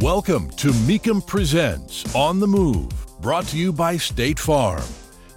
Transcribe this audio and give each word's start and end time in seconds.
Welcome 0.00 0.48
to 0.50 0.68
Mecum 0.68 1.26
Presents 1.26 2.14
On 2.14 2.38
the 2.38 2.46
Move, 2.46 2.88
brought 3.20 3.46
to 3.46 3.58
you 3.58 3.72
by 3.72 3.96
State 3.96 4.38
Farm. 4.38 4.84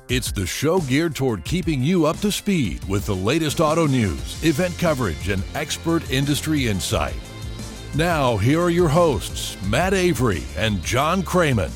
It's 0.07 0.31
the 0.31 0.45
show 0.45 0.81
geared 0.81 1.15
toward 1.15 1.43
keeping 1.45 1.81
you 1.81 2.05
up 2.05 2.19
to 2.19 2.31
speed 2.31 2.83
with 2.87 3.07
the 3.07 3.15
latest 3.15 3.59
auto 3.59 3.87
news, 3.87 4.43
event 4.43 4.77
coverage, 4.77 5.29
and 5.29 5.41
expert 5.55 6.11
industry 6.11 6.67
insight. 6.67 7.15
Now, 7.95 8.37
here 8.37 8.61
are 8.61 8.69
your 8.69 8.87
hosts, 8.87 9.59
Matt 9.63 9.95
Avery 9.95 10.43
and 10.55 10.83
John 10.83 11.23
Kraman. 11.23 11.71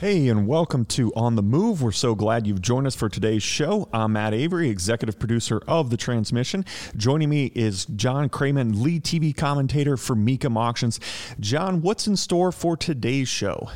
Hey, 0.00 0.28
and 0.28 0.46
welcome 0.46 0.84
to 0.84 1.12
On 1.16 1.34
the 1.34 1.42
Move. 1.42 1.82
We're 1.82 1.90
so 1.90 2.14
glad 2.14 2.46
you've 2.46 2.62
joined 2.62 2.86
us 2.86 2.94
for 2.94 3.08
today's 3.08 3.42
show. 3.42 3.88
I'm 3.92 4.12
Matt 4.12 4.32
Avery, 4.32 4.70
executive 4.70 5.18
producer 5.18 5.60
of 5.66 5.90
The 5.90 5.96
Transmission. 5.96 6.64
Joining 6.96 7.28
me 7.28 7.46
is 7.46 7.84
John 7.86 8.28
Kraman, 8.28 8.80
lead 8.80 9.02
TV 9.02 9.36
commentator 9.36 9.96
for 9.96 10.14
Mecum 10.14 10.56
Auctions. 10.56 11.00
John, 11.40 11.82
what's 11.82 12.06
in 12.06 12.14
store 12.14 12.52
for 12.52 12.76
today's 12.76 13.28
show? 13.28 13.70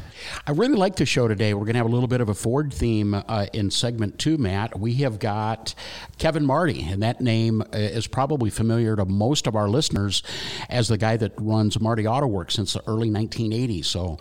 I 0.46 0.52
really 0.52 0.76
like 0.76 0.94
the 0.94 1.06
show 1.06 1.26
today. 1.26 1.54
We're 1.54 1.64
going 1.64 1.72
to 1.72 1.78
have 1.78 1.86
a 1.86 1.92
little 1.92 2.06
bit 2.06 2.20
of 2.20 2.28
a 2.28 2.34
Ford 2.34 2.72
theme 2.72 3.14
uh, 3.14 3.46
in 3.52 3.72
segment 3.72 4.20
two, 4.20 4.38
Matt. 4.38 4.78
We 4.78 4.94
have 4.98 5.18
got 5.18 5.74
Kevin 6.18 6.46
Marti, 6.46 6.84
and 6.88 7.02
that 7.02 7.20
name 7.20 7.62
uh, 7.62 7.66
is 7.78 8.06
probably 8.06 8.50
familiar 8.50 8.94
to 8.94 9.04
most 9.06 9.48
of 9.48 9.56
our 9.56 9.68
listeners 9.68 10.22
as 10.70 10.86
the 10.86 10.98
guy 10.98 11.16
that 11.16 11.32
runs 11.36 11.80
Marti 11.80 12.06
Auto 12.06 12.28
Works 12.28 12.54
since 12.54 12.74
the 12.74 12.82
early 12.86 13.10
1980s. 13.10 13.86
So 13.86 14.20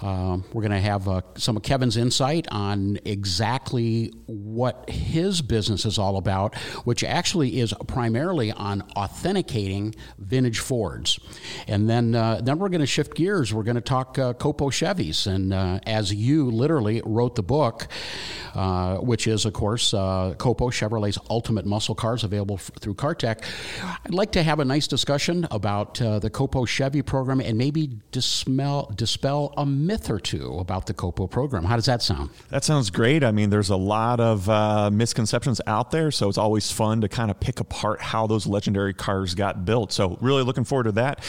uh, 0.00 0.38
we're 0.52 0.62
going 0.62 0.70
to 0.70 0.80
have 0.80 1.08
uh, 1.08 1.22
some 1.36 1.56
of 1.56 1.62
Kevin's 1.62 1.96
insight 1.96 2.46
on 2.50 2.98
exactly 3.04 4.12
what 4.26 4.88
his 4.88 5.42
business 5.42 5.84
is 5.84 5.98
all 5.98 6.16
about, 6.16 6.54
which 6.84 7.02
actually 7.02 7.58
is 7.58 7.74
primarily 7.86 8.52
on 8.52 8.82
authenticating 8.96 9.94
vintage 10.18 10.60
Fords. 10.60 11.18
And 11.66 11.88
then, 11.88 12.14
uh, 12.14 12.40
then 12.42 12.58
we're 12.58 12.68
going 12.68 12.80
to 12.80 12.86
shift 12.86 13.14
gears. 13.14 13.52
We're 13.52 13.64
going 13.64 13.76
to 13.76 13.80
talk 13.80 14.18
uh, 14.18 14.34
Copo 14.34 14.70
Chevys. 14.70 15.26
And 15.26 15.52
uh, 15.52 15.80
as 15.84 16.14
you 16.14 16.50
literally 16.50 17.02
wrote 17.04 17.34
the 17.34 17.42
book, 17.42 17.88
uh, 18.54 18.96
which 18.98 19.26
is, 19.26 19.44
of 19.44 19.52
course, 19.52 19.92
Copo 19.92 20.72
Chevrolet's 20.72 21.18
ultimate 21.28 21.66
muscle 21.66 21.94
cars 21.94 22.24
available 22.24 22.56
f- 22.56 22.70
through 22.80 22.94
CarTech, 22.94 23.44
I'd 24.04 24.14
like 24.14 24.32
to 24.32 24.42
have 24.42 24.60
a 24.60 24.64
nice 24.64 24.86
discussion 24.86 25.46
about 25.50 25.94
the 25.94 26.30
Copo 26.30 26.66
Chevy 26.66 27.02
program 27.02 27.40
and 27.40 27.58
maybe 27.58 27.98
dispel, 28.12 28.92
dispel 28.94 29.54
a 29.56 29.66
myth 29.88 30.10
or 30.10 30.20
two 30.20 30.58
about 30.58 30.86
the 30.86 30.92
COPO 30.92 31.26
program. 31.30 31.64
How 31.64 31.74
does 31.74 31.86
that 31.86 32.02
sound? 32.02 32.28
That 32.50 32.62
sounds 32.62 32.90
great. 32.90 33.24
I 33.24 33.32
mean, 33.32 33.48
there's 33.48 33.70
a 33.70 33.76
lot 33.76 34.20
of 34.20 34.46
uh, 34.48 34.90
misconceptions 34.90 35.62
out 35.66 35.90
there, 35.90 36.10
so 36.10 36.28
it's 36.28 36.36
always 36.36 36.70
fun 36.70 37.00
to 37.00 37.08
kind 37.08 37.30
of 37.30 37.40
pick 37.40 37.58
apart 37.58 38.02
how 38.02 38.26
those 38.26 38.46
legendary 38.46 38.92
cars 38.92 39.34
got 39.34 39.64
built. 39.64 39.90
So, 39.90 40.18
really 40.20 40.42
looking 40.42 40.64
forward 40.64 40.84
to 40.84 40.92
that. 40.92 41.20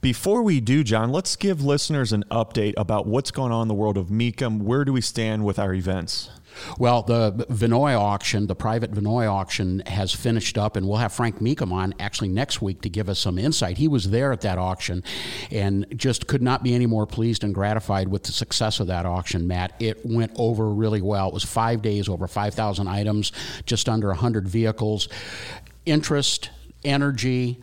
Before 0.00 0.42
we 0.42 0.60
do, 0.60 0.84
John, 0.84 1.10
let's 1.10 1.34
give 1.34 1.64
listeners 1.64 2.12
an 2.12 2.24
update 2.30 2.74
about 2.76 3.08
what's 3.08 3.32
going 3.32 3.50
on 3.50 3.62
in 3.62 3.68
the 3.68 3.74
world 3.74 3.98
of 3.98 4.06
Mecum. 4.06 4.62
Where 4.62 4.84
do 4.84 4.92
we 4.92 5.00
stand 5.00 5.44
with 5.44 5.58
our 5.58 5.74
events? 5.74 6.30
Well, 6.78 7.02
the 7.02 7.32
Vinoy 7.50 7.98
auction, 7.98 8.46
the 8.46 8.54
private 8.54 8.92
Vinoy 8.92 9.30
auction, 9.30 9.82
has 9.86 10.12
finished 10.12 10.58
up, 10.58 10.76
and 10.76 10.86
we'll 10.86 10.98
have 10.98 11.12
Frank 11.12 11.40
Mecum 11.40 11.72
on 11.72 11.94
actually 11.98 12.28
next 12.28 12.62
week 12.62 12.82
to 12.82 12.88
give 12.88 13.08
us 13.08 13.18
some 13.18 13.38
insight. 13.38 13.78
He 13.78 13.88
was 13.88 14.10
there 14.10 14.32
at 14.32 14.40
that 14.42 14.58
auction 14.58 15.02
and 15.50 15.86
just 15.94 16.26
could 16.26 16.42
not 16.42 16.62
be 16.62 16.74
any 16.74 16.86
more 16.86 17.06
pleased 17.06 17.44
and 17.44 17.54
gratified 17.54 18.08
with 18.08 18.24
the 18.24 18.32
success 18.32 18.80
of 18.80 18.86
that 18.88 19.06
auction, 19.06 19.46
Matt. 19.46 19.74
It 19.80 20.04
went 20.04 20.32
over 20.36 20.68
really 20.68 21.02
well. 21.02 21.28
It 21.28 21.34
was 21.34 21.44
five 21.44 21.82
days, 21.82 22.08
over 22.08 22.26
5,000 22.26 22.88
items, 22.88 23.32
just 23.66 23.88
under 23.88 24.08
100 24.08 24.48
vehicles. 24.48 25.08
Interest, 25.86 26.50
energy, 26.84 27.60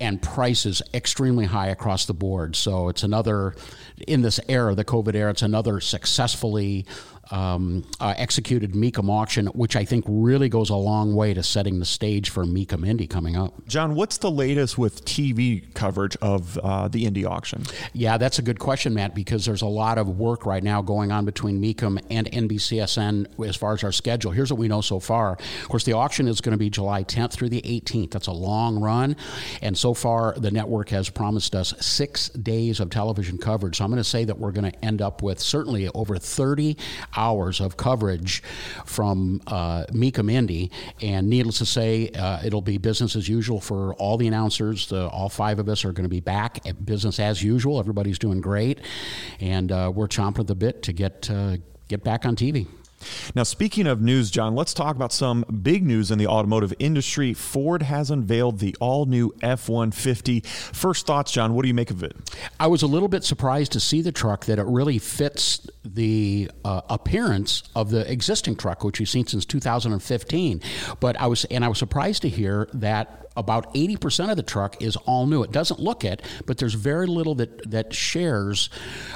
and 0.00 0.20
prices 0.20 0.82
extremely 0.92 1.46
high 1.46 1.68
across 1.68 2.06
the 2.06 2.14
board. 2.14 2.56
So 2.56 2.88
it's 2.88 3.02
another, 3.02 3.54
in 4.06 4.22
this 4.22 4.40
era, 4.48 4.74
the 4.74 4.84
COVID 4.84 5.14
era, 5.14 5.30
it's 5.30 5.42
another 5.42 5.80
successfully 5.80 6.84
um, 7.34 7.84
uh, 7.98 8.14
executed 8.16 8.74
Mecum 8.74 9.10
auction, 9.10 9.46
which 9.48 9.74
I 9.74 9.84
think 9.84 10.04
really 10.06 10.48
goes 10.48 10.70
a 10.70 10.76
long 10.76 11.16
way 11.16 11.34
to 11.34 11.42
setting 11.42 11.80
the 11.80 11.84
stage 11.84 12.30
for 12.30 12.44
Mecum 12.44 12.86
Indy 12.86 13.08
coming 13.08 13.34
up. 13.34 13.66
John, 13.66 13.96
what's 13.96 14.18
the 14.18 14.30
latest 14.30 14.78
with 14.78 15.04
TV 15.04 15.74
coverage 15.74 16.16
of 16.22 16.56
uh, 16.58 16.86
the 16.86 17.06
Indy 17.06 17.24
auction? 17.24 17.64
Yeah, 17.92 18.18
that's 18.18 18.38
a 18.38 18.42
good 18.42 18.60
question, 18.60 18.94
Matt, 18.94 19.16
because 19.16 19.44
there's 19.44 19.62
a 19.62 19.66
lot 19.66 19.98
of 19.98 20.16
work 20.16 20.46
right 20.46 20.62
now 20.62 20.80
going 20.80 21.10
on 21.10 21.24
between 21.24 21.60
Mecum 21.60 22.00
and 22.08 22.30
NBCSN 22.30 23.44
as 23.44 23.56
far 23.56 23.74
as 23.74 23.82
our 23.82 23.90
schedule. 23.90 24.30
Here's 24.30 24.52
what 24.52 24.60
we 24.60 24.68
know 24.68 24.80
so 24.80 25.00
far. 25.00 25.32
Of 25.32 25.68
course, 25.68 25.84
the 25.84 25.94
auction 25.94 26.28
is 26.28 26.40
going 26.40 26.52
to 26.52 26.58
be 26.58 26.70
July 26.70 27.02
10th 27.02 27.32
through 27.32 27.48
the 27.48 27.62
18th. 27.62 28.12
That's 28.12 28.28
a 28.28 28.32
long 28.32 28.80
run. 28.80 29.16
And 29.60 29.76
so 29.76 29.92
far, 29.92 30.34
the 30.36 30.52
network 30.52 30.90
has 30.90 31.10
promised 31.10 31.56
us 31.56 31.74
six 31.80 32.28
days 32.28 32.78
of 32.78 32.90
television 32.90 33.38
coverage. 33.38 33.78
So 33.78 33.84
I'm 33.84 33.90
going 33.90 34.00
to 34.00 34.08
say 34.08 34.24
that 34.24 34.38
we're 34.38 34.52
going 34.52 34.70
to 34.70 34.84
end 34.84 35.02
up 35.02 35.20
with 35.20 35.40
certainly 35.40 35.88
over 35.88 36.16
30 36.16 36.76
hours 37.16 37.23
of 37.60 37.76
coverage 37.76 38.42
from 38.84 39.40
uh, 39.46 39.84
Mecum 39.92 40.30
Indy. 40.30 40.70
And 41.00 41.28
needless 41.28 41.58
to 41.58 41.66
say, 41.66 42.10
uh, 42.10 42.40
it'll 42.44 42.62
be 42.62 42.78
business 42.78 43.16
as 43.16 43.28
usual 43.28 43.60
for 43.60 43.94
all 43.94 44.16
the 44.16 44.26
announcers. 44.26 44.88
The, 44.88 45.08
all 45.08 45.28
five 45.28 45.58
of 45.58 45.68
us 45.68 45.84
are 45.84 45.92
going 45.92 46.04
to 46.04 46.08
be 46.10 46.20
back 46.20 46.66
at 46.66 46.84
business 46.84 47.18
as 47.18 47.42
usual. 47.42 47.78
Everybody's 47.78 48.18
doing 48.18 48.40
great. 48.40 48.80
And 49.40 49.72
uh, 49.72 49.92
we're 49.94 50.08
chomping 50.08 50.40
at 50.40 50.46
the 50.46 50.54
bit 50.54 50.82
to 50.82 50.92
get, 50.92 51.30
uh, 51.30 51.56
get 51.88 52.04
back 52.04 52.26
on 52.26 52.36
TV. 52.36 52.66
Now, 53.34 53.42
speaking 53.42 53.86
of 53.86 54.00
news, 54.00 54.30
John, 54.30 54.54
let's 54.54 54.74
talk 54.74 54.96
about 54.96 55.12
some 55.12 55.44
big 55.62 55.84
news 55.84 56.10
in 56.10 56.18
the 56.18 56.26
automotive 56.26 56.72
industry. 56.78 57.34
Ford 57.34 57.82
has 57.82 58.10
unveiled 58.10 58.58
the 58.58 58.76
all 58.80 59.06
new 59.06 59.34
F 59.42 59.68
150. 59.68 60.40
First 60.40 61.06
thoughts, 61.06 61.32
John, 61.32 61.54
what 61.54 61.62
do 61.62 61.68
you 61.68 61.74
make 61.74 61.90
of 61.90 62.02
it? 62.02 62.16
I 62.58 62.66
was 62.66 62.82
a 62.82 62.86
little 62.86 63.08
bit 63.08 63.24
surprised 63.24 63.72
to 63.72 63.80
see 63.80 64.02
the 64.02 64.12
truck 64.12 64.46
that 64.46 64.58
it 64.58 64.66
really 64.66 64.98
fits 64.98 65.66
the 65.84 66.50
uh, 66.64 66.80
appearance 66.88 67.62
of 67.76 67.90
the 67.90 68.10
existing 68.10 68.56
truck, 68.56 68.84
which 68.84 68.98
we've 68.98 69.08
seen 69.08 69.26
since 69.26 69.44
2015. 69.44 70.60
But 71.00 71.20
I 71.20 71.26
was, 71.26 71.44
and 71.46 71.64
I 71.64 71.68
was 71.68 71.78
surprised 71.78 72.22
to 72.22 72.28
hear 72.28 72.68
that 72.74 73.23
about 73.36 73.72
80% 73.74 74.30
of 74.30 74.36
the 74.36 74.42
truck 74.42 74.80
is 74.82 74.96
all 74.96 75.26
new. 75.26 75.42
It 75.42 75.52
doesn't 75.52 75.80
look 75.80 76.04
it, 76.04 76.22
but 76.46 76.58
there's 76.58 76.74
very 76.74 77.06
little 77.06 77.34
that, 77.36 77.70
that 77.70 77.92
shares 77.92 78.70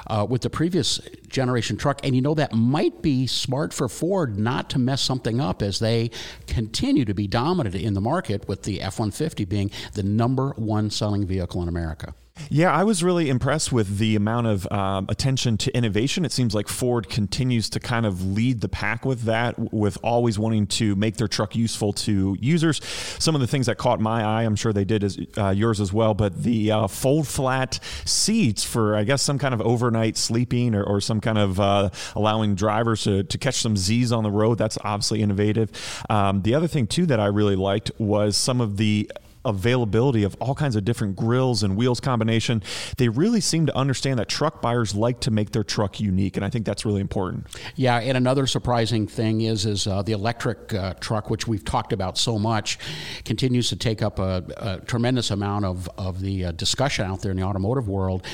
uh, 0.06 0.26
with 0.28 0.42
the 0.42 0.50
previous 0.50 0.98
generation 1.28 1.76
truck. 1.76 2.00
And 2.04 2.14
you 2.14 2.22
know, 2.22 2.34
that 2.34 2.52
might 2.52 3.02
be 3.02 3.26
smart 3.26 3.72
for 3.72 3.88
Ford 3.88 4.38
not 4.38 4.70
to 4.70 4.78
mess 4.78 5.00
something 5.00 5.40
up 5.40 5.62
as 5.62 5.78
they 5.78 6.10
continue 6.46 7.04
to 7.04 7.14
be 7.14 7.26
dominant 7.26 7.74
in 7.74 7.94
the 7.94 8.00
market, 8.00 8.48
with 8.48 8.62
the 8.62 8.80
F 8.80 8.98
150 8.98 9.44
being 9.44 9.70
the 9.94 10.02
number 10.02 10.50
one 10.56 10.90
selling 10.90 11.26
vehicle 11.26 11.62
in 11.62 11.68
America. 11.68 12.14
Yeah, 12.50 12.72
I 12.72 12.84
was 12.84 13.02
really 13.02 13.28
impressed 13.28 13.72
with 13.72 13.98
the 13.98 14.16
amount 14.16 14.46
of 14.46 14.70
um, 14.72 15.06
attention 15.08 15.56
to 15.58 15.76
innovation. 15.76 16.24
It 16.24 16.32
seems 16.32 16.54
like 16.54 16.68
Ford 16.68 17.08
continues 17.08 17.68
to 17.70 17.80
kind 17.80 18.06
of 18.06 18.24
lead 18.24 18.60
the 18.60 18.68
pack 18.68 19.04
with 19.04 19.22
that, 19.22 19.72
with 19.72 19.98
always 20.02 20.38
wanting 20.38 20.66
to 20.68 20.96
make 20.96 21.16
their 21.16 21.28
truck 21.28 21.54
useful 21.54 21.92
to 21.94 22.36
users. 22.40 22.80
Some 23.18 23.34
of 23.34 23.40
the 23.40 23.46
things 23.46 23.66
that 23.66 23.76
caught 23.76 24.00
my 24.00 24.22
eye, 24.24 24.44
I'm 24.44 24.56
sure 24.56 24.72
they 24.72 24.84
did 24.84 25.04
as 25.04 25.18
uh, 25.36 25.50
yours 25.50 25.80
as 25.80 25.92
well, 25.92 26.14
but 26.14 26.42
the 26.42 26.70
uh, 26.70 26.86
fold 26.86 27.28
flat 27.28 27.80
seats 28.04 28.64
for, 28.64 28.96
I 28.96 29.04
guess, 29.04 29.22
some 29.22 29.38
kind 29.38 29.52
of 29.54 29.60
overnight 29.60 30.16
sleeping 30.16 30.74
or, 30.74 30.82
or 30.84 31.00
some 31.00 31.20
kind 31.20 31.38
of 31.38 31.60
uh, 31.60 31.90
allowing 32.16 32.54
drivers 32.54 33.02
to, 33.04 33.24
to 33.24 33.38
catch 33.38 33.56
some 33.56 33.76
Z's 33.76 34.12
on 34.12 34.22
the 34.22 34.30
road. 34.30 34.58
That's 34.58 34.78
obviously 34.84 35.22
innovative. 35.22 35.70
Um, 36.08 36.42
the 36.42 36.54
other 36.54 36.66
thing, 36.66 36.86
too, 36.86 37.06
that 37.06 37.20
I 37.20 37.26
really 37.26 37.56
liked 37.56 37.90
was 37.98 38.36
some 38.36 38.60
of 38.60 38.76
the 38.76 39.10
availability 39.44 40.24
of 40.24 40.36
all 40.40 40.54
kinds 40.54 40.76
of 40.76 40.84
different 40.84 41.16
grills 41.16 41.62
and 41.62 41.76
wheels 41.76 42.00
combination. 42.00 42.62
They 42.96 43.08
really 43.08 43.40
seem 43.40 43.66
to 43.66 43.76
understand 43.76 44.18
that 44.18 44.28
truck 44.28 44.60
buyers 44.60 44.94
like 44.94 45.20
to 45.20 45.30
make 45.30 45.52
their 45.52 45.64
truck 45.64 46.00
unique, 46.00 46.36
and 46.36 46.44
I 46.44 46.50
think 46.50 46.66
that's 46.66 46.84
really 46.84 47.00
important. 47.00 47.46
Yeah, 47.76 47.98
and 47.98 48.16
another 48.16 48.46
surprising 48.46 49.06
thing 49.06 49.42
is 49.42 49.66
is 49.66 49.86
uh, 49.86 50.02
the 50.02 50.12
electric 50.12 50.74
uh, 50.74 50.94
truck, 50.94 51.30
which 51.30 51.46
we've 51.46 51.64
talked 51.64 51.92
about 51.92 52.18
so 52.18 52.38
much, 52.38 52.78
continues 53.24 53.68
to 53.70 53.76
take 53.76 54.02
up 54.02 54.18
a, 54.18 54.44
a 54.56 54.80
tremendous 54.84 55.30
amount 55.30 55.64
of 55.64 55.88
of 55.98 56.20
the 56.20 56.46
uh, 56.46 56.52
discussion 56.52 57.06
out 57.06 57.22
there 57.22 57.30
in 57.30 57.36
the 57.36 57.42
automotive 57.42 57.88
world. 57.88 58.24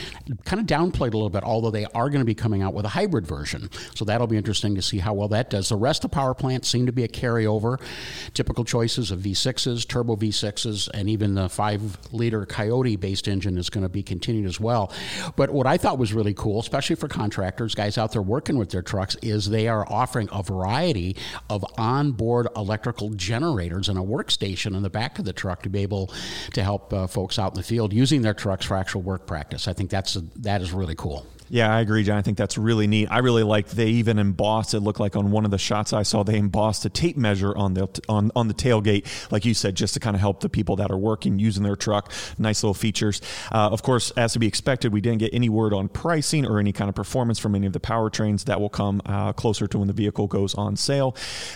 Kind 0.45 0.61
of 0.61 0.67
downplayed 0.67 1.13
a 1.13 1.17
little 1.17 1.31
bit, 1.31 1.45
although 1.45 1.71
they 1.71 1.85
are 1.87 2.09
going 2.09 2.21
to 2.21 2.25
be 2.25 2.35
coming 2.35 2.63
out 2.63 2.75
with 2.75 2.85
a 2.85 2.91
hybrid 2.91 3.27
version, 3.27 3.71
so 3.95 4.05
that'll 4.05 4.27
be 4.27 4.37
interesting 4.37 4.75
to 4.75 4.83
see 4.83 4.99
how 4.99 5.15
well 5.15 5.29
that 5.29 5.51
does. 5.51 5.69
The 5.69 5.77
rest 5.77 6.05
of 6.05 6.11
power 6.11 6.35
plants 6.35 6.69
seem 6.69 6.87
to 6.87 6.93
be 6.93 7.05
a 7.05 7.09
carryover. 7.09 7.81
Typical 8.33 8.65
choices 8.65 9.11
of 9.11 9.21
V6s, 9.21 9.87
turbo 9.87 10.17
V6s, 10.17 10.89
and 10.95 11.04
even 11.09 11.35
the 11.35 11.49
five 11.49 11.99
liter 12.13 12.47
Coyote 12.47 12.97
based 12.97 13.29
engine 13.29 13.59
is 13.59 13.71
going 13.71 13.83
to 13.83 13.89
be 13.89 14.03
continued 14.03 14.47
as 14.47 14.61
well. 14.61 14.93
But 15.37 15.51
what 15.51 15.67
I 15.67 15.77
thought 15.77 15.99
was 15.99 16.13
really 16.13 16.35
cool, 16.35 16.61
especially 16.61 16.97
for 16.97 17.09
contractors, 17.09 17.75
guys 17.75 17.99
out 17.99 18.13
there 18.13 18.23
working 18.23 18.59
with 18.59 18.71
their 18.71 18.83
trucks, 18.83 19.17
is 19.23 19.49
they 19.49 19.69
are 19.69 19.87
offering 19.91 20.29
a 20.33 20.43
variety 20.43 21.17
of 21.51 21.65
onboard 21.79 22.49
electrical 22.57 23.11
generators 23.11 23.89
and 23.89 23.99
a 23.99 24.03
workstation 24.03 24.77
in 24.77 24.83
the 24.83 24.91
back 24.91 25.19
of 25.19 25.25
the 25.25 25.33
truck 25.33 25.63
to 25.63 25.69
be 25.69 25.81
able 25.81 26.13
to 26.53 26.63
help 26.63 26.93
uh, 26.93 27.07
folks 27.07 27.39
out 27.39 27.53
in 27.53 27.57
the 27.57 27.63
field 27.63 27.93
using 27.93 28.23
their 28.23 28.35
trucks 28.35 28.67
for 28.67 28.77
actual 28.77 29.03
work 29.03 29.27
practice. 29.27 29.69
I 29.69 29.73
think 29.73 29.91
that's 29.91 30.17
a, 30.17 30.21
that 30.37 30.63
is 30.63 30.73
really 30.73 30.95
cool. 30.95 31.27
Yeah, 31.55 31.73
I 31.73 31.83
agree, 31.83 32.03
John. 32.03 32.19
I 32.19 32.23
think 32.23 32.37
that's 32.37 32.59
really 32.59 32.89
neat. 32.89 33.07
I 33.13 33.19
really 33.19 33.45
like 33.45 33.69
they 33.69 33.87
even 33.87 34.19
embossed. 34.19 34.75
It 34.75 34.81
looked 34.81 34.99
like 34.99 35.15
on 35.15 35.31
one 35.31 35.45
of 35.45 35.53
the 35.53 35.59
shots 35.59 35.93
I 35.93 36.03
saw, 36.03 36.25
they 36.25 36.37
embossed 36.37 36.85
a 36.85 36.91
tape 36.91 37.17
measure 37.17 37.57
on 37.57 37.75
the 37.75 37.89
on 38.09 38.33
on 38.35 38.49
the 38.49 38.55
tailgate, 38.55 39.07
like 39.31 39.45
you 39.45 39.55
said, 39.55 39.77
just 39.77 39.95
to 39.95 40.01
kind 40.01 40.17
of 40.17 40.21
help 40.21 40.41
the 40.41 40.49
people 40.49 40.75
that 40.75 40.91
are 40.91 40.99
working 40.99 41.39
using 41.39 41.63
their 41.63 41.77
truck. 41.77 42.11
Nice 42.39 42.65
little 42.65 42.75
features. 42.75 43.21
Uh, 43.53 43.69
of 43.71 43.85
course, 43.85 44.11
as 44.17 44.33
to 44.33 44.41
be 44.41 44.49
expected, 44.49 44.93
we 44.93 45.01
didn't 45.01 45.21
get 45.21 45.33
any 45.33 45.49
word 45.49 45.73
on 45.73 45.87
pricing 45.87 46.45
or 46.45 46.59
any 46.59 46.73
kind 46.73 46.89
of 46.89 46.97
performance 46.97 47.39
from 47.39 47.55
any 47.55 47.69
of 47.69 47.73
the 47.73 47.79
powertrains. 47.79 48.47
That 48.47 48.61
will 48.61 48.69
come 48.69 49.01
uh, 49.07 49.33
closer 49.33 49.69
to 49.69 49.79
when 49.79 49.87
the 49.87 49.95
vehicle 49.95 50.27
goes 50.27 50.57
on 50.57 50.75
sale. 50.75 51.15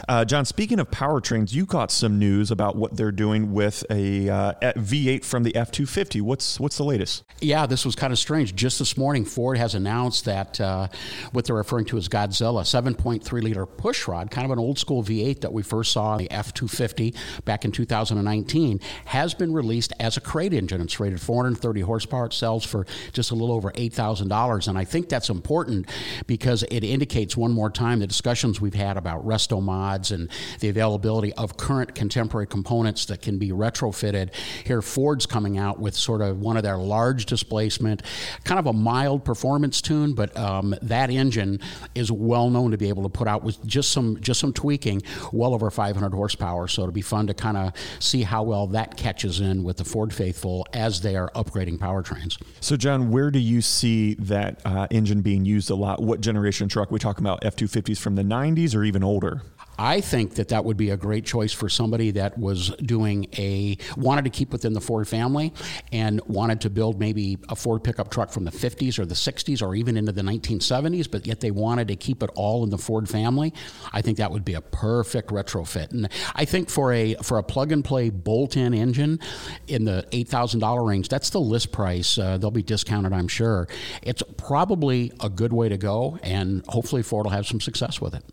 Uh, 0.08 0.24
John, 0.24 0.44
speaking 0.44 0.78
of 0.78 0.92
powertrains, 0.92 1.52
you 1.52 1.66
got 1.66 1.90
some 1.90 2.20
news 2.20 2.52
about 2.52 2.76
what 2.76 2.96
they're 2.96 3.10
doing 3.10 3.52
with 3.52 3.84
a 3.90 4.28
uh, 4.28 4.52
V8 4.76 5.24
from 5.24 5.42
the 5.42 5.50
F250. 5.54 6.22
What's 6.22 6.60
what's 6.60 6.76
the 6.76 6.84
latest? 6.84 7.24
Yeah, 7.40 7.66
this 7.66 7.84
was 7.84 7.96
kind 7.96 8.12
of 8.12 8.18
strange. 8.20 8.54
Just 8.54 8.78
this 8.78 8.96
morning, 8.96 9.24
Ford 9.24 9.58
has 9.58 9.74
announced 9.74 9.87
announced 9.88 10.26
that 10.26 10.60
uh, 10.60 10.88
what 11.32 11.46
they're 11.46 11.56
referring 11.56 11.86
to 11.86 11.96
as 11.96 12.08
Godzilla 12.08 12.62
7.3 12.62 13.42
liter 13.42 13.66
pushrod, 13.66 14.30
kind 14.30 14.44
of 14.44 14.50
an 14.50 14.58
old 14.58 14.78
school 14.78 15.02
V8 15.02 15.40
that 15.40 15.52
we 15.52 15.62
first 15.62 15.92
saw 15.92 16.12
in 16.12 16.18
the 16.18 16.30
F 16.30 16.52
250 16.52 17.14
back 17.44 17.64
in 17.64 17.72
2019, 17.72 18.80
has 19.06 19.32
been 19.32 19.52
released 19.52 19.92
as 19.98 20.16
a 20.16 20.20
crate 20.20 20.52
engine. 20.52 20.80
It's 20.82 21.00
rated 21.00 21.20
430 21.20 21.80
horsepower. 21.80 22.26
It 22.26 22.34
sells 22.34 22.64
for 22.64 22.86
just 23.12 23.30
a 23.30 23.34
little 23.34 23.54
over 23.54 23.70
$8,000. 23.72 24.68
And 24.68 24.78
I 24.78 24.84
think 24.84 25.08
that's 25.08 25.30
important 25.30 25.88
because 26.26 26.62
it 26.64 26.84
indicates 26.84 27.36
one 27.36 27.52
more 27.52 27.70
time 27.70 28.00
the 28.00 28.06
discussions 28.06 28.60
we've 28.60 28.74
had 28.74 28.96
about 28.96 29.26
resto 29.26 29.62
mods 29.62 30.12
and 30.12 30.28
the 30.60 30.68
availability 30.68 31.32
of 31.34 31.56
current 31.56 31.94
contemporary 31.94 32.46
components 32.46 33.06
that 33.06 33.22
can 33.22 33.38
be 33.38 33.50
retrofitted. 33.50 34.34
Here, 34.64 34.82
Ford's 34.82 35.24
coming 35.24 35.56
out 35.56 35.78
with 35.78 35.94
sort 35.94 36.20
of 36.20 36.40
one 36.40 36.56
of 36.58 36.62
their 36.62 36.76
large 36.76 37.24
displacement, 37.24 38.02
kind 38.44 38.58
of 38.58 38.66
a 38.66 38.72
mild 38.72 39.24
performance 39.24 39.67
tune, 39.70 40.14
but 40.14 40.36
um, 40.36 40.74
that 40.82 41.10
engine 41.10 41.60
is 41.94 42.10
well 42.10 42.50
known 42.50 42.70
to 42.70 42.76
be 42.76 42.88
able 42.88 43.02
to 43.02 43.08
put 43.08 43.28
out 43.28 43.42
with 43.42 43.64
just 43.66 43.90
some 43.90 44.20
just 44.20 44.40
some 44.40 44.52
tweaking, 44.52 45.02
well 45.32 45.54
over 45.54 45.70
500 45.70 46.12
horsepower. 46.12 46.68
So 46.68 46.82
it'll 46.82 46.92
be 46.92 47.02
fun 47.02 47.26
to 47.28 47.34
kind 47.34 47.56
of 47.56 47.72
see 47.98 48.22
how 48.22 48.42
well 48.42 48.66
that 48.68 48.96
catches 48.96 49.40
in 49.40 49.62
with 49.64 49.76
the 49.76 49.84
Ford 49.84 50.12
faithful 50.12 50.66
as 50.72 51.00
they 51.00 51.16
are 51.16 51.30
upgrading 51.34 51.78
powertrains. 51.78 52.40
So, 52.60 52.76
John, 52.76 53.10
where 53.10 53.30
do 53.30 53.38
you 53.38 53.60
see 53.60 54.14
that 54.14 54.60
uh, 54.64 54.86
engine 54.90 55.22
being 55.22 55.44
used 55.44 55.70
a 55.70 55.74
lot? 55.74 56.02
What 56.02 56.20
generation 56.20 56.68
truck? 56.68 56.90
We 56.90 56.98
talking 56.98 57.24
about 57.24 57.44
F 57.44 57.56
250s 57.56 57.98
from 57.98 58.14
the 58.14 58.22
90s 58.22 58.74
or 58.74 58.84
even 58.84 59.02
older? 59.02 59.42
I 59.78 60.00
think 60.00 60.34
that 60.34 60.48
that 60.48 60.64
would 60.64 60.76
be 60.76 60.90
a 60.90 60.96
great 60.96 61.24
choice 61.24 61.52
for 61.52 61.68
somebody 61.68 62.10
that 62.12 62.36
was 62.36 62.70
doing 62.82 63.28
a 63.38 63.78
wanted 63.96 64.24
to 64.24 64.30
keep 64.30 64.50
within 64.50 64.72
the 64.72 64.80
Ford 64.80 65.06
family 65.06 65.52
and 65.92 66.20
wanted 66.26 66.60
to 66.62 66.70
build 66.70 66.98
maybe 66.98 67.38
a 67.48 67.54
Ford 67.54 67.84
pickup 67.84 68.10
truck 68.10 68.30
from 68.30 68.44
the 68.44 68.50
50s 68.50 68.98
or 68.98 69.06
the 69.06 69.14
60s 69.14 69.62
or 69.62 69.76
even 69.76 69.96
into 69.96 70.10
the 70.10 70.22
1970s, 70.22 71.08
but 71.08 71.26
yet 71.26 71.40
they 71.40 71.52
wanted 71.52 71.88
to 71.88 71.96
keep 71.96 72.22
it 72.22 72.30
all 72.34 72.64
in 72.64 72.70
the 72.70 72.78
Ford 72.78 73.08
family. 73.08 73.54
I 73.92 74.02
think 74.02 74.18
that 74.18 74.32
would 74.32 74.44
be 74.44 74.54
a 74.54 74.60
perfect 74.60 75.30
retrofit. 75.30 75.92
And 75.92 76.08
I 76.34 76.44
think 76.44 76.70
for 76.70 76.92
a 76.92 77.14
for 77.22 77.38
a 77.38 77.42
plug 77.42 77.70
and 77.70 77.84
play 77.84 78.10
bolt-in 78.10 78.74
engine 78.74 79.20
in 79.68 79.84
the 79.84 80.06
$8,000 80.10 80.86
range, 80.86 81.08
that's 81.08 81.30
the 81.30 81.40
list 81.40 81.70
price. 81.70 82.18
Uh, 82.18 82.36
they'll 82.38 82.50
be 82.50 82.62
discounted, 82.62 83.12
I'm 83.12 83.28
sure. 83.28 83.68
It's 84.02 84.22
probably 84.36 85.12
a 85.20 85.28
good 85.28 85.52
way 85.52 85.68
to 85.68 85.76
go, 85.76 86.18
and 86.22 86.64
hopefully 86.66 87.02
Ford 87.02 87.26
will 87.26 87.30
have 87.32 87.46
some 87.46 87.60
success 87.60 88.00
with 88.00 88.14
it. 88.14 88.24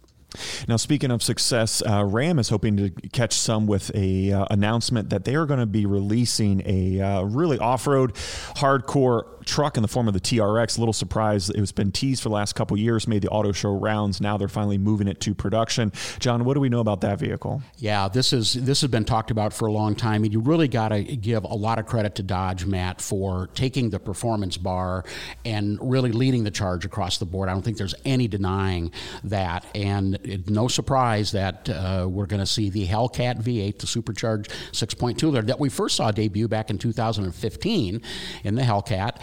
Now, 0.68 0.78
speaking 0.78 1.12
of 1.12 1.24
success, 1.24 1.82
uh, 1.88 2.04
Ram 2.04 2.40
is 2.40 2.50
hoping 2.50 2.78
to 2.78 2.90
catch 3.12 3.34
some 3.34 3.68
with 3.68 3.92
a 3.96 4.32
uh, 4.32 4.46
announcement 4.50 5.10
that 5.10 5.26
they 5.26 5.36
are 5.36 5.46
going 5.46 5.60
to 5.60 5.66
be 5.66 5.86
releasing 5.86 6.62
a 6.66 7.02
uh, 7.02 7.22
really 7.24 7.60
off-road, 7.60 8.14
hardcore 8.56 9.35
truck 9.46 9.78
in 9.78 9.82
the 9.82 9.88
form 9.88 10.08
of 10.08 10.14
the 10.14 10.20
TRX. 10.20 10.78
Little 10.78 10.94
surprise, 10.94 11.50
it 11.50 11.60
was 11.60 11.72
been 11.72 11.92
teased 11.92 12.24
for 12.24 12.30
the 12.30 12.36
last 12.36 12.54
couple 12.54 12.78
years, 12.78 13.08
made 13.08 13.22
the 13.22 13.30
auto 13.30 13.52
show 13.52 13.72
rounds. 13.72 14.20
Now 14.20 14.38
they're 14.38 14.48
finally 14.48 14.78
moving 14.78 15.08
it 15.08 15.20
to 15.22 15.34
production. 15.34 15.92
John, 16.20 16.46
what 16.46 16.56
do 16.56 16.60
we 16.60 16.70
know 16.70 16.80
about 16.80 17.02
that 17.02 17.20
vehicle? 17.20 17.62
Yeah, 17.78 18.08
this 18.08 18.34
is 18.34 18.54
this 18.54 18.82
has 18.82 18.90
been 18.90 19.06
talked 19.06 19.32
about 19.32 19.54
for 19.54 19.68
a 19.68 19.72
long 19.72 19.96
time, 19.96 20.24
and 20.24 20.34
you 20.34 20.40
really 20.40 20.68
got 20.68 20.90
to 20.90 21.04
give 21.04 21.44
a 21.44 21.56
lot 21.56 21.80
of 21.80 21.86
credit 21.86 22.16
to 22.16 22.24
Dodge, 22.24 22.66
Matt, 22.66 23.02
for 23.02 23.48
taking 23.54 23.90
the 23.90 24.00
performance 24.00 24.58
bar 24.58 25.06
and 25.44 25.78
really 25.82 26.12
leading 26.12 26.44
the 26.44 26.52
charge 26.52 26.86
across 26.86 27.18
the 27.18 27.26
board. 27.26 27.50
I 27.50 27.54
don't 27.54 27.62
think 27.62 27.78
there's 27.78 27.96
any 28.04 28.28
denying 28.28 28.92
that, 29.24 29.66
and 29.76 30.16
it, 30.24 30.50
no 30.50 30.68
surprise 30.68 31.32
that 31.32 31.70
uh, 31.70 32.08
we're 32.10 32.26
going 32.26 32.40
to 32.40 32.46
see 32.46 32.70
the 32.70 32.88
Hellcat 32.88 33.42
V8, 33.42 33.80
the 33.80 33.88
supercharged 33.88 34.52
6.2 34.72 35.32
liter 35.32 35.46
that 35.46 35.60
we 35.60 35.70
first 35.70 35.96
saw 35.96 36.12
debut 36.12 36.48
back 36.48 36.70
in 36.70 36.78
2015 36.78 38.02
in 38.44 38.56
the 38.56 38.62
Hellcat 38.62 39.22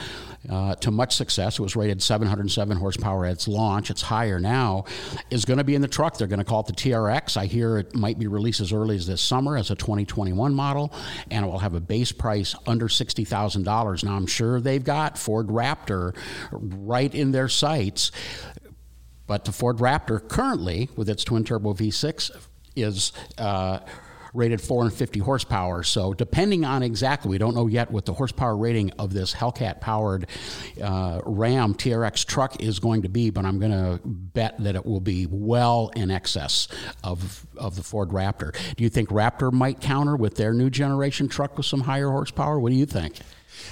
uh, 0.50 0.74
to 0.76 0.90
much 0.90 1.14
success. 1.14 1.58
It 1.58 1.62
was 1.62 1.76
rated 1.76 2.02
707 2.02 2.76
horsepower 2.76 3.26
at 3.26 3.32
its 3.32 3.48
launch. 3.48 3.90
It's 3.90 4.02
higher 4.02 4.40
now. 4.40 4.84
Is 5.30 5.44
going 5.44 5.58
to 5.58 5.64
be 5.64 5.74
in 5.74 5.82
the 5.82 5.88
truck. 5.88 6.16
They're 6.16 6.26
going 6.26 6.38
to 6.38 6.44
call 6.44 6.60
it 6.60 6.66
the 6.66 6.72
TRX. 6.72 7.36
I 7.36 7.46
hear 7.46 7.78
it 7.78 7.94
might 7.94 8.18
be 8.18 8.26
released 8.26 8.60
as 8.60 8.72
early 8.72 8.96
as 8.96 9.06
this 9.06 9.22
summer 9.22 9.56
as 9.56 9.70
a 9.70 9.76
2021 9.76 10.54
model, 10.54 10.92
and 11.30 11.44
it 11.44 11.48
will 11.48 11.58
have 11.58 11.74
a 11.74 11.80
base 11.80 12.12
price 12.12 12.54
under 12.66 12.88
$60,000. 12.88 14.04
Now, 14.04 14.16
I'm 14.16 14.26
sure 14.26 14.60
they've 14.60 14.82
got 14.82 15.18
Ford 15.18 15.48
Raptor 15.48 16.16
right 16.50 17.14
in 17.14 17.32
their 17.32 17.48
sights. 17.48 18.10
But 19.26 19.44
the 19.44 19.52
Ford 19.52 19.78
Raptor 19.78 20.26
currently, 20.28 20.90
with 20.96 21.08
its 21.08 21.24
twin 21.24 21.44
turbo 21.44 21.72
V6, 21.72 22.30
is 22.76 23.12
uh, 23.38 23.78
rated 24.34 24.60
450 24.60 25.20
horsepower. 25.20 25.82
So, 25.82 26.14
depending 26.14 26.64
on 26.64 26.82
exactly, 26.82 27.30
we 27.30 27.38
don't 27.38 27.54
know 27.54 27.66
yet 27.66 27.90
what 27.90 28.06
the 28.06 28.14
horsepower 28.14 28.56
rating 28.56 28.90
of 28.92 29.12
this 29.12 29.34
Hellcat 29.34 29.80
powered 29.80 30.26
uh, 30.82 31.20
Ram 31.24 31.74
TRX 31.74 32.24
truck 32.26 32.62
is 32.62 32.78
going 32.78 33.02
to 33.02 33.08
be, 33.08 33.30
but 33.30 33.44
I'm 33.44 33.58
going 33.58 33.72
to 33.72 34.00
bet 34.04 34.62
that 34.62 34.74
it 34.74 34.86
will 34.86 35.00
be 35.00 35.26
well 35.26 35.90
in 35.94 36.10
excess 36.10 36.68
of, 37.04 37.46
of 37.56 37.76
the 37.76 37.82
Ford 37.82 38.10
Raptor. 38.10 38.56
Do 38.76 38.84
you 38.84 38.90
think 38.90 39.10
Raptor 39.10 39.52
might 39.52 39.80
counter 39.80 40.16
with 40.16 40.36
their 40.36 40.54
new 40.54 40.70
generation 40.70 41.28
truck 41.28 41.56
with 41.56 41.66
some 41.66 41.82
higher 41.82 42.08
horsepower? 42.08 42.58
What 42.58 42.70
do 42.70 42.76
you 42.76 42.86
think? 42.86 43.16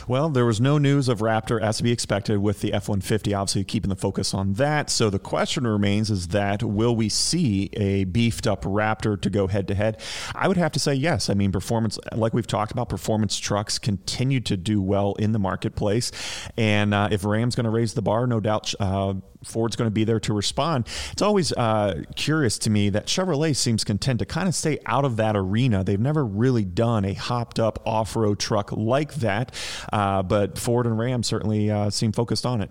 Well, 0.07 0.29
there 0.29 0.47
was 0.47 0.61
no 0.61 0.79
news 0.79 1.09
of 1.09 1.21
Raptor 1.21 1.61
as 1.61 1.79
to 1.79 1.83
be 1.83 1.93
expected 1.93 2.39
with 2.39 2.61
the 2.61 2.73
F 2.73 2.89
150, 2.89 3.35
obviously 3.35 3.65
keeping 3.65 3.89
the 3.89 3.97
focus 3.97 4.35
on 4.35 4.55
that. 4.55 4.91
So 4.91 5.11
the 5.11 5.19
question 5.19 5.67
remains 5.67 6.11
is 6.11 6.29
that 6.29 6.63
will 6.63 6.95
we 6.95 7.09
see 7.09 7.71
a 7.75 8.05
beefed 8.05 8.47
up 8.47 8.63
Raptor 8.65 9.21
to 9.21 9.31
go 9.31 9.47
head 9.47 9.69
to 9.69 9.75
head? 9.75 10.01
I 10.35 10.49
would 10.49 10.57
have 10.57 10.73
to 10.73 10.81
say 10.81 10.95
yes. 10.95 11.31
I 11.31 11.35
mean, 11.35 11.53
performance, 11.53 11.99
like 12.15 12.35
we've 12.35 12.47
talked 12.47 12.73
about, 12.73 12.89
performance 12.89 13.39
trucks 13.39 13.79
continue 13.79 14.41
to 14.41 14.57
do 14.57 14.81
well 14.81 15.15
in 15.15 15.33
the 15.33 15.39
marketplace. 15.39 16.13
And 16.57 16.95
uh, 16.95 17.09
if 17.11 17.25
Ram's 17.25 17.55
going 17.55 17.65
to 17.65 17.71
raise 17.71 17.95
the 17.95 18.03
bar, 18.03 18.27
no 18.27 18.41
doubt 18.41 18.73
uh, 18.81 19.15
Ford's 19.45 19.77
going 19.77 19.87
to 19.87 19.93
be 19.93 20.05
there 20.05 20.21
to 20.21 20.35
respond. 20.35 20.87
It's 21.13 21.23
always 21.23 21.53
uh, 21.53 22.03
curious 22.15 22.59
to 22.59 22.71
me 22.71 22.91
that 22.91 23.07
Chevrolet 23.07 23.57
seems 23.57 23.85
content 23.85 24.19
to 24.19 24.27
kind 24.27 24.49
of 24.49 24.55
stay 24.55 24.79
out 24.87 25.05
of 25.05 25.17
that 25.17 25.37
arena. 25.37 25.83
They've 25.83 26.01
never 26.01 26.25
really 26.25 26.65
done 26.65 27.05
a 27.05 27.15
hopped 27.15 27.59
up 27.59 27.83
off 27.87 28.17
road 28.17 28.39
truck 28.39 28.73
like 28.73 29.15
that, 29.17 29.55
uh, 29.93 30.23
but 30.23 30.59
Ford 30.59 30.87
and 30.87 30.99
Ram 30.99 31.23
certainly 31.23 31.71
uh, 31.71 31.91
seem 31.91 32.13
focused 32.13 32.47
on 32.47 32.61
it. 32.61 32.71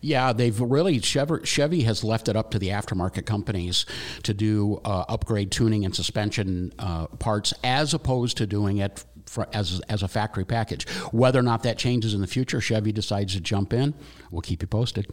Yeah, 0.00 0.32
they've 0.32 0.58
really 0.60 1.00
Chevy, 1.00 1.44
Chevy, 1.44 1.82
has 1.82 2.04
left 2.04 2.28
it 2.28 2.36
up 2.36 2.50
to 2.50 2.58
the 2.58 2.68
aftermarket 2.68 3.26
companies 3.26 3.86
to 4.22 4.34
do 4.34 4.80
uh, 4.84 5.04
upgrade 5.08 5.50
tuning 5.50 5.84
and 5.84 5.94
suspension 5.94 6.72
uh, 6.78 7.06
parts, 7.06 7.54
as 7.64 7.94
opposed 7.94 8.36
to 8.38 8.46
doing 8.46 8.78
it 8.78 9.04
for, 9.26 9.48
as 9.52 9.80
as 9.88 10.02
a 10.02 10.08
factory 10.08 10.44
package. 10.44 10.88
Whether 11.10 11.38
or 11.38 11.42
not 11.42 11.62
that 11.62 11.78
changes 11.78 12.14
in 12.14 12.20
the 12.20 12.26
future, 12.26 12.60
Chevy 12.60 12.92
decides 12.92 13.34
to 13.34 13.40
jump 13.40 13.72
in. 13.72 13.94
We'll 14.30 14.42
keep 14.42 14.62
you 14.62 14.68
posted. 14.68 15.06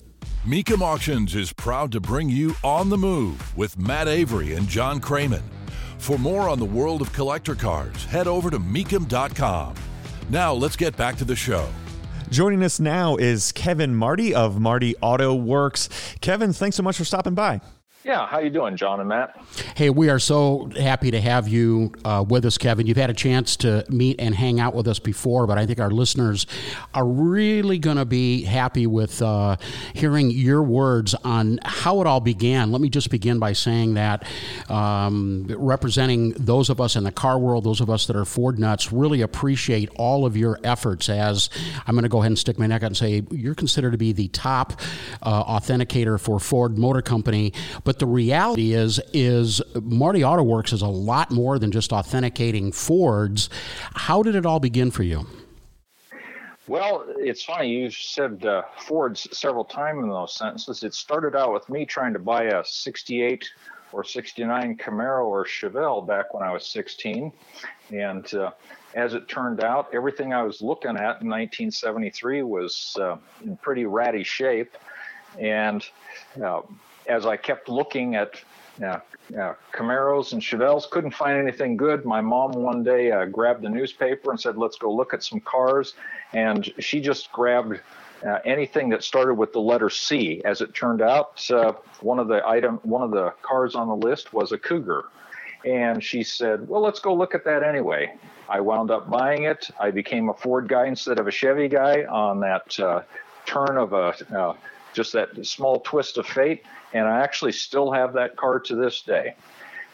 Mecum 0.45 0.81
Auctions 0.81 1.35
is 1.35 1.53
proud 1.53 1.91
to 1.93 1.99
bring 1.99 2.29
you 2.29 2.55
On 2.63 2.89
the 2.89 2.97
Move 2.97 3.57
with 3.57 3.77
Matt 3.77 4.07
Avery 4.07 4.53
and 4.53 4.67
John 4.67 4.99
Kraman. 4.99 5.43
For 5.97 6.17
more 6.17 6.47
on 6.47 6.59
the 6.59 6.65
world 6.65 7.01
of 7.01 7.11
collector 7.11 7.55
cars, 7.55 8.05
head 8.05 8.27
over 8.27 8.49
to 8.49 8.59
mecum.com. 8.59 9.75
Now 10.29 10.53
let's 10.53 10.75
get 10.75 10.95
back 10.95 11.15
to 11.17 11.25
the 11.25 11.35
show. 11.35 11.67
Joining 12.29 12.63
us 12.63 12.79
now 12.79 13.15
is 13.15 13.51
Kevin 13.51 13.95
Marti 13.95 14.35
of 14.35 14.59
Marti 14.59 14.95
Auto 14.97 15.33
Works. 15.33 15.89
Kevin, 16.21 16.53
thanks 16.53 16.77
so 16.77 16.83
much 16.83 16.97
for 16.97 17.03
stopping 17.03 17.33
by. 17.33 17.61
Yeah, 18.05 18.25
how 18.27 18.39
you 18.39 18.49
doing, 18.49 18.77
John 18.77 19.01
and 19.01 19.09
Matt? 19.09 19.37
Hey, 19.75 19.89
we 19.89 20.09
are 20.09 20.19
so 20.19 20.69
happy 20.79 21.11
to 21.11 21.19
have 21.19 21.49
you 21.49 21.91
uh, 22.05 22.23
with 22.25 22.45
us, 22.45 22.57
Kevin. 22.57 22.87
You've 22.87 22.95
had 22.95 23.09
a 23.09 23.13
chance 23.13 23.57
to 23.57 23.83
meet 23.89 24.21
and 24.21 24.33
hang 24.33 24.61
out 24.61 24.73
with 24.73 24.87
us 24.87 24.99
before, 24.99 25.45
but 25.45 25.57
I 25.57 25.65
think 25.65 25.81
our 25.81 25.91
listeners 25.91 26.47
are 26.93 27.05
really 27.05 27.77
going 27.77 27.97
to 27.97 28.05
be 28.05 28.43
happy 28.43 28.87
with 28.87 29.21
uh, 29.21 29.57
hearing 29.93 30.31
your 30.31 30.63
words 30.63 31.13
on 31.25 31.59
how 31.65 31.99
it 31.99 32.07
all 32.07 32.21
began. 32.21 32.71
Let 32.71 32.79
me 32.79 32.87
just 32.87 33.09
begin 33.09 33.37
by 33.37 33.51
saying 33.51 33.95
that 33.95 34.25
um, 34.69 35.47
representing 35.49 36.29
those 36.37 36.69
of 36.69 36.79
us 36.79 36.95
in 36.95 37.03
the 37.03 37.11
car 37.11 37.37
world, 37.37 37.65
those 37.65 37.81
of 37.81 37.89
us 37.89 38.07
that 38.07 38.15
are 38.15 38.23
Ford 38.23 38.59
nuts, 38.59 38.93
really 38.93 39.19
appreciate 39.23 39.89
all 39.97 40.25
of 40.25 40.37
your 40.37 40.57
efforts. 40.63 41.09
As 41.09 41.49
I'm 41.85 41.95
going 41.95 42.03
to 42.03 42.09
go 42.09 42.19
ahead 42.19 42.31
and 42.31 42.39
stick 42.39 42.57
my 42.57 42.65
neck 42.65 42.81
out 42.81 42.87
and 42.87 42.97
say, 42.97 43.23
you're 43.29 43.55
considered 43.55 43.91
to 43.91 43.97
be 43.97 44.13
the 44.13 44.29
top 44.29 44.79
uh, 45.21 45.43
authenticator 45.43 46.17
for 46.17 46.39
Ford 46.39 46.77
Motor 46.77 47.01
Company. 47.01 47.51
But 47.83 47.88
the 47.97 48.05
reality 48.05 48.73
is, 48.73 49.01
is 49.13 49.61
Marti 49.81 50.23
Auto 50.23 50.43
Works 50.43 50.73
is 50.73 50.83
a 50.83 50.87
lot 50.87 51.31
more 51.31 51.57
than 51.57 51.71
just 51.71 51.91
authenticating 51.91 52.71
Fords. 52.71 53.49
How 53.95 54.21
did 54.21 54.35
it 54.35 54.45
all 54.45 54.59
begin 54.59 54.91
for 54.91 55.01
you? 55.01 55.25
Well, 56.67 57.05
it's 57.17 57.43
funny. 57.43 57.69
You 57.69 57.89
said 57.89 58.45
uh, 58.45 58.61
Ford's 58.77 59.27
several 59.35 59.65
times 59.65 60.03
in 60.03 60.09
those 60.09 60.35
sentences. 60.35 60.83
It 60.83 60.93
started 60.93 61.35
out 61.35 61.51
with 61.51 61.67
me 61.67 61.83
trying 61.83 62.13
to 62.13 62.19
buy 62.19 62.43
a 62.43 62.63
68 62.63 63.49
or 63.91 64.03
69 64.03 64.77
Camaro 64.77 65.25
or 65.25 65.45
Chevelle 65.45 66.05
back 66.05 66.31
when 66.33 66.43
I 66.43 66.51
was 66.51 66.67
16. 66.67 67.31
And 67.91 68.33
uh, 68.35 68.51
as 68.93 69.15
it 69.15 69.27
turned 69.27 69.63
out, 69.63 69.89
everything 69.93 70.31
I 70.31 70.43
was 70.43 70.61
looking 70.61 70.91
at 70.91 71.21
in 71.21 71.29
1973 71.29 72.43
was 72.43 72.95
uh, 72.99 73.17
in 73.43 73.57
pretty 73.57 73.85
ratty 73.85 74.23
shape. 74.23 74.77
And 75.39 75.83
uh, 76.43 76.61
as 77.09 77.25
I 77.25 77.35
kept 77.35 77.69
looking 77.69 78.15
at 78.15 78.41
uh, 78.83 78.99
Camaros 79.73 80.33
and 80.33 80.41
Chevelles. 80.41 80.89
Couldn't 80.89 81.11
find 81.11 81.37
anything 81.37 81.77
good. 81.77 82.05
My 82.05 82.21
mom 82.21 82.51
one 82.51 82.83
day 82.83 83.11
uh, 83.11 83.25
grabbed 83.25 83.63
the 83.63 83.69
newspaper 83.69 84.31
and 84.31 84.39
said, 84.39 84.57
"Let's 84.57 84.77
go 84.77 84.91
look 84.91 85.13
at 85.13 85.23
some 85.23 85.39
cars." 85.41 85.93
And 86.33 86.71
she 86.79 87.01
just 87.01 87.31
grabbed 87.31 87.79
uh, 88.25 88.39
anything 88.45 88.89
that 88.89 89.03
started 89.03 89.35
with 89.35 89.53
the 89.53 89.59
letter 89.59 89.89
C. 89.89 90.41
As 90.45 90.61
it 90.61 90.73
turned 90.73 91.01
out, 91.01 91.41
one 92.01 92.19
of 92.19 92.27
the 92.27 92.47
item, 92.47 92.79
one 92.83 93.01
of 93.01 93.11
the 93.11 93.33
cars 93.41 93.75
on 93.75 93.87
the 93.87 93.95
list 93.95 94.33
was 94.33 94.51
a 94.51 94.57
Cougar, 94.57 95.05
and 95.65 96.03
she 96.03 96.23
said, 96.23 96.67
"Well, 96.67 96.81
let's 96.81 96.99
go 96.99 97.13
look 97.13 97.35
at 97.35 97.43
that 97.45 97.63
anyway." 97.63 98.13
I 98.47 98.61
wound 98.61 98.89
up 98.89 99.09
buying 99.11 99.43
it. 99.43 99.69
I 99.79 99.91
became 99.91 100.29
a 100.29 100.33
Ford 100.33 100.67
guy 100.67 100.87
instead 100.87 101.19
of 101.19 101.27
a 101.27 101.31
Chevy 101.31 101.67
guy 101.67 102.05
on 102.05 102.39
that 102.39 102.79
uh, 102.79 103.03
turn 103.45 103.77
of 103.77 103.93
a 103.93 104.15
uh, 104.35 104.55
just 104.99 105.13
that 105.13 105.45
small 105.45 105.79
twist 105.79 106.17
of 106.17 106.27
fate, 106.27 106.65
and 106.91 107.07
I 107.07 107.21
actually 107.21 107.53
still 107.53 107.89
have 107.89 108.11
that 108.13 108.35
car 108.35 108.59
to 108.59 108.75
this 108.75 109.01
day. 109.01 109.33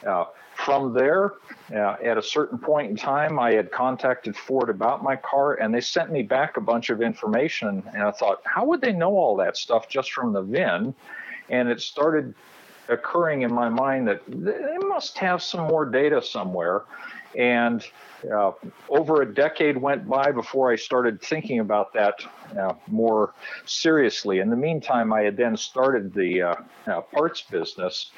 Uh, 0.03 0.25
from 0.55 0.93
there, 0.93 1.33
uh, 1.71 1.97
at 2.03 2.17
a 2.17 2.23
certain 2.23 2.57
point 2.57 2.89
in 2.89 2.95
time, 2.95 3.37
I 3.37 3.51
had 3.53 3.71
contacted 3.71 4.35
Ford 4.35 4.71
about 4.71 5.03
my 5.03 5.15
car, 5.15 5.55
and 5.55 5.71
they 5.71 5.81
sent 5.81 6.11
me 6.11 6.23
back 6.23 6.57
a 6.57 6.61
bunch 6.61 6.89
of 6.89 7.03
information. 7.03 7.83
And 7.93 8.01
I 8.01 8.09
thought, 8.09 8.41
how 8.45 8.65
would 8.65 8.81
they 8.81 8.93
know 8.93 9.15
all 9.15 9.35
that 9.35 9.57
stuff 9.57 9.87
just 9.87 10.11
from 10.11 10.33
the 10.33 10.41
VIN? 10.41 10.95
And 11.49 11.69
it 11.69 11.81
started 11.81 12.33
occurring 12.89 13.43
in 13.43 13.53
my 13.53 13.69
mind 13.69 14.07
that 14.07 14.21
they 14.27 14.77
must 14.87 15.19
have 15.19 15.43
some 15.43 15.67
more 15.67 15.85
data 15.85 16.19
somewhere. 16.19 16.81
And 17.37 17.85
uh, 18.33 18.51
over 18.89 19.21
a 19.21 19.33
decade 19.33 19.77
went 19.77 20.07
by 20.07 20.31
before 20.31 20.71
I 20.71 20.75
started 20.75 21.21
thinking 21.21 21.59
about 21.59 21.93
that 21.93 22.15
uh, 22.57 22.73
more 22.87 23.33
seriously. 23.65 24.39
In 24.39 24.49
the 24.49 24.55
meantime, 24.55 25.11
I 25.13 25.21
had 25.21 25.37
then 25.37 25.57
started 25.57 26.13
the 26.13 26.41
uh, 26.41 26.55
uh 26.87 27.01
parts 27.01 27.41
business 27.41 28.11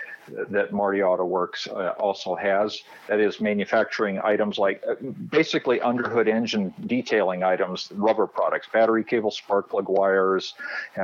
that 0.49 0.73
Marti 0.73 1.01
Auto 1.01 1.25
Works 1.25 1.67
uh, 1.67 1.93
also 1.97 2.35
has. 2.35 2.81
That 3.07 3.19
is 3.19 3.39
manufacturing 3.39 4.19
items 4.23 4.57
like 4.57 4.83
uh, 4.87 4.95
basically 5.29 5.79
underhood 5.81 6.27
engine 6.27 6.73
detailing 6.85 7.43
items, 7.43 7.89
rubber 7.95 8.27
products, 8.27 8.67
battery 8.71 9.03
cable, 9.03 9.31
spark 9.31 9.69
plug 9.69 9.89
wires, 9.89 10.53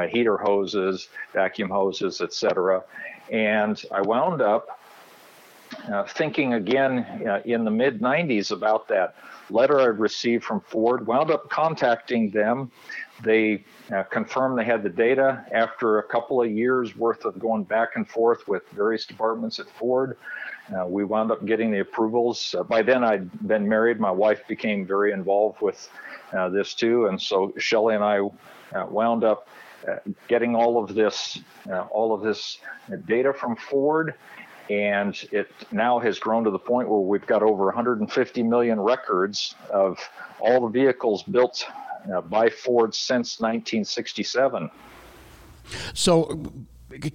heater 0.09 0.37
hoses, 0.37 1.07
vacuum 1.33 1.69
hoses, 1.69 2.21
etc. 2.21 2.83
And 3.31 3.81
I 3.91 4.01
wound 4.01 4.41
up 4.41 4.79
uh, 5.91 6.03
thinking 6.05 6.53
again 6.53 6.99
uh, 7.27 7.41
in 7.45 7.63
the 7.63 7.71
mid 7.71 7.99
90s 8.01 8.51
about 8.51 8.87
that 8.87 9.15
letter 9.49 9.79
I 9.79 9.85
received 9.85 10.43
from 10.43 10.61
Ford, 10.61 11.05
wound 11.05 11.31
up 11.31 11.49
contacting 11.49 12.29
them. 12.31 12.71
They 13.23 13.63
uh, 13.93 14.03
confirmed 14.03 14.57
they 14.57 14.65
had 14.65 14.83
the 14.83 14.89
data 14.89 15.45
after 15.51 15.99
a 15.99 16.03
couple 16.03 16.41
of 16.41 16.49
years 16.49 16.95
worth 16.95 17.25
of 17.25 17.37
going 17.39 17.63
back 17.63 17.95
and 17.95 18.07
forth 18.07 18.47
with 18.47 18.67
various 18.69 19.05
departments 19.05 19.59
at 19.59 19.69
Ford. 19.77 20.17
Uh, 20.75 20.87
we 20.87 21.03
wound 21.03 21.31
up 21.31 21.45
getting 21.45 21.71
the 21.71 21.79
approvals. 21.79 22.55
Uh, 22.57 22.63
by 22.63 22.81
then, 22.81 23.03
I'd 23.03 23.47
been 23.47 23.67
married. 23.67 23.99
My 23.99 24.11
wife 24.11 24.47
became 24.47 24.85
very 24.85 25.11
involved 25.11 25.61
with 25.61 25.89
uh, 26.31 26.49
this 26.49 26.73
too, 26.73 27.07
and 27.07 27.21
so 27.21 27.53
Shelley 27.57 27.95
and 27.95 28.03
I 28.03 28.21
wound 28.85 29.23
up 29.23 29.47
getting 30.29 30.55
all 30.55 30.81
of 30.81 30.95
this, 30.95 31.39
all 31.91 32.13
of 32.13 32.21
this 32.21 32.59
data 33.05 33.33
from 33.33 33.57
Ford 33.57 34.15
and 34.69 35.27
it 35.31 35.49
now 35.71 35.99
has 35.99 36.19
grown 36.19 36.43
to 36.43 36.51
the 36.51 36.59
point 36.59 36.87
where 36.87 36.99
we've 36.99 37.25
got 37.25 37.43
over 37.43 37.65
150 37.65 38.43
million 38.43 38.79
records 38.79 39.55
of 39.69 39.99
all 40.39 40.61
the 40.61 40.79
vehicles 40.79 41.23
built 41.23 41.65
uh, 42.13 42.21
by 42.21 42.49
Ford 42.49 42.93
since 42.93 43.39
1967. 43.39 44.69
So, 45.93 46.43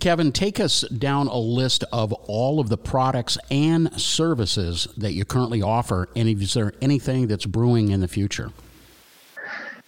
Kevin, 0.01 0.33
take 0.33 0.59
us 0.59 0.81
down 0.89 1.29
a 1.29 1.39
list 1.39 1.85
of 1.93 2.13
all 2.13 2.61
of 2.61 2.69
the 2.69 2.79
products 2.79 3.39
and 3.51 3.93
services 4.01 4.89
that 4.97 5.13
you 5.13 5.25
currently 5.25 5.63
offer, 5.63 6.09
and 6.17 6.29
is 6.29 6.55
there 6.55 6.73
anything 6.81 7.29
that's 7.29 7.47
brewing 7.47 7.91
in 7.91 8.01
the 8.01 8.09
future? 8.09 8.51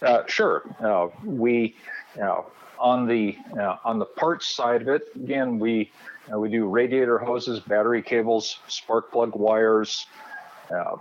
Uh, 0.01 0.23
sure. 0.27 0.63
Uh, 0.79 1.09
we 1.23 1.75
uh, 2.21 2.41
on 2.79 3.07
the 3.07 3.37
uh, 3.59 3.77
on 3.83 3.99
the 3.99 4.05
parts 4.05 4.55
side 4.55 4.81
of 4.81 4.87
it, 4.87 5.03
again, 5.15 5.59
we 5.59 5.91
uh, 6.31 6.39
we 6.39 6.49
do 6.49 6.67
radiator 6.67 7.17
hoses, 7.17 7.59
battery 7.59 8.01
cables, 8.01 8.59
spark 8.67 9.11
plug 9.11 9.35
wires, 9.35 10.05
uh, 10.73 10.95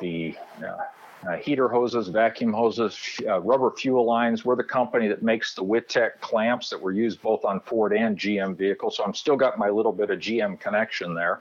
the 0.00 0.34
uh, 0.62 1.28
uh, 1.28 1.36
heater 1.36 1.68
hoses, 1.68 2.08
vacuum 2.08 2.52
hoses, 2.52 2.98
uh, 3.26 3.40
rubber 3.40 3.70
fuel 3.70 4.04
lines. 4.04 4.44
We're 4.44 4.56
the 4.56 4.64
company 4.64 5.08
that 5.08 5.22
makes 5.22 5.54
the 5.54 5.62
Wittek 5.62 6.20
clamps 6.20 6.70
that 6.70 6.80
were 6.80 6.92
used 6.92 7.20
both 7.20 7.44
on 7.44 7.60
Ford 7.60 7.92
and 7.92 8.16
GM 8.16 8.56
vehicles. 8.56 8.96
So 8.96 9.04
I'm 9.04 9.14
still 9.14 9.36
got 9.36 9.58
my 9.58 9.68
little 9.68 9.92
bit 9.92 10.10
of 10.10 10.18
GM 10.18 10.60
connection 10.60 11.14
there. 11.14 11.40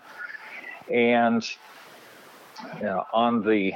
And 0.92 1.48
on 3.14 3.44
the 3.44 3.74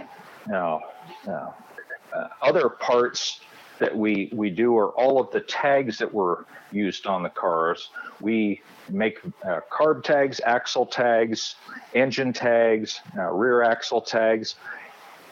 other 2.42 2.70
parts 2.70 3.42
that 3.80 3.96
we, 3.96 4.30
we 4.34 4.50
do 4.50 4.78
are 4.78 4.90
all 4.90 5.20
of 5.20 5.32
the 5.32 5.40
tags 5.42 5.98
that 5.98 6.14
were 6.14 6.46
used 6.72 7.08
on 7.08 7.24
the 7.24 7.30
cars. 7.30 7.90
We 8.22 8.62
make 8.90 9.20
uh, 9.44 9.62
carb 9.72 10.04
tags, 10.04 10.40
axle 10.46 10.86
tags, 10.86 11.56
engine 11.94 12.34
tags, 12.34 13.00
uh, 13.18 13.32
rear 13.32 13.64
axle 13.64 14.02
tags. 14.02 14.56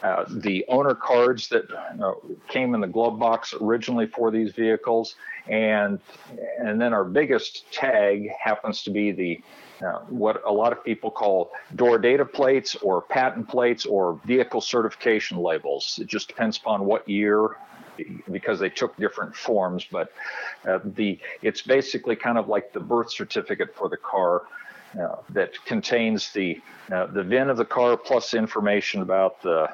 Uh, 0.03 0.25
the 0.29 0.63
owner 0.67 0.93
cards 0.93 1.47
that 1.47 1.65
uh, 1.71 2.13
came 2.47 2.75
in 2.75 2.81
the 2.81 2.87
glove 2.87 3.17
box 3.17 3.53
originally 3.59 4.05
for 4.05 4.29
these 4.29 4.51
vehicles, 4.51 5.15
and 5.47 5.99
and 6.59 6.79
then 6.79 6.93
our 6.93 7.03
biggest 7.03 7.71
tag 7.71 8.29
happens 8.39 8.83
to 8.83 8.91
be 8.91 9.11
the 9.11 9.41
uh, 9.85 9.99
what 10.09 10.41
a 10.45 10.51
lot 10.51 10.71
of 10.71 10.83
people 10.83 11.09
call 11.09 11.51
door 11.75 11.97
data 11.97 12.25
plates 12.25 12.75
or 12.75 13.01
patent 13.01 13.47
plates 13.47 13.85
or 13.85 14.19
vehicle 14.25 14.61
certification 14.61 15.37
labels. 15.37 15.99
It 16.01 16.07
just 16.07 16.27
depends 16.27 16.57
upon 16.57 16.85
what 16.85 17.07
year 17.07 17.57
because 18.31 18.59
they 18.59 18.69
took 18.69 18.95
different 18.97 19.35
forms, 19.35 19.85
but 19.91 20.11
uh, 20.67 20.79
the 20.83 21.19
it's 21.41 21.61
basically 21.61 22.15
kind 22.15 22.37
of 22.37 22.47
like 22.47 22.73
the 22.73 22.79
birth 22.79 23.11
certificate 23.11 23.75
for 23.75 23.89
the 23.89 23.97
car. 23.97 24.43
Uh, 24.99 25.17
that 25.29 25.53
contains 25.65 26.31
the 26.31 26.59
uh, 26.91 27.05
the 27.07 27.21
VIN 27.21 27.49
of 27.49 27.57
the 27.57 27.65
car 27.65 27.95
plus 27.95 28.33
information 28.33 29.01
about 29.03 29.39
the 29.43 29.69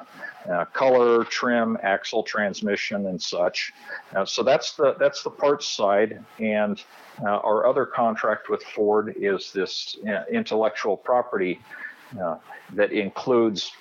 uh, 0.52 0.64
color, 0.66 1.24
trim, 1.24 1.78
axle, 1.82 2.22
transmission, 2.22 3.06
and 3.06 3.22
such. 3.22 3.72
Uh, 4.14 4.24
so 4.26 4.42
that's 4.42 4.74
the 4.74 4.94
that's 4.98 5.22
the 5.22 5.30
parts 5.30 5.66
side, 5.66 6.22
and 6.40 6.82
uh, 7.22 7.38
our 7.38 7.66
other 7.66 7.86
contract 7.86 8.50
with 8.50 8.62
Ford 8.64 9.14
is 9.16 9.50
this 9.52 9.96
intellectual 10.30 10.96
property 10.96 11.58
that 12.72 12.92
includes 12.92 13.72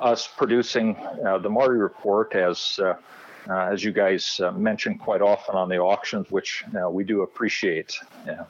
us 0.00 0.28
producing 0.28 0.96
the 1.42 1.50
Marti 1.50 1.76
report 1.76 2.34
as 2.34 2.80
uh, 3.48 3.68
as 3.72 3.82
you 3.82 3.92
guys 3.92 4.40
uh, 4.40 4.50
mentioned 4.52 5.00
quite 5.00 5.22
often 5.22 5.54
on 5.54 5.68
the 5.68 5.78
auctions, 5.78 6.30
which 6.30 6.64
uh, 6.80 6.88
we 6.88 7.04
do 7.04 7.22
appreciate. 7.22 7.98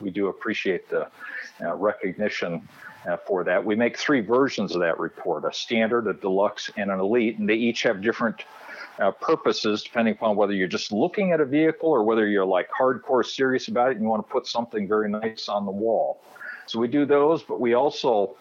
we 0.01 0.11
do 0.11 0.29
appreciate 0.29 0.89
the 0.89 1.09
recognition 1.75 2.67
for 3.27 3.45
that. 3.45 3.65
We 3.65 3.75
make 3.75 3.97
three 3.97 4.21
versions 4.21 4.75
of 4.75 4.81
that 4.81 4.99
report 4.99 5.45
a 5.45 5.53
standard, 5.53 6.07
a 6.07 6.13
deluxe, 6.13 6.71
and 6.77 6.91
an 6.91 7.01
elite, 7.01 7.39
and 7.39 7.49
they 7.49 7.55
each 7.55 7.83
have 7.83 8.03
different 8.03 8.45
uh, 8.99 9.11
purposes 9.13 9.83
depending 9.83 10.15
upon 10.15 10.37
whether 10.37 10.53
you're 10.53 10.69
just 10.69 10.93
looking 10.93 11.33
at 11.33 11.41
a 11.41 11.45
vehicle 11.45 11.89
or 11.89 12.03
whether 12.03 12.27
you're 12.27 12.45
like 12.45 12.69
hardcore 12.71 13.25
serious 13.25 13.69
about 13.69 13.91
it 13.91 13.93
and 13.93 14.03
you 14.03 14.09
want 14.09 14.27
to 14.27 14.33
put 14.33 14.47
something 14.47 14.89
very 14.89 15.09
nice 15.09 15.49
on 15.49 15.65
the 15.65 15.71
wall. 15.71 16.21
So 16.67 16.79
we 16.79 16.89
do 16.89 17.07
those, 17.07 17.43
but 17.43 17.61
we 17.61 17.75
also 17.75 18.37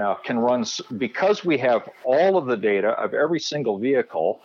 uh, 0.00 0.14
can 0.16 0.38
run, 0.38 0.64
because 0.96 1.44
we 1.44 1.58
have 1.58 1.88
all 2.04 2.36
of 2.36 2.46
the 2.46 2.56
data 2.56 2.88
of 2.90 3.14
every 3.14 3.40
single 3.40 3.78
vehicle 3.78 4.40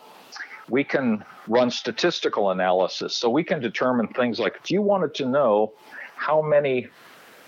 we 0.68 0.84
can 0.84 1.24
run 1.48 1.70
statistical 1.70 2.50
analysis. 2.50 3.16
So 3.16 3.28
we 3.28 3.44
can 3.44 3.60
determine 3.60 4.08
things 4.08 4.38
like 4.38 4.56
if 4.62 4.70
you 4.70 4.82
wanted 4.82 5.14
to 5.16 5.26
know 5.26 5.72
how 6.16 6.40
many 6.40 6.88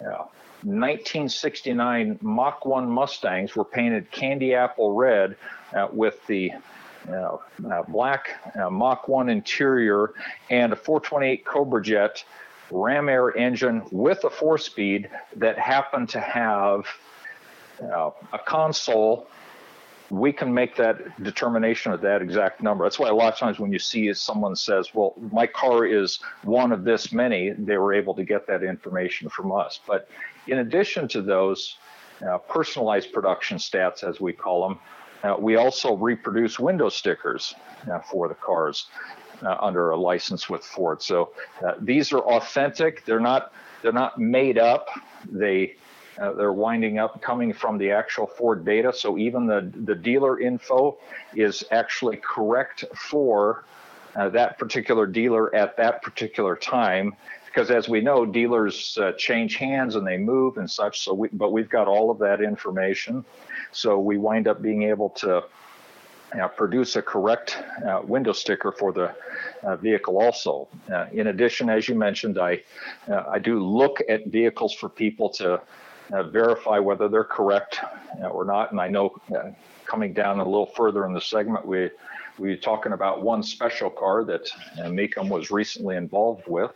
uh, 0.01 0.27
1969 0.63 2.19
Mach 2.21 2.65
1 2.67 2.91
Mustangs 2.91 3.55
were 3.55 3.65
painted 3.65 4.11
candy 4.11 4.55
apple 4.55 4.93
red 4.93 5.37
uh, 5.75 5.89
with 5.93 6.27
the 6.27 6.51
uh, 7.09 7.37
uh 7.71 7.83
black 7.89 8.41
uh, 8.61 8.69
Mach 8.69 9.07
1 9.07 9.29
interior 9.29 10.13
and 10.51 10.73
a 10.73 10.77
428 10.77 11.45
Cobra 11.45 11.83
Jet 11.83 12.25
ram 12.71 13.09
air 13.09 13.37
engine 13.37 13.83
with 13.93 14.25
a 14.25 14.31
four 14.31 14.59
speed 14.59 15.09
that 15.37 15.57
happened 15.57 16.09
to 16.09 16.21
have 16.21 16.85
uh, 17.83 18.11
a 18.33 18.39
console 18.39 19.29
we 20.11 20.33
can 20.33 20.53
make 20.53 20.77
that 20.77 21.23
determination 21.23 21.93
of 21.93 22.01
that 22.01 22.23
exact 22.23 22.63
number. 22.63 22.85
That's 22.85 22.99
why 22.99 23.09
a 23.09 23.15
lot 23.15 23.33
of 23.33 23.39
times 23.39 23.59
when 23.59 23.73
you 23.73 23.79
see 23.79 24.13
someone 24.15 24.55
says, 24.55 24.95
"Well, 24.95 25.15
my 25.33 25.47
car 25.47 25.85
is 25.85 26.21
one 26.43 26.73
of 26.73 26.85
this 26.85 27.13
many," 27.13 27.51
they 27.51 27.77
were 27.77 27.93
able 27.93 28.15
to 28.15 28.25
get 28.25 28.47
that 28.47 28.63
information 28.63 29.29
from 29.29 29.53
us. 29.53 29.81
But 29.87 30.09
in 30.47 30.59
addition 30.59 31.09
to 31.09 31.23
those 31.23 31.77
uh, 32.27 32.39
personalized 32.39 33.13
production 33.13 33.59
stats, 33.59 34.05
as 34.05 34.21
we 34.21 34.33
call 34.33 34.69
them, 34.69 34.79
uh, 35.25 35.37
we 35.39 35.57
also 35.57 35.97
reproduce 35.97 36.59
window 36.59 36.89
stickers 36.89 37.55
uh, 37.91 37.99
for 38.01 38.29
the 38.29 38.35
cars 38.35 38.87
uh, 39.43 39.57
under 39.61 39.91
a 39.91 39.97
license 39.97 40.49
with 40.49 40.65
Ford. 40.65 41.03
So 41.03 41.33
uh, 41.67 41.75
these 41.81 42.13
are 42.13 42.21
authentic. 42.21 43.05
They're 43.05 43.21
not 43.21 43.53
they're 43.83 43.93
not 43.93 44.19
made 44.19 44.59
up. 44.59 44.89
They 45.31 45.77
uh, 46.21 46.33
they're 46.33 46.53
winding 46.53 46.99
up 46.99 47.21
coming 47.21 47.53
from 47.53 47.79
the 47.79 47.91
actual 47.91 48.27
Ford 48.27 48.65
data. 48.65 48.93
So 48.93 49.19
even 49.19 49.47
the, 49.47 49.71
the 49.85 49.95
dealer 49.95 50.41
info 50.41 50.99
is 51.35 51.65
actually 51.71 52.19
correct 52.19 52.85
for 52.95 53.65
uh, 54.15 54.29
that 54.31 54.59
particular 54.59 55.07
dealer 55.07 55.55
at 55.55 55.77
that 55.77 56.03
particular 56.03 56.57
time. 56.57 57.15
Because 57.47 57.71
as 57.71 57.89
we 57.89 58.01
know, 58.01 58.27
dealers 58.27 58.99
uh, 59.01 59.13
change 59.13 59.57
hands 59.57 59.97
and 59.97 60.07
they 60.07 60.19
move 60.19 60.59
and 60.59 60.71
such. 60.71 61.01
So, 61.01 61.15
we, 61.15 61.29
but 61.33 61.53
we've 61.53 61.71
got 61.71 61.89
all 61.89 62.11
of 62.11 62.19
that 62.19 62.41
information. 62.43 63.25
So 63.73 63.99
we 63.99 64.19
wind 64.19 64.47
up 64.47 64.61
being 64.61 64.83
able 64.85 65.11
to 65.11 65.45
uh, 66.39 66.49
produce 66.49 66.97
a 66.97 67.03
correct 67.03 67.59
uh, 67.87 68.01
window 68.05 68.33
sticker 68.33 68.73
for 68.73 68.93
the 68.93 69.15
uh, 69.63 69.77
vehicle 69.77 70.19
also. 70.19 70.69
Uh, 70.93 71.07
in 71.13 71.29
addition, 71.29 71.71
as 71.71 71.89
you 71.89 71.95
mentioned, 71.95 72.39
I, 72.39 72.63
uh, 73.09 73.25
I 73.29 73.39
do 73.39 73.61
look 73.61 74.01
at 74.09 74.27
vehicles 74.27 74.75
for 74.75 74.89
people 74.89 75.31
to 75.31 75.61
uh, 76.13 76.25
verify 76.25 76.79
whether 76.79 77.09
they're 77.09 77.25
correct 77.25 77.81
or 78.31 78.45
not. 78.45 78.71
And 78.73 78.81
I 78.81 78.89
know 78.89 79.21
coming 79.85 80.13
down 80.13 80.41
a 80.41 80.45
little 80.45 80.67
further 80.67 81.07
in 81.07 81.13
the 81.13 81.21
segment, 81.21 81.67
we, 81.67 81.91
we 82.39 82.51
were 82.51 82.57
talking 82.57 82.93
about 82.93 83.23
one 83.23 83.43
special 83.43 83.91
car 83.91 84.25
that 84.25 84.51
uh, 84.79 84.85
Mecum 84.85 85.29
was 85.29 85.51
recently 85.51 85.97
involved 85.97 86.47
with, 86.47 86.73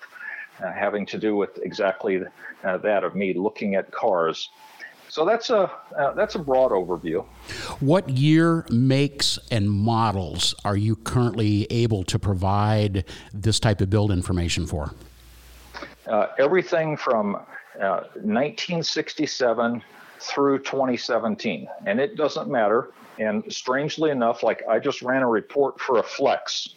having 0.59 1.07
to 1.07 1.19
do 1.19 1.37
with 1.37 1.59
exactly 1.63 2.23
that 2.63 3.05
of 3.05 3.15
me 3.15 3.33
looking 3.35 3.75
at 3.75 3.91
cars 3.91 4.51
so 5.11 5.25
that's 5.25 5.51
a 5.51 5.71
uh, 5.99 6.13
that's 6.15 6.37
a 6.37 6.39
broad 6.39 6.71
overview. 6.71 7.25
What 7.81 8.09
year, 8.09 8.65
makes, 8.71 9.41
and 9.51 9.69
models 9.69 10.55
are 10.65 10.77
you 10.77 10.95
currently 10.95 11.67
able 11.69 12.05
to 12.05 12.19
provide 12.19 13.05
this 13.35 13.59
type 13.59 13.81
of 13.81 13.91
build 13.91 14.13
information 14.13 14.69
for? 14.69 14.95
Uh, 16.07 16.29
everything 16.39 16.97
from 16.97 17.41
uh, 17.77 18.05
1967 18.15 19.83
through 20.21 20.59
2017, 20.59 21.69
and 21.87 22.01
it 22.01 22.17
doesn't 22.17 22.51
matter. 22.51 22.91
And 23.19 23.45
strangely 23.53 24.11
enough, 24.11 24.43
like 24.43 24.63
I 24.69 24.79
just 24.79 25.03
ran 25.03 25.23
a 25.23 25.29
report 25.29 25.81
for 25.81 25.99
a 25.99 26.03
Flex 26.03 26.75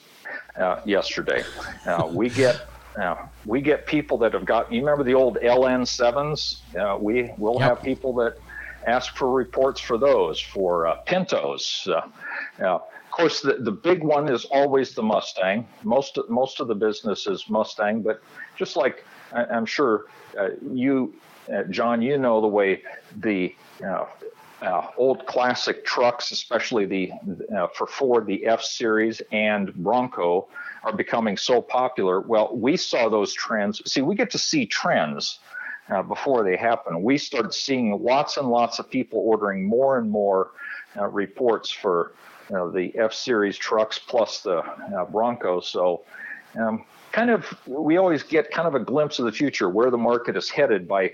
uh, 0.57 0.81
yesterday. 0.85 1.43
Uh, 1.85 2.09
we 2.11 2.29
get 2.29 2.67
now, 2.97 3.29
we 3.45 3.61
get 3.61 3.85
people 3.85 4.17
that 4.19 4.33
have 4.33 4.45
got, 4.45 4.71
you 4.71 4.79
remember 4.79 5.03
the 5.03 5.13
old 5.13 5.37
LN7s? 5.37 6.75
Uh, 6.75 6.97
we 6.97 7.31
will 7.37 7.59
yep. 7.59 7.69
have 7.69 7.81
people 7.81 8.13
that 8.15 8.37
ask 8.85 9.15
for 9.15 9.31
reports 9.31 9.79
for 9.79 9.97
those, 9.97 10.39
for 10.39 10.87
uh, 10.87 10.95
Pintos. 10.97 11.87
Uh, 11.87 12.01
of 12.59 12.81
course, 13.11 13.41
the, 13.41 13.53
the 13.59 13.71
big 13.71 14.03
one 14.03 14.29
is 14.29 14.45
always 14.45 14.93
the 14.95 15.03
Mustang. 15.03 15.67
Most, 15.83 16.17
most 16.29 16.59
of 16.59 16.67
the 16.67 16.75
business 16.75 17.27
is 17.27 17.49
Mustang, 17.49 18.01
but 18.01 18.21
just 18.55 18.75
like 18.75 19.05
I, 19.33 19.55
am 19.55 19.65
sure 19.65 20.05
uh, 20.37 20.49
you, 20.71 21.13
uh, 21.53 21.63
John, 21.63 22.01
you 22.01 22.17
know 22.17 22.41
the 22.41 22.47
way 22.47 22.83
the 23.17 23.55
uh, 23.85 24.05
uh, 24.61 24.87
old 24.97 25.25
classic 25.25 25.85
trucks, 25.85 26.31
especially 26.31 26.85
the 26.85 27.11
uh, 27.55 27.67
for 27.67 27.85
Ford, 27.85 28.25
the 28.25 28.45
F 28.45 28.61
Series 28.61 29.21
and 29.31 29.73
Bronco, 29.75 30.47
are 30.83 30.93
becoming 30.93 31.35
so 31.35 31.61
popular. 31.61 32.21
Well, 32.21 32.55
we 32.55 32.77
saw 32.77 33.09
those 33.09 33.33
trends. 33.33 33.81
See, 33.91 34.01
we 34.01 34.15
get 34.15 34.31
to 34.31 34.37
see 34.37 34.65
trends 34.65 35.39
uh, 35.89 36.01
before 36.01 36.43
they 36.43 36.55
happen. 36.55 37.03
We 37.03 37.17
started 37.17 37.53
seeing 37.53 38.01
lots 38.01 38.37
and 38.37 38.47
lots 38.47 38.79
of 38.79 38.89
people 38.89 39.19
ordering 39.19 39.67
more 39.67 39.97
and 39.97 40.09
more 40.09 40.51
uh, 40.97 41.07
reports 41.07 41.69
for 41.69 42.13
you 42.49 42.55
know, 42.55 42.71
the 42.71 42.97
F 42.97 43.13
Series 43.13 43.57
trucks 43.57 43.99
plus 43.99 44.41
the 44.41 44.59
uh, 44.59 45.05
Bronco. 45.05 45.59
So. 45.59 46.03
Um, 46.55 46.85
kind 47.13 47.29
of, 47.29 47.45
we 47.67 47.95
always 47.95 48.23
get 48.23 48.51
kind 48.51 48.67
of 48.67 48.73
a 48.75 48.79
glimpse 48.79 49.19
of 49.19 49.25
the 49.25 49.31
future, 49.31 49.69
where 49.69 49.89
the 49.91 49.97
market 49.97 50.35
is 50.35 50.49
headed 50.49 50.87
by 50.87 51.13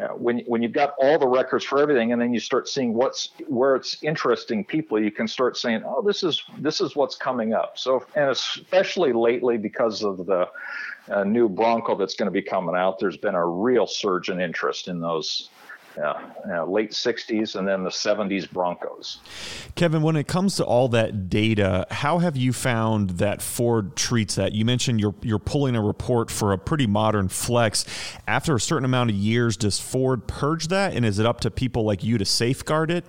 uh, 0.00 0.08
when 0.08 0.38
when 0.46 0.62
you've 0.62 0.72
got 0.72 0.94
all 0.98 1.18
the 1.18 1.26
records 1.26 1.64
for 1.64 1.80
everything, 1.80 2.12
and 2.12 2.22
then 2.22 2.32
you 2.32 2.40
start 2.40 2.68
seeing 2.68 2.94
what's 2.94 3.30
where 3.48 3.74
it's 3.74 4.02
interesting 4.02 4.64
people, 4.64 5.02
you 5.02 5.10
can 5.10 5.26
start 5.26 5.56
saying, 5.56 5.82
"Oh, 5.84 6.00
this 6.00 6.22
is 6.22 6.42
this 6.58 6.80
is 6.80 6.94
what's 6.96 7.16
coming 7.16 7.52
up." 7.52 7.76
So, 7.76 8.06
and 8.14 8.30
especially 8.30 9.12
lately 9.12 9.58
because 9.58 10.04
of 10.04 10.24
the 10.24 10.48
uh, 11.10 11.24
new 11.24 11.48
Bronco 11.48 11.96
that's 11.96 12.14
going 12.14 12.28
to 12.28 12.32
be 12.32 12.42
coming 12.42 12.76
out, 12.76 13.00
there's 13.00 13.16
been 13.16 13.34
a 13.34 13.46
real 13.46 13.86
surge 13.86 14.30
in 14.30 14.40
interest 14.40 14.86
in 14.86 15.00
those 15.00 15.50
yeah, 16.00 16.62
late 16.62 16.92
60s 16.92 17.56
and 17.56 17.68
then 17.68 17.84
the 17.84 17.90
70s 17.90 18.50
Broncos. 18.50 19.18
Kevin, 19.74 20.02
when 20.02 20.16
it 20.16 20.26
comes 20.26 20.56
to 20.56 20.64
all 20.64 20.88
that 20.88 21.28
data, 21.28 21.86
how 21.90 22.18
have 22.18 22.36
you 22.36 22.52
found 22.52 23.10
that 23.10 23.42
Ford 23.42 23.96
treats 23.96 24.34
that? 24.36 24.52
You 24.52 24.64
mentioned 24.64 25.00
you're 25.00 25.14
you're 25.22 25.38
pulling 25.38 25.76
a 25.76 25.82
report 25.82 26.30
for 26.30 26.52
a 26.52 26.58
pretty 26.58 26.86
modern 26.86 27.28
Flex. 27.28 27.84
After 28.26 28.54
a 28.54 28.60
certain 28.60 28.84
amount 28.84 29.10
of 29.10 29.16
years, 29.16 29.56
does 29.56 29.78
Ford 29.78 30.26
purge 30.26 30.68
that, 30.68 30.94
and 30.94 31.04
is 31.04 31.18
it 31.18 31.26
up 31.26 31.40
to 31.40 31.50
people 31.50 31.84
like 31.84 32.02
you 32.02 32.16
to 32.18 32.24
safeguard 32.24 32.90
it? 32.90 33.04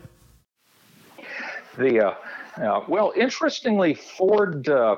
The 1.78 2.08
uh, 2.08 2.14
uh, 2.62 2.84
well, 2.88 3.14
interestingly, 3.16 3.94
Ford 3.94 4.68
uh, 4.68 4.98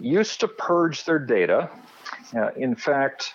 used 0.00 0.40
to 0.40 0.48
purge 0.48 1.04
their 1.04 1.20
data. 1.20 1.70
Uh, 2.36 2.50
in 2.56 2.74
fact, 2.74 3.34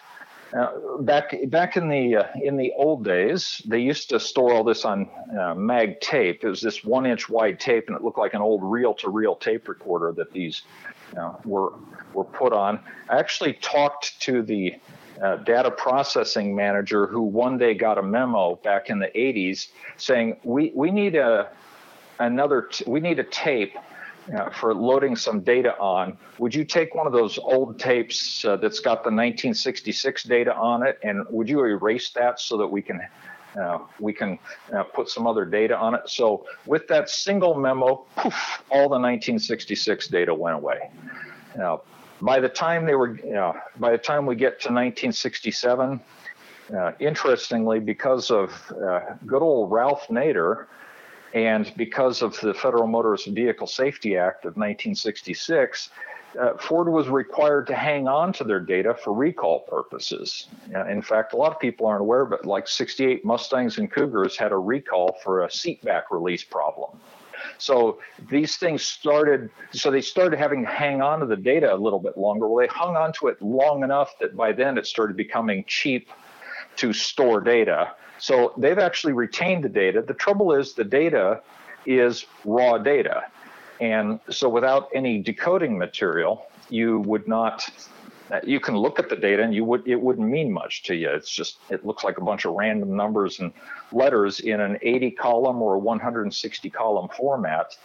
back 1.01 1.35
back 1.47 1.77
in 1.77 1.89
the 1.89 2.17
uh, 2.17 2.27
in 2.41 2.57
the 2.57 2.71
old 2.75 3.03
days, 3.03 3.61
they 3.65 3.79
used 3.79 4.09
to 4.09 4.19
store 4.19 4.53
all 4.53 4.63
this 4.63 4.85
on 4.85 5.09
uh, 5.39 5.53
mag 5.55 5.99
tape. 6.01 6.43
It 6.43 6.47
was 6.47 6.61
this 6.61 6.83
one 6.83 7.05
inch 7.05 7.29
wide 7.29 7.59
tape, 7.59 7.87
and 7.87 7.95
it 7.95 8.03
looked 8.03 8.17
like 8.17 8.33
an 8.33 8.41
old 8.41 8.63
reel 8.63 8.93
to 8.95 9.09
reel 9.09 9.35
tape 9.35 9.67
recorder 9.67 10.11
that 10.13 10.31
these 10.31 10.63
were 11.45 11.73
were 12.13 12.23
put 12.23 12.53
on. 12.53 12.79
I 13.09 13.19
actually 13.19 13.53
talked 13.53 14.19
to 14.21 14.41
the 14.41 14.75
uh, 15.21 15.37
data 15.37 15.71
processing 15.71 16.55
manager 16.55 17.07
who 17.07 17.21
one 17.21 17.57
day 17.57 17.73
got 17.73 17.97
a 17.97 18.03
memo 18.03 18.55
back 18.63 18.89
in 18.89 18.99
the 18.99 19.07
80s 19.15 19.67
saying 19.97 20.37
we 20.43 20.71
we 20.73 20.91
need 20.91 21.15
a 21.15 21.49
another 22.19 22.63
t- 22.63 22.85
we 22.87 22.99
need 22.99 23.19
a 23.19 23.23
tape 23.23 23.77
uh, 24.35 24.49
for 24.49 24.73
loading 24.73 25.15
some 25.15 25.41
data 25.41 25.77
on. 25.79 26.17
Would 26.37 26.53
you 26.53 26.63
take 26.63 26.95
one 26.95 27.07
of 27.07 27.13
those 27.13 27.37
old 27.39 27.79
tapes 27.79 28.43
uh, 28.45 28.57
that's 28.57 28.79
got 28.79 29.03
the 29.03 29.09
1966 29.09 30.23
data 30.23 30.55
on 30.55 30.85
it, 30.85 30.99
and 31.03 31.25
would 31.29 31.49
you 31.49 31.63
erase 31.63 32.11
that 32.11 32.39
so 32.39 32.57
that 32.57 32.67
we 32.67 32.81
can 32.81 33.01
uh, 33.59 33.79
we 33.99 34.13
can 34.13 34.37
uh, 34.71 34.83
put 34.83 35.09
some 35.09 35.25
other 35.25 35.45
data 35.45 35.75
on 35.75 35.95
it? 35.95 36.01
So 36.07 36.45
with 36.65 36.87
that 36.87 37.09
single 37.09 37.55
memo, 37.55 38.05
poof, 38.15 38.63
all 38.69 38.87
the 38.89 38.99
1966 38.99 40.07
data 40.07 40.33
went 40.33 40.55
away. 40.55 40.91
Now, 41.57 41.81
by 42.21 42.39
the 42.39 42.49
time 42.49 42.85
they 42.85 42.95
were, 42.95 43.17
you 43.17 43.33
know, 43.33 43.55
by 43.79 43.91
the 43.91 43.97
time 43.97 44.25
we 44.25 44.35
get 44.35 44.59
to 44.61 44.69
1967. 44.69 45.99
Uh, 46.69 46.91
interestingly, 46.99 47.79
because 47.79 48.29
of 48.29 48.51
uh, 48.71 48.99
good 49.25 49.41
old 49.41 49.71
Ralph 49.71 50.05
Nader, 50.07 50.67
and 51.33 51.71
because 51.77 52.21
of 52.21 52.39
the 52.39 52.53
Federal 52.53 52.87
Motorist 52.87 53.27
Vehicle 53.27 53.67
Safety 53.67 54.17
Act 54.17 54.45
of 54.45 54.55
1966, 54.57 55.89
uh, 56.39 56.57
Ford 56.57 56.89
was 56.89 57.07
required 57.07 57.67
to 57.67 57.75
hang 57.75 58.07
on 58.07 58.33
to 58.33 58.43
their 58.43 58.59
data 58.59 58.93
for 58.93 59.13
recall 59.13 59.61
purposes. 59.61 60.47
In 60.87 61.01
fact, 61.01 61.33
a 61.33 61.37
lot 61.37 61.51
of 61.51 61.59
people 61.59 61.87
aren't 61.87 62.01
aware, 62.01 62.25
but 62.25 62.45
like 62.45 62.67
68 62.67 63.25
Mustangs 63.25 63.77
and 63.77 63.91
Cougars 63.91 64.37
had 64.37 64.51
a 64.51 64.57
recall 64.57 65.17
for 65.23 65.43
a 65.43 65.51
seat 65.51 65.83
back 65.83 66.11
release 66.11 66.43
problem. 66.43 66.99
So 67.57 67.99
these 68.29 68.57
things 68.57 68.83
started, 68.83 69.49
so 69.71 69.89
they 69.91 70.01
started 70.01 70.37
having 70.37 70.63
to 70.63 70.69
hang 70.69 71.01
on 71.01 71.19
to 71.19 71.25
the 71.25 71.37
data 71.37 71.73
a 71.73 71.75
little 71.75 71.99
bit 71.99 72.17
longer. 72.17 72.47
Well, 72.47 72.65
they 72.65 72.71
hung 72.71 72.95
on 72.95 73.13
to 73.13 73.27
it 73.27 73.41
long 73.41 73.83
enough 73.83 74.17
that 74.19 74.35
by 74.35 74.51
then 74.51 74.77
it 74.77 74.85
started 74.85 75.17
becoming 75.17 75.63
cheap 75.67 76.09
to 76.77 76.93
store 76.93 77.41
data. 77.41 77.91
So 78.17 78.53
they've 78.57 78.77
actually 78.77 79.13
retained 79.13 79.63
the 79.63 79.69
data. 79.69 80.01
The 80.01 80.13
trouble 80.13 80.53
is 80.53 80.73
the 80.73 80.83
data 80.83 81.41
is 81.85 82.25
raw 82.45 82.77
data. 82.77 83.25
And 83.79 84.19
so 84.29 84.49
without 84.49 84.89
any 84.93 85.21
decoding 85.21 85.77
material, 85.77 86.45
you 86.69 86.99
would 86.99 87.27
not 87.27 87.69
you 88.43 88.59
can 88.59 88.77
look 88.77 88.99
at 88.99 89.09
the 89.09 89.15
data 89.15 89.43
and 89.43 89.53
you 89.53 89.65
would 89.65 89.87
it 89.87 89.99
wouldn't 89.99 90.27
mean 90.27 90.51
much 90.51 90.83
to 90.83 90.95
you. 90.95 91.09
It's 91.09 91.31
just 91.31 91.57
it 91.69 91.85
looks 91.85 92.03
like 92.03 92.17
a 92.17 92.21
bunch 92.21 92.45
of 92.45 92.53
random 92.53 92.95
numbers 92.95 93.39
and 93.39 93.51
letters 93.91 94.39
in 94.39 94.59
an 94.59 94.77
80 94.81 95.11
column 95.11 95.61
or 95.61 95.77
160 95.77 96.69
column 96.69 97.09
format. 97.09 97.75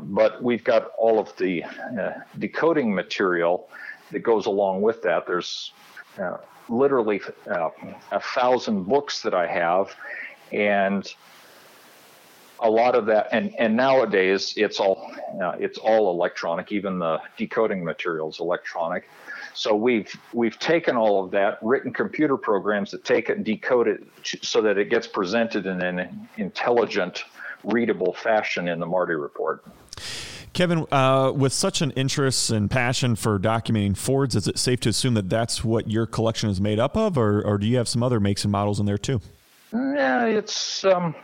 but 0.00 0.42
we've 0.42 0.64
got 0.64 0.92
all 0.96 1.18
of 1.18 1.36
the 1.36 1.64
uh, 1.64 2.12
decoding 2.38 2.94
material 2.94 3.68
that 4.10 4.20
goes 4.20 4.46
along 4.46 4.80
with 4.82 5.02
that. 5.02 5.26
There's 5.26 5.72
uh, 6.18 6.38
literally 6.68 7.20
uh, 7.50 7.70
a 8.12 8.20
thousand 8.20 8.84
books 8.84 9.22
that 9.22 9.34
I 9.34 9.46
have, 9.46 9.94
and 10.52 11.12
a 12.60 12.70
lot 12.70 12.94
of 12.94 13.06
that, 13.06 13.28
and 13.32 13.54
and 13.58 13.76
nowadays 13.76 14.54
it's 14.56 14.80
all 14.80 15.12
uh, 15.42 15.52
it's 15.58 15.78
all 15.78 16.10
electronic. 16.10 16.72
Even 16.72 16.98
the 16.98 17.20
decoding 17.36 17.84
materials 17.84 18.40
electronic. 18.40 19.08
So 19.54 19.74
we've 19.74 20.14
we've 20.32 20.58
taken 20.58 20.96
all 20.96 21.24
of 21.24 21.30
that, 21.32 21.58
written 21.62 21.92
computer 21.92 22.36
programs 22.36 22.90
that 22.92 23.04
take 23.04 23.28
it 23.28 23.36
and 23.36 23.44
decode 23.44 23.88
it 23.88 24.04
so 24.42 24.62
that 24.62 24.78
it 24.78 24.90
gets 24.90 25.06
presented 25.06 25.66
in 25.66 25.82
an 25.82 26.28
intelligent, 26.36 27.24
readable 27.64 28.12
fashion 28.12 28.68
in 28.68 28.78
the 28.78 28.86
Marti 28.86 29.14
report. 29.14 29.64
Kevin, 30.52 30.86
uh, 30.90 31.32
with 31.34 31.52
such 31.52 31.80
an 31.80 31.90
interest 31.92 32.50
and 32.50 32.70
passion 32.70 33.16
for 33.16 33.38
documenting 33.38 33.96
Fords, 33.96 34.34
is 34.36 34.48
it 34.48 34.58
safe 34.58 34.80
to 34.80 34.88
assume 34.88 35.14
that 35.14 35.28
that's 35.28 35.64
what 35.64 35.90
your 35.90 36.06
collection 36.06 36.50
is 36.50 36.60
made 36.60 36.78
up 36.78 36.96
of, 36.96 37.16
or, 37.16 37.42
or 37.42 37.58
do 37.58 37.66
you 37.66 37.76
have 37.76 37.88
some 37.88 38.02
other 38.02 38.20
makes 38.20 38.44
and 38.44 38.52
models 38.52 38.80
in 38.80 38.86
there 38.86 38.98
too? 38.98 39.20
Yeah, 39.72 40.24
it's 40.24 40.84
um, 40.84 41.14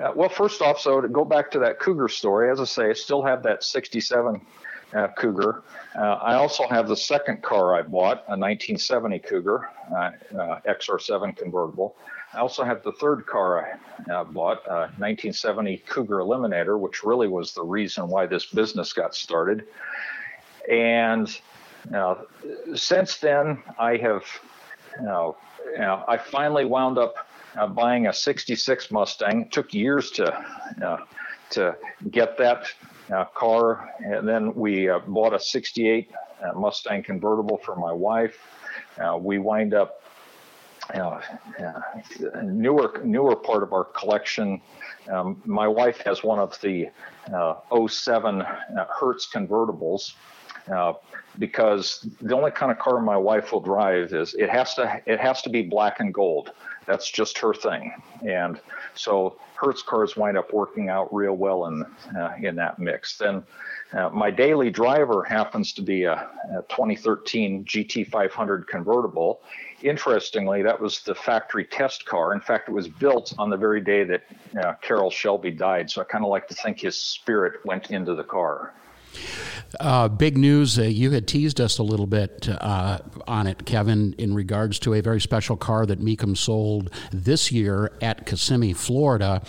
uh, 0.00 0.12
well. 0.14 0.30
First 0.30 0.62
off, 0.62 0.80
so 0.80 1.00
to 1.00 1.08
go 1.08 1.24
back 1.24 1.50
to 1.50 1.58
that 1.58 1.78
Cougar 1.78 2.08
story, 2.08 2.50
as 2.50 2.58
I 2.58 2.64
say, 2.64 2.90
I 2.90 2.92
still 2.94 3.22
have 3.22 3.42
that 3.42 3.62
'67 3.62 4.40
uh, 4.94 5.08
Cougar. 5.16 5.62
Uh, 5.96 6.00
I 6.00 6.34
also 6.34 6.66
have 6.68 6.88
the 6.88 6.96
second 6.96 7.42
car 7.42 7.74
I 7.74 7.82
bought, 7.82 8.24
a 8.28 8.36
1970 8.36 9.18
Cougar 9.20 9.68
uh, 9.92 9.94
uh 9.94 10.60
XR7 10.66 11.36
convertible. 11.36 11.96
I 12.32 12.38
also 12.38 12.62
have 12.62 12.82
the 12.82 12.92
third 12.92 13.26
car 13.26 13.78
I 14.06 14.12
uh, 14.12 14.24
bought, 14.24 14.64
a 14.66 14.90
1970 14.98 15.78
Cougar 15.88 16.18
Eliminator, 16.18 16.78
which 16.78 17.02
really 17.02 17.26
was 17.26 17.52
the 17.52 17.64
reason 17.64 18.08
why 18.08 18.26
this 18.26 18.46
business 18.46 18.92
got 18.92 19.14
started. 19.14 19.66
And 20.70 21.28
uh, 21.92 22.16
since 22.74 23.16
then, 23.16 23.62
I 23.78 23.96
have, 23.96 24.24
you 24.98 25.06
know, 25.06 25.36
you 25.72 25.78
know, 25.78 26.04
I 26.06 26.18
finally 26.18 26.64
wound 26.64 26.98
up 26.98 27.14
uh, 27.56 27.66
buying 27.66 28.06
a 28.06 28.12
66 28.12 28.90
Mustang. 28.90 29.42
It 29.42 29.52
took 29.52 29.74
years 29.74 30.10
to 30.12 30.32
uh, 30.84 30.98
to 31.50 31.76
get 32.10 32.38
that 32.38 32.66
uh, 33.12 33.24
car, 33.34 33.90
and 33.98 34.28
then 34.28 34.54
we 34.54 34.88
uh, 34.88 35.00
bought 35.00 35.34
a 35.34 35.40
68 35.40 36.10
uh, 36.42 36.58
Mustang 36.58 37.02
convertible 37.02 37.58
for 37.58 37.76
my 37.76 37.92
wife. 37.92 38.38
we 39.20 39.38
wind 39.38 39.74
up 39.74 40.00
uh, 40.94 41.20
newer 42.42 43.00
newer 43.04 43.36
part 43.36 43.62
of 43.62 43.72
our 43.72 43.84
collection. 43.84 44.60
Um, 45.10 45.40
my 45.44 45.68
wife 45.68 45.98
has 46.04 46.22
one 46.22 46.38
of 46.38 46.60
the 46.60 46.88
uh, 47.34 47.54
07 47.86 48.42
uh, 48.42 48.86
Hertz 48.98 49.28
convertibles. 49.32 50.14
Uh, 50.72 50.94
because 51.38 52.06
the 52.20 52.34
only 52.34 52.50
kind 52.50 52.72
of 52.72 52.78
car 52.78 53.00
my 53.00 53.16
wife 53.16 53.52
will 53.52 53.60
drive 53.60 54.12
is 54.12 54.34
it 54.34 54.50
has 54.50 54.74
to 54.74 55.00
it 55.06 55.20
has 55.20 55.42
to 55.42 55.50
be 55.50 55.62
black 55.62 56.00
and 56.00 56.12
gold. 56.12 56.50
That's 56.86 57.10
just 57.10 57.38
her 57.38 57.54
thing, 57.54 57.92
and 58.26 58.60
so 58.94 59.38
Hertz 59.54 59.82
cars 59.82 60.16
wind 60.16 60.36
up 60.36 60.52
working 60.52 60.88
out 60.88 61.12
real 61.14 61.34
well 61.34 61.66
in 61.66 61.84
uh, 62.16 62.32
in 62.42 62.56
that 62.56 62.78
mix. 62.78 63.16
Then 63.16 63.44
uh, 63.92 64.08
my 64.10 64.30
daily 64.30 64.70
driver 64.70 65.22
happens 65.22 65.72
to 65.74 65.82
be 65.82 66.04
a, 66.04 66.14
a 66.14 66.62
2013 66.68 67.64
GT500 67.64 68.66
convertible, 68.66 69.40
interestingly, 69.82 70.62
that 70.62 70.80
was 70.80 71.00
the 71.00 71.14
factory 71.14 71.64
test 71.64 72.04
car. 72.06 72.32
In 72.32 72.40
fact, 72.40 72.68
it 72.68 72.72
was 72.72 72.88
built 72.88 73.34
on 73.38 73.50
the 73.50 73.56
very 73.56 73.80
day 73.80 74.04
that 74.04 74.22
uh, 74.62 74.74
Carroll 74.80 75.10
Shelby 75.10 75.50
died. 75.50 75.90
So 75.90 76.00
I 76.00 76.04
kind 76.04 76.24
of 76.24 76.30
like 76.30 76.48
to 76.48 76.54
think 76.54 76.80
his 76.80 76.96
spirit 76.96 77.64
went 77.64 77.90
into 77.90 78.14
the 78.14 78.24
car. 78.24 78.74
Uh, 79.78 80.08
big 80.08 80.36
news. 80.36 80.78
Uh, 80.78 80.82
you 80.82 81.12
had 81.12 81.28
teased 81.28 81.60
us 81.60 81.78
a 81.78 81.82
little 81.82 82.06
bit 82.06 82.48
uh, 82.48 82.98
on 83.28 83.46
it, 83.46 83.64
Kevin, 83.66 84.14
in 84.18 84.34
regards 84.34 84.80
to 84.80 84.94
a 84.94 85.00
very 85.00 85.20
special 85.20 85.56
car 85.56 85.86
that 85.86 86.00
Mecum 86.00 86.36
sold 86.36 86.90
this 87.12 87.52
year 87.52 87.92
at 88.02 88.26
Kissimmee, 88.26 88.72
Florida. 88.72 89.42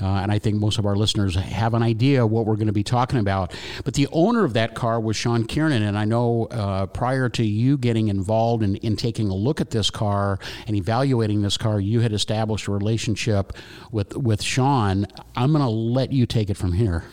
Uh, 0.00 0.06
and 0.06 0.32
I 0.32 0.40
think 0.40 0.56
most 0.56 0.78
of 0.78 0.86
our 0.86 0.96
listeners 0.96 1.36
have 1.36 1.74
an 1.74 1.84
idea 1.84 2.26
what 2.26 2.46
we're 2.46 2.56
going 2.56 2.66
to 2.66 2.72
be 2.72 2.82
talking 2.82 3.20
about. 3.20 3.54
But 3.84 3.94
the 3.94 4.08
owner 4.10 4.44
of 4.44 4.54
that 4.54 4.74
car 4.74 4.98
was 4.98 5.16
Sean 5.16 5.44
Kiernan. 5.44 5.84
And 5.84 5.96
I 5.96 6.04
know 6.04 6.46
uh, 6.46 6.86
prior 6.86 7.28
to 7.28 7.44
you 7.44 7.78
getting 7.78 8.08
involved 8.08 8.64
in, 8.64 8.74
in 8.76 8.96
taking 8.96 9.28
a 9.28 9.34
look 9.34 9.60
at 9.60 9.70
this 9.70 9.88
car 9.88 10.40
and 10.66 10.74
evaluating 10.74 11.42
this 11.42 11.56
car, 11.56 11.78
you 11.78 12.00
had 12.00 12.12
established 12.12 12.66
a 12.66 12.72
relationship 12.72 13.52
with, 13.92 14.16
with 14.16 14.42
Sean. 14.42 15.06
I'm 15.36 15.52
going 15.52 15.62
to 15.62 15.70
let 15.70 16.12
you 16.12 16.26
take 16.26 16.50
it 16.50 16.56
from 16.56 16.72
here. 16.72 17.04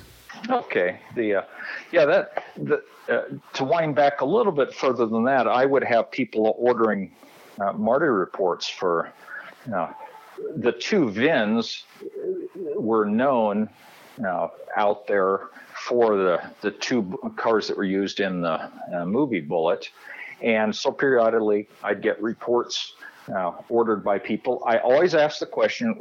Okay. 0.50 1.00
The 1.16 1.36
uh, 1.36 1.42
yeah 1.92 2.06
that 2.06 2.44
the, 2.58 2.84
uh, 3.10 3.24
to 3.54 3.64
wind 3.64 3.96
back 3.96 4.22
a 4.22 4.26
little 4.26 4.52
bit 4.52 4.74
further 4.74 5.06
than 5.06 5.24
that, 5.26 5.48
I 5.48 5.66
would 5.66 5.84
have 5.84 6.12
people 6.12 6.56
ordering 6.58 7.12
uh, 7.60 7.74
Marti 7.74 8.06
reports 8.06 8.68
for 8.68 9.12
uh, 9.74 9.92
the 10.58 10.72
two 10.72 11.10
VINs 11.10 11.84
were 12.76 13.06
known 13.06 13.70
uh, 14.26 14.50
out 14.76 15.08
there 15.08 15.50
for 15.76 16.18
the 16.18 16.42
the 16.62 16.72
two 16.72 17.18
cars 17.36 17.68
that 17.68 17.78
were 17.78 17.84
used 17.84 18.20
in 18.20 18.42
the 18.42 18.70
uh, 18.94 19.06
movie 19.06 19.42
Bullitt, 19.42 19.90
and 20.42 20.76
so 20.76 20.92
periodically 20.92 21.68
I'd 21.84 22.02
get 22.02 22.22
reports 22.22 22.94
uh, 23.36 23.52
ordered 23.70 24.04
by 24.04 24.20
people. 24.20 24.64
I 24.66 24.78
always 24.78 25.16
ask 25.16 25.40
the 25.40 25.46
question 25.46 26.00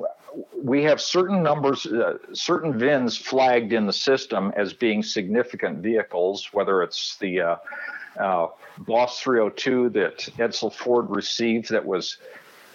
we 0.63 0.83
have 0.83 1.01
certain 1.01 1.43
numbers, 1.43 1.87
uh, 1.87 2.19
certain 2.33 2.79
VINs 2.79 3.17
flagged 3.17 3.73
in 3.73 3.87
the 3.87 3.93
system 3.93 4.53
as 4.57 4.73
being 4.73 5.03
significant 5.03 5.79
vehicles, 5.79 6.53
whether 6.53 6.83
it's 6.83 7.17
the 7.17 7.41
uh, 7.41 7.57
uh, 8.19 8.49
Boss 8.79 9.21
302 9.21 9.91
that 9.91 10.19
Edsel 10.39 10.73
Ford 10.73 11.07
received 11.09 11.71
that 11.71 11.85
was. 11.85 12.19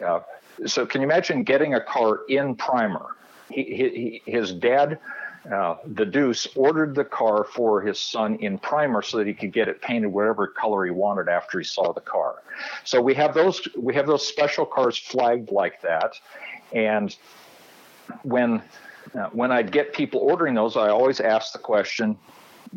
Uh, 0.03 0.21
so, 0.65 0.85
can 0.85 1.01
you 1.01 1.07
imagine 1.07 1.43
getting 1.43 1.75
a 1.75 1.81
car 1.81 2.21
in 2.29 2.55
primer? 2.55 3.15
He, 3.49 4.21
he, 4.25 4.31
his 4.31 4.53
dad, 4.53 4.99
uh, 5.49 5.77
the 5.85 6.05
Deuce, 6.05 6.47
ordered 6.55 6.93
the 6.93 7.03
car 7.03 7.43
for 7.43 7.81
his 7.81 7.99
son 7.99 8.35
in 8.35 8.59
primer 8.59 9.01
so 9.01 9.17
that 9.17 9.25
he 9.25 9.33
could 9.33 9.51
get 9.51 9.67
it 9.67 9.81
painted 9.81 10.07
whatever 10.07 10.47
color 10.47 10.85
he 10.85 10.91
wanted 10.91 11.27
after 11.27 11.57
he 11.57 11.63
saw 11.63 11.91
the 11.93 12.01
car. 12.01 12.43
So 12.83 13.01
we 13.01 13.15
have 13.15 13.33
those 13.33 13.67
we 13.75 13.95
have 13.95 14.05
those 14.05 14.25
special 14.25 14.65
cars 14.65 14.97
flagged 14.97 15.51
like 15.51 15.81
that, 15.81 16.13
and 16.73 17.15
when 18.21 18.61
uh, 19.15 19.29
when 19.31 19.51
I'd 19.51 19.71
get 19.71 19.93
people 19.93 20.21
ordering 20.21 20.53
those, 20.53 20.77
I 20.77 20.89
always 20.89 21.19
ask 21.19 21.53
the 21.53 21.59
question, 21.59 22.17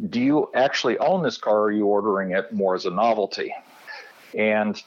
do 0.08 0.20
you 0.20 0.50
actually 0.54 0.98
own 0.98 1.22
this 1.22 1.36
car 1.36 1.58
or 1.58 1.64
are 1.64 1.72
you 1.72 1.86
ordering 1.86 2.32
it 2.32 2.52
more 2.52 2.74
as 2.74 2.86
a 2.86 2.90
novelty? 2.90 3.54
And 4.36 4.82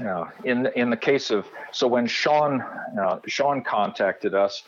uh, 0.00 0.24
in 0.44 0.66
in 0.76 0.88
the 0.88 0.96
case 0.96 1.30
of 1.30 1.46
so 1.72 1.86
when 1.86 2.06
Sean 2.06 2.62
uh, 2.62 3.20
Sean 3.26 3.62
contacted 3.62 4.34
us 4.34 4.62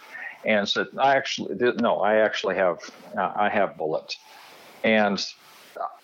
and 0.47 0.67
said 0.67 0.87
I 0.99 1.17
actually 1.17 1.57
no 1.81 1.99
I 1.99 2.17
actually 2.17 2.55
have 2.55 2.79
uh, 3.19 3.33
I 3.37 3.49
have 3.51 3.77
Bullitt 3.77 4.17
and 4.85 5.23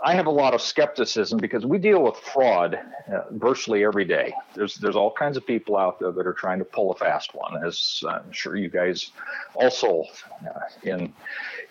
I 0.05 0.15
have 0.15 0.27
a 0.27 0.31
lot 0.31 0.53
of 0.53 0.61
skepticism 0.61 1.39
because 1.39 1.65
we 1.65 1.79
deal 1.79 2.03
with 2.03 2.17
fraud 2.17 2.79
uh, 3.11 3.23
virtually 3.31 3.85
every 3.85 4.05
day. 4.05 4.35
There's 4.55 4.75
there's 4.75 4.97
all 4.97 5.13
kinds 5.13 5.37
of 5.37 5.47
people 5.47 5.77
out 5.77 5.99
there 5.99 6.13
that 6.13 6.27
are 6.27 6.35
trying 6.35 6.59
to 6.59 6.65
pull 6.65 6.93
a 6.93 6.95
fast 6.95 7.35
one, 7.35 7.65
as 7.65 8.03
I'm 8.07 8.31
sure 8.33 8.57
you 8.57 8.69
guys 8.69 9.13
also 9.55 10.05
uh, 10.47 10.61
in 10.83 11.13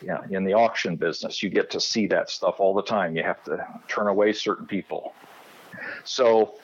you 0.01 0.07
know, 0.07 0.23
in 0.29 0.43
the 0.43 0.53
auction 0.53 0.95
business, 0.95 1.43
you 1.43 1.49
get 1.49 1.69
to 1.71 1.79
see 1.79 2.07
that 2.07 2.29
stuff 2.29 2.55
all 2.59 2.73
the 2.73 2.83
time. 2.83 3.15
You 3.15 3.23
have 3.23 3.43
to 3.43 3.65
turn 3.87 4.07
away 4.07 4.33
certain 4.33 4.65
people. 4.65 5.13
So 6.03 6.55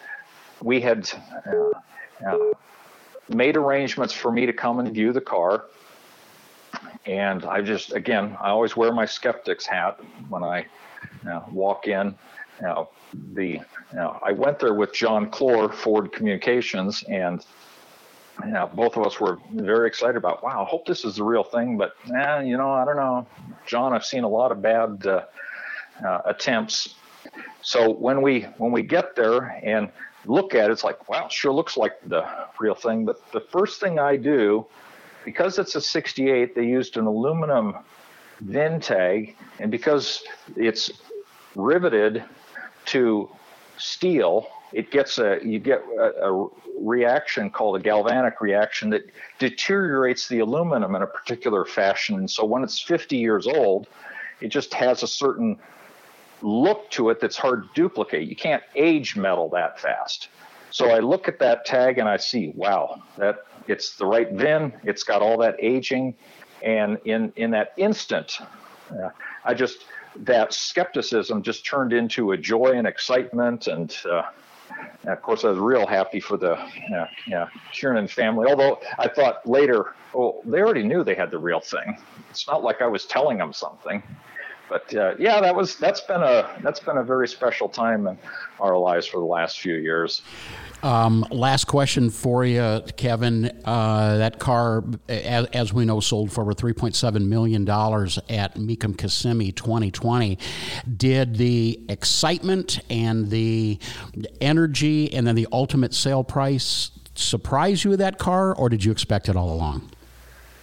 we 0.61 0.81
had 0.81 1.09
uh, 1.45 2.27
uh 2.27 2.53
made 3.29 3.57
arrangements 3.57 4.13
for 4.13 4.31
me 4.31 4.45
to 4.45 4.53
come 4.53 4.79
and 4.79 4.91
view 4.93 5.11
the 5.11 5.21
car. 5.21 5.65
And 7.05 7.45
I 7.45 7.61
just, 7.61 7.93
again, 7.93 8.35
I 8.41 8.49
always 8.49 8.75
wear 8.75 8.91
my 8.91 9.05
skeptic's 9.05 9.65
hat 9.65 9.99
when 10.29 10.43
I 10.43 10.65
walk 11.51 11.87
in. 11.87 12.15
Now, 12.61 12.89
the 13.33 13.59
now 13.93 14.19
I 14.23 14.31
went 14.31 14.59
there 14.59 14.73
with 14.73 14.93
John 14.93 15.29
Clor, 15.29 15.71
Ford 15.71 16.11
Communications, 16.11 17.03
and 17.03 17.45
you 18.43 18.51
know, 18.51 18.69
both 18.73 18.97
of 18.97 19.05
us 19.05 19.19
were 19.19 19.39
very 19.53 19.87
excited 19.87 20.15
about. 20.15 20.43
Wow, 20.43 20.63
I 20.63 20.69
hope 20.69 20.85
this 20.85 21.05
is 21.05 21.15
the 21.15 21.23
real 21.23 21.43
thing. 21.43 21.77
But 21.77 21.95
eh, 22.13 22.41
you 22.41 22.57
know, 22.57 22.71
I 22.71 22.85
don't 22.85 22.95
know, 22.95 23.27
John. 23.65 23.93
I've 23.93 24.05
seen 24.05 24.23
a 24.23 24.29
lot 24.29 24.51
of 24.51 24.61
bad 24.61 25.05
uh, 25.05 25.25
uh, 26.05 26.21
attempts. 26.25 26.95
So 27.61 27.91
when 27.91 28.21
we 28.21 28.41
when 28.57 28.71
we 28.71 28.83
get 28.83 29.15
there 29.15 29.59
and 29.63 29.89
look 30.25 30.55
at 30.55 30.69
it, 30.69 30.73
it's 30.73 30.83
like, 30.83 31.07
wow, 31.09 31.27
sure 31.29 31.53
looks 31.53 31.77
like 31.77 31.93
the 32.07 32.27
real 32.59 32.75
thing. 32.75 33.05
But 33.05 33.31
the 33.31 33.41
first 33.41 33.79
thing 33.79 33.99
I 33.99 34.17
do, 34.17 34.65
because 35.27 35.59
it's 35.59 35.75
a 35.75 35.81
68, 35.81 36.55
they 36.55 36.63
used 36.63 36.95
an 36.95 37.05
aluminum 37.05 37.75
VIN 38.39 38.79
tag, 38.79 39.35
and 39.59 39.69
because 39.69 40.23
it's 40.55 40.89
riveted 41.53 42.23
to 42.85 43.29
steel, 43.77 44.47
it 44.71 44.89
gets 44.89 45.17
a 45.17 45.39
you 45.43 45.59
get 45.59 45.83
a, 45.99 46.31
a, 46.31 46.49
reaction 46.79 47.49
called 47.49 47.75
a 47.75 47.79
galvanic 47.79 48.39
reaction 48.39 48.89
that 48.91 49.01
deteriorates 49.37 50.29
the 50.29 50.39
aluminum 50.39 50.95
in 50.95 51.01
a 51.01 51.07
particular 51.07 51.65
fashion. 51.65 52.19
And 52.19 52.31
so 52.31 52.45
when 52.45 52.63
it's 52.63 52.79
50 52.79 53.17
years 53.17 53.47
old, 53.47 53.87
it 54.39 54.47
just 54.47 54.73
has 54.75 55.03
a 55.03 55.07
certain 55.07 55.59
look 56.41 56.89
to 56.91 57.09
it 57.09 57.19
that's 57.19 57.35
hard 57.35 57.63
to 57.63 57.69
duplicate. 57.73 58.29
You 58.29 58.35
can't 58.37 58.63
age 58.75 59.17
metal 59.17 59.49
that 59.49 59.77
fast. 59.77 60.29
So 60.69 60.89
I 60.91 60.99
look 60.99 61.27
at 61.27 61.39
that 61.39 61.65
tag 61.65 61.97
and 61.97 62.07
I 62.07 62.15
see, 62.15 62.53
wow, 62.55 63.01
that 63.17 63.46
it's 63.67 63.95
the 63.95 64.05
right 64.05 64.31
VIN. 64.31 64.73
It's 64.83 65.03
got 65.03 65.21
all 65.21 65.37
that 65.39 65.55
aging 65.59 66.15
And 66.61 66.97
in, 67.05 67.31
in 67.35 67.51
that 67.51 67.73
instant, 67.77 68.39
uh, 68.91 69.09
I 69.45 69.53
just, 69.53 69.85
that 70.17 70.53
skepticism 70.53 71.43
just 71.43 71.65
turned 71.65 71.93
into 71.93 72.31
a 72.31 72.37
joy 72.37 72.73
and 72.75 72.87
excitement. 72.87 73.67
And, 73.67 73.95
uh, 74.09 74.23
of 75.05 75.21
course, 75.21 75.45
I 75.45 75.49
was 75.49 75.59
real 75.59 75.85
happy 75.85 76.19
for 76.19 76.37
the 76.37 76.53
uh, 76.53 77.07
yeah, 77.27 77.47
Kiernan 77.71 78.07
family. 78.07 78.47
Although 78.49 78.79
I 78.97 79.07
thought 79.07 79.47
later, 79.47 79.93
oh, 80.13 80.41
they 80.45 80.59
already 80.59 80.83
knew 80.83 81.03
they 81.03 81.15
had 81.15 81.31
the 81.31 81.37
real 81.37 81.59
thing. 81.59 81.97
It's 82.29 82.47
not 82.47 82.63
like 82.63 82.81
I 82.81 82.87
was 82.87 83.05
telling 83.05 83.37
them 83.37 83.53
something. 83.53 84.01
But 84.69 84.93
uh, 84.95 85.15
yeah, 85.17 85.39
that 85.41 85.55
was 85.55 85.77
that's 85.77 86.01
been 86.01 86.21
a 86.21 86.49
that's 86.61 86.79
been 86.79 86.97
a 86.97 87.03
very 87.03 87.27
special 87.27 87.69
time 87.69 88.07
in 88.07 88.17
our 88.59 88.77
lives 88.77 89.05
for 89.07 89.19
the 89.19 89.25
last 89.25 89.59
few 89.59 89.75
years. 89.75 90.21
Um, 90.83 91.25
last 91.31 91.65
question 91.65 92.09
for 92.09 92.45
you, 92.45 92.81
Kevin. 92.97 93.45
Uh, 93.65 94.17
that 94.17 94.37
car, 94.37 94.83
as, 95.09 95.47
as, 95.47 95.73
we 95.73 95.85
know, 95.85 95.99
sold 95.99 96.31
for 96.31 96.41
over 96.41 96.53
$3.7 96.53 97.25
million 97.25 97.63
at 97.63 98.55
Mecum 98.55 98.95
Kissimmee 98.95 99.51
2020. 99.51 100.37
Did 100.95 101.37
the 101.37 101.81
excitement 101.89 102.79
and 102.91 103.31
the 103.31 103.79
energy 104.39 105.11
and 105.11 105.25
then 105.25 105.33
the 105.33 105.47
ultimate 105.51 105.95
sale 105.95 106.23
price 106.23 106.91
surprise 107.15 107.83
you 107.83 107.89
with 107.89 107.99
that 107.99 108.19
car, 108.19 108.53
or 108.53 108.69
did 108.69 108.83
you 108.83 108.91
expect 108.91 109.29
it 109.29 109.35
all 109.35 109.51
along? 109.51 109.89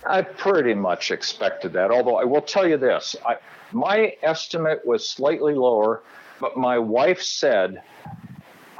I 0.06 0.22
pretty 0.22 0.74
much 0.74 1.10
expected 1.10 1.72
that. 1.72 1.90
Although 1.90 2.16
I 2.16 2.24
will 2.24 2.42
tell 2.42 2.68
you 2.68 2.76
this 2.76 3.16
I, 3.26 3.36
my 3.74 4.14
estimate 4.22 4.86
was 4.86 5.08
slightly 5.08 5.54
lower, 5.54 6.02
but 6.40 6.56
my 6.56 6.78
wife 6.78 7.20
said 7.22 7.82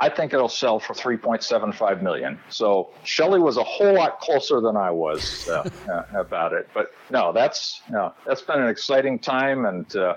I 0.01 0.09
think 0.09 0.35
it'll 0.35 0.49
sell 0.49 0.79
for 0.81 0.93
3.75 0.93 2.03
million. 2.03 2.39
So 2.49 2.91
Shelley 3.05 3.41
was 3.41 3.57
a 3.57 3.63
whole 3.63 3.95
lot 3.95 4.21
closer 4.21 4.61
than 4.61 4.77
I 4.77 4.91
was 4.91 5.47
uh, 5.51 5.69
uh, 5.91 6.03
about 6.19 6.53
it. 6.53 6.69
But 6.75 6.93
no, 7.11 7.33
that's 7.33 7.81
that's 8.27 8.43
been 8.43 8.61
an 8.61 8.69
exciting 8.69 9.19
time, 9.19 9.67
and 9.67 9.97
uh, 9.97 10.17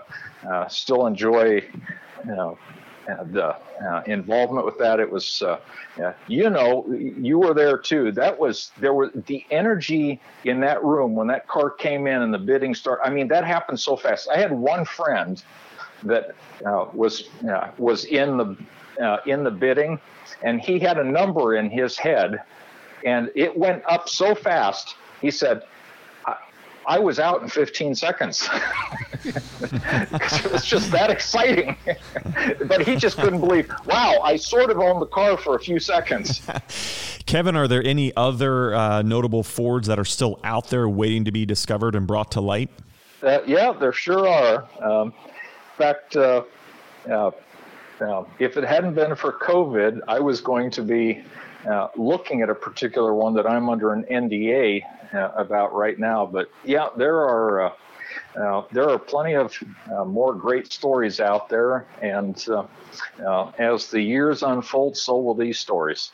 uh 0.50 0.68
still 0.68 1.06
enjoy 1.06 1.64
you 2.26 2.36
know 2.36 2.58
uh, 3.10 3.24
the 3.32 3.56
uh, 3.86 4.04
involvement 4.06 4.66
with 4.66 4.78
that. 4.80 5.00
It 5.00 5.10
was 5.10 5.42
yeah, 5.98 6.14
you 6.28 6.50
know 6.50 6.86
you 6.92 7.40
were 7.40 7.54
there 7.54 7.78
too. 7.78 8.12
That 8.12 8.38
was 8.38 8.72
there 8.80 8.94
was 8.94 9.12
the 9.28 9.46
energy 9.52 10.20
in 10.44 10.60
that 10.62 10.84
room 10.84 11.16
when 11.16 11.28
that 11.28 11.48
car 11.48 11.70
came 11.70 12.08
in 12.08 12.22
and 12.22 12.34
the 12.34 12.40
bidding 12.40 12.76
started. 12.76 13.04
I 13.06 13.10
mean 13.10 13.28
that 13.30 13.46
happened 13.46 13.80
so 13.80 13.96
fast. 13.96 14.28
I 14.30 14.38
had 14.38 14.52
one 14.52 14.86
friend 14.86 15.42
that 16.04 16.36
was 16.94 17.30
was 17.78 18.06
in 18.06 18.38
the 18.38 18.58
uh, 19.02 19.18
in 19.26 19.44
the 19.44 19.52
bidding, 19.52 20.00
and 20.44 20.60
he 20.60 20.80
had 20.80 20.98
a 20.98 21.04
number 21.04 21.56
in 21.56 21.70
his 21.70 21.98
head, 21.98 22.42
and 23.06 23.32
it 23.36 23.56
went 23.56 23.84
up 23.88 24.10
so 24.10 24.36
fast. 24.36 24.96
He 25.22 25.32
said, 25.32 25.64
"I, 25.64 25.66
I 26.88 27.00
was 27.00 27.20
out 27.20 27.42
in 27.42 27.50
15 27.50 27.96
seconds." 27.96 28.50
it 29.24 30.52
was 30.52 30.66
just 30.66 30.92
that 30.92 31.10
exciting. 31.10 31.76
but 32.68 32.88
he 32.88 32.96
just 32.96 33.18
couldn't 33.18 33.42
believe, 33.42 33.70
wow, 33.86 34.20
I 34.24 34.38
sort 34.38 34.72
of 34.72 34.80
owned 34.80 35.02
the 35.02 35.08
car 35.08 35.38
for 35.38 35.56
a 35.56 35.60
few 35.60 35.80
seconds. 35.80 36.42
Kevin, 37.26 37.56
are 37.56 37.68
there 37.68 37.84
any 37.84 38.16
other 38.16 38.74
uh, 38.74 39.02
notable 39.02 39.44
Fords 39.44 39.88
that 39.88 40.00
are 40.00 40.06
still 40.06 40.40
out 40.44 40.70
there 40.70 40.88
waiting 40.88 41.26
to 41.26 41.32
be 41.32 41.46
discovered 41.46 41.94
and 41.94 42.08
brought 42.08 42.32
to 42.32 42.42
light? 42.42 42.70
Uh, 43.22 43.40
yeah, 43.46 43.74
there 43.74 43.92
sure 43.92 44.28
are. 44.28 44.68
Um, 44.82 45.08
in 45.08 45.78
fact, 45.78 46.16
uh, 46.16 46.44
uh 47.10 47.32
now, 48.00 48.28
if 48.38 48.58
it 48.58 48.64
hadn't 48.64 48.94
been 48.94 49.16
for 49.16 49.34
COVID, 49.34 50.02
I 50.08 50.20
was 50.20 50.40
going 50.40 50.70
to 50.72 50.84
be 50.84 51.24
uh, 51.68 51.88
looking 51.96 52.44
at 52.44 52.50
a 52.50 52.56
particular 52.56 53.14
one 53.14 53.34
that 53.34 53.50
I'm 53.50 53.70
under 53.70 53.92
an 53.92 54.04
NDA 54.04 54.84
about 55.14 55.74
right 55.74 55.98
now. 55.98 56.26
But 56.26 56.50
yeah, 56.64 56.88
there 56.98 57.18
are 57.18 57.62
uh, 57.62 57.74
uh 58.40 58.64
there 58.72 58.90
are 58.90 59.00
plenty 59.00 59.36
of 59.36 59.54
uh, 59.92 60.06
more 60.06 60.34
great 60.34 60.72
stories 60.72 61.20
out 61.20 61.50
there, 61.50 61.86
and 62.02 62.46
uh, 62.50 63.52
as 63.58 63.90
the 63.90 64.02
years 64.02 64.44
unfold, 64.44 64.98
so 64.98 65.18
will 65.18 65.36
these 65.36 65.60
stories. 65.60 66.12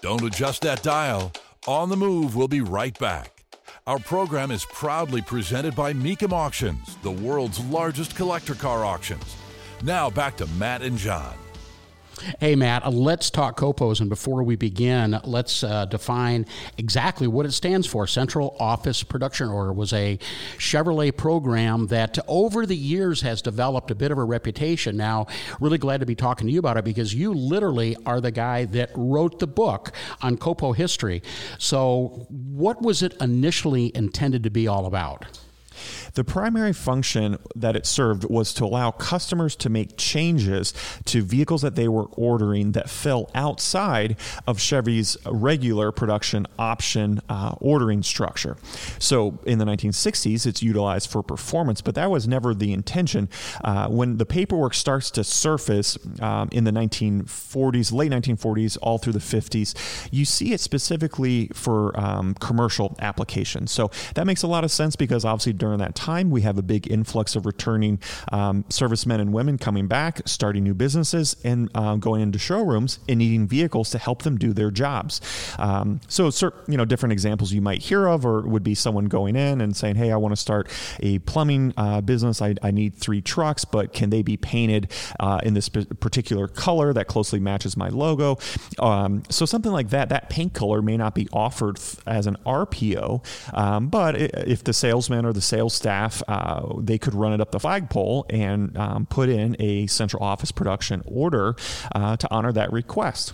Don't 0.02 0.24
adjust 0.24 0.64
that 0.64 0.82
dial. 0.82 1.32
On 1.68 1.90
the 1.90 1.96
move, 1.96 2.36
we'll 2.36 2.48
be 2.48 2.62
right 2.62 2.98
back. 2.98 3.44
Our 3.86 4.00
program 4.00 4.50
is 4.50 4.66
proudly 4.66 5.22
presented 5.22 5.76
by 5.76 5.94
Mecum 5.94 6.32
Auctions, 6.32 6.98
the 7.04 7.12
world's 7.12 7.64
largest 7.66 8.16
collector 8.16 8.56
car 8.56 8.84
auctions. 8.84 9.36
Now 9.84 10.10
back 10.10 10.38
to 10.38 10.48
Matt 10.48 10.82
and 10.82 10.98
John. 10.98 11.36
Hey, 12.40 12.56
Matt, 12.56 12.86
uh, 12.86 12.90
let's 12.90 13.30
talk 13.30 13.58
COPOS. 13.58 14.00
And 14.00 14.10
before 14.10 14.44
we 14.44 14.56
begin, 14.56 15.20
let's 15.26 15.64
uh, 15.64 15.86
define 15.86 16.46
exactly 16.78 17.28
what 17.28 17.46
it 17.46 17.52
stands 17.52 17.86
for. 17.86 18.08
Central 18.08 18.56
Office 18.60 19.04
Production 19.04 19.50
Order 19.50 19.74
was 19.74 19.92
a 19.92 20.18
Chevrolet 20.58 21.16
program 21.16 21.88
that 21.88 22.18
over 22.28 22.66
the 22.66 22.78
years 22.78 23.22
has 23.22 23.42
developed 23.42 23.92
a 23.92 23.96
bit 23.96 24.12
of 24.12 24.18
a 24.18 24.24
reputation. 24.24 24.96
Now, 24.96 25.28
really 25.60 25.78
glad 25.78 26.00
to 26.00 26.06
be 26.06 26.16
talking 26.16 26.48
to 26.48 26.54
you 26.54 26.60
about 26.60 26.78
it 26.78 26.86
because 26.86 27.14
you 27.14 27.34
literally 27.34 27.98
are 28.06 28.22
the 28.22 28.32
guy 28.32 28.66
that 28.66 28.92
wrote 28.96 29.40
the 29.40 29.48
book 29.48 29.92
on 30.22 30.38
COPO 30.38 30.76
history. 30.76 31.22
So, 31.58 32.26
what 32.30 32.82
was 32.82 33.04
it 33.04 33.16
initially 33.20 33.92
intended 33.96 34.44
to 34.44 34.50
be 34.50 34.68
all 34.68 34.86
about? 34.86 35.26
The 36.14 36.24
primary 36.24 36.74
function 36.74 37.38
that 37.56 37.76
it 37.76 37.86
served 37.86 38.26
was 38.26 38.54
to 38.56 38.66
allow 38.66 38.92
customers 38.92 39.56
to 39.58 39.70
make 39.70 39.98
changes 39.98 40.74
to 41.06 41.22
vehicles 41.22 41.62
that 41.62 41.76
they 41.76 41.88
were 41.88 42.06
ordering 42.14 42.74
that 42.74 42.90
fell 42.90 43.30
outside 43.36 44.18
of 44.48 44.60
Chevy's 44.60 45.18
regular 45.26 45.92
production 45.92 46.48
option 46.60 47.22
uh, 47.30 47.56
ordering 47.60 48.04
structure. 48.04 48.58
So 49.00 49.40
in 49.46 49.60
the 49.60 49.66
1960s, 49.66 50.46
it's 50.46 50.62
utilized 50.62 51.10
for 51.10 51.24
performance, 51.24 51.82
but 51.82 51.96
that 51.96 52.10
was 52.10 52.28
never 52.28 52.54
the 52.54 52.74
intention. 52.74 53.30
Uh, 53.64 53.88
when 53.88 54.18
the 54.18 54.26
paperwork 54.26 54.74
starts 54.74 55.12
to 55.12 55.24
surface 55.24 55.98
um, 56.22 56.50
in 56.52 56.64
the 56.64 56.72
1940s, 56.72 57.92
late 57.92 58.12
1940s, 58.12 58.78
all 58.82 58.98
through 58.98 59.14
the 59.14 59.20
50s, 59.20 59.74
you 60.12 60.26
see 60.26 60.54
it 60.54 60.60
specifically 60.60 61.50
for 61.54 61.98
um, 62.00 62.34
commercial 62.36 62.96
applications. 63.00 63.72
So 63.72 63.92
that 64.16 64.26
makes 64.26 64.44
a 64.44 64.48
lot 64.48 64.64
of 64.64 64.72
sense 64.72 64.96
because 64.96 65.26
obviously 65.26 65.54
during 65.64 65.80
that 65.80 65.96
time, 65.96 66.30
we 66.30 66.42
have 66.42 66.58
a 66.58 66.62
big 66.62 66.92
influx 66.92 67.38
of 67.38 67.46
returning 67.46 67.98
um, 68.34 68.66
servicemen 68.68 69.22
and 69.22 69.32
women 69.32 69.58
coming 69.58 69.88
back, 69.88 70.20
starting 70.26 70.62
new 70.62 70.74
businesses, 70.74 71.38
and 71.46 71.70
um, 71.74 72.02
going 72.02 72.22
into 72.22 72.38
showrooms 72.38 73.00
and 73.08 73.20
needing 73.20 73.48
vehicles 73.48 73.90
to 73.92 73.98
help 73.98 74.24
them 74.24 74.38
do 74.38 74.52
their 74.52 74.72
jobs. 74.72 75.22
Um, 75.58 76.02
so, 76.10 76.30
you 76.68 76.76
know, 76.76 76.84
different 76.84 77.14
examples 77.14 77.54
you 77.54 77.62
might 77.62 77.82
hear 77.82 78.08
of, 78.08 78.26
or 78.26 78.42
would 78.42 78.64
be 78.64 78.76
someone 78.76 79.06
going 79.06 79.38
in 79.38 79.62
and 79.62 79.74
saying, 79.74 79.96
"Hey, 79.96 80.12
I 80.12 80.18
want 80.18 80.34
to 80.34 80.36
start 80.36 80.70
a 81.00 81.20
plumbing 81.20 81.74
uh, 81.78 82.02
business. 82.02 82.42
I, 82.42 82.56
I, 82.62 82.72
need 82.72 82.96
three 82.96 83.22
trucks, 83.22 83.64
but 83.64 83.94
can 83.94 84.10
they 84.10 84.22
be 84.22 84.36
painted 84.36 84.92
uh, 85.22 85.40
in 85.44 85.54
this 85.54 85.70
particular 85.70 86.50
color 86.50 86.92
that 86.92 87.08
closely 87.08 87.40
matches 87.40 87.78
my 87.78 87.88
logo?" 87.88 88.38
Um, 88.80 89.24
so, 89.30 89.46
something 89.46 89.72
like 89.72 89.92
that. 89.92 90.10
That 90.10 90.30
paint 90.30 90.54
color 90.54 90.82
may 90.82 90.98
not 90.98 91.16
be 91.16 91.30
offered 91.32 91.80
as 92.06 92.28
an 92.28 92.36
RPO, 92.46 93.24
um, 93.54 93.88
but 93.88 94.18
if 94.18 94.66
the 94.66 94.74
salesman 94.74 95.26
or 95.26 95.32
the 95.32 95.42
sales 95.54 95.76
staff, 95.76 96.24
uh, 96.28 96.74
they 96.80 96.98
could 96.98 97.14
run 97.14 97.32
it 97.32 97.40
up 97.40 97.52
the 97.52 97.60
flagpole 97.60 98.26
and 98.32 98.76
um, 98.76 99.06
put 99.06 99.30
in 99.30 99.56
a 99.60 99.86
central 99.86 100.24
office 100.24 100.52
production 100.52 101.04
order 101.06 101.56
uh, 101.94 102.18
to 102.18 102.28
honor 102.32 102.52
that 102.52 102.74
request. 102.74 103.34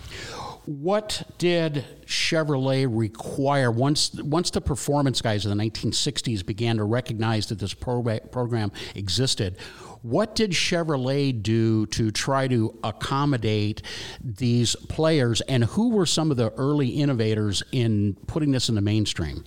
What 0.66 1.22
did 1.38 1.86
Chevrolet 2.04 2.86
require 2.90 3.70
once 3.70 4.12
once 4.12 4.50
the 4.50 4.60
performance 4.60 5.22
guys 5.22 5.46
in 5.46 5.56
the 5.56 5.64
1960s 5.64 6.44
began 6.44 6.76
to 6.76 6.84
recognize 6.84 7.46
that 7.46 7.58
this 7.58 7.72
program 7.72 8.70
existed? 8.94 9.56
What 10.02 10.34
did 10.34 10.52
Chevrolet 10.52 11.42
do 11.42 11.86
to 11.86 12.10
try 12.10 12.48
to 12.48 12.78
accommodate 12.82 13.82
these 14.22 14.74
players, 14.74 15.42
and 15.42 15.64
who 15.64 15.90
were 15.90 16.06
some 16.06 16.30
of 16.30 16.36
the 16.36 16.50
early 16.52 16.88
innovators 16.88 17.62
in 17.70 18.16
putting 18.26 18.50
this 18.50 18.68
in 18.68 18.74
the 18.74 18.80
mainstream? 18.80 19.44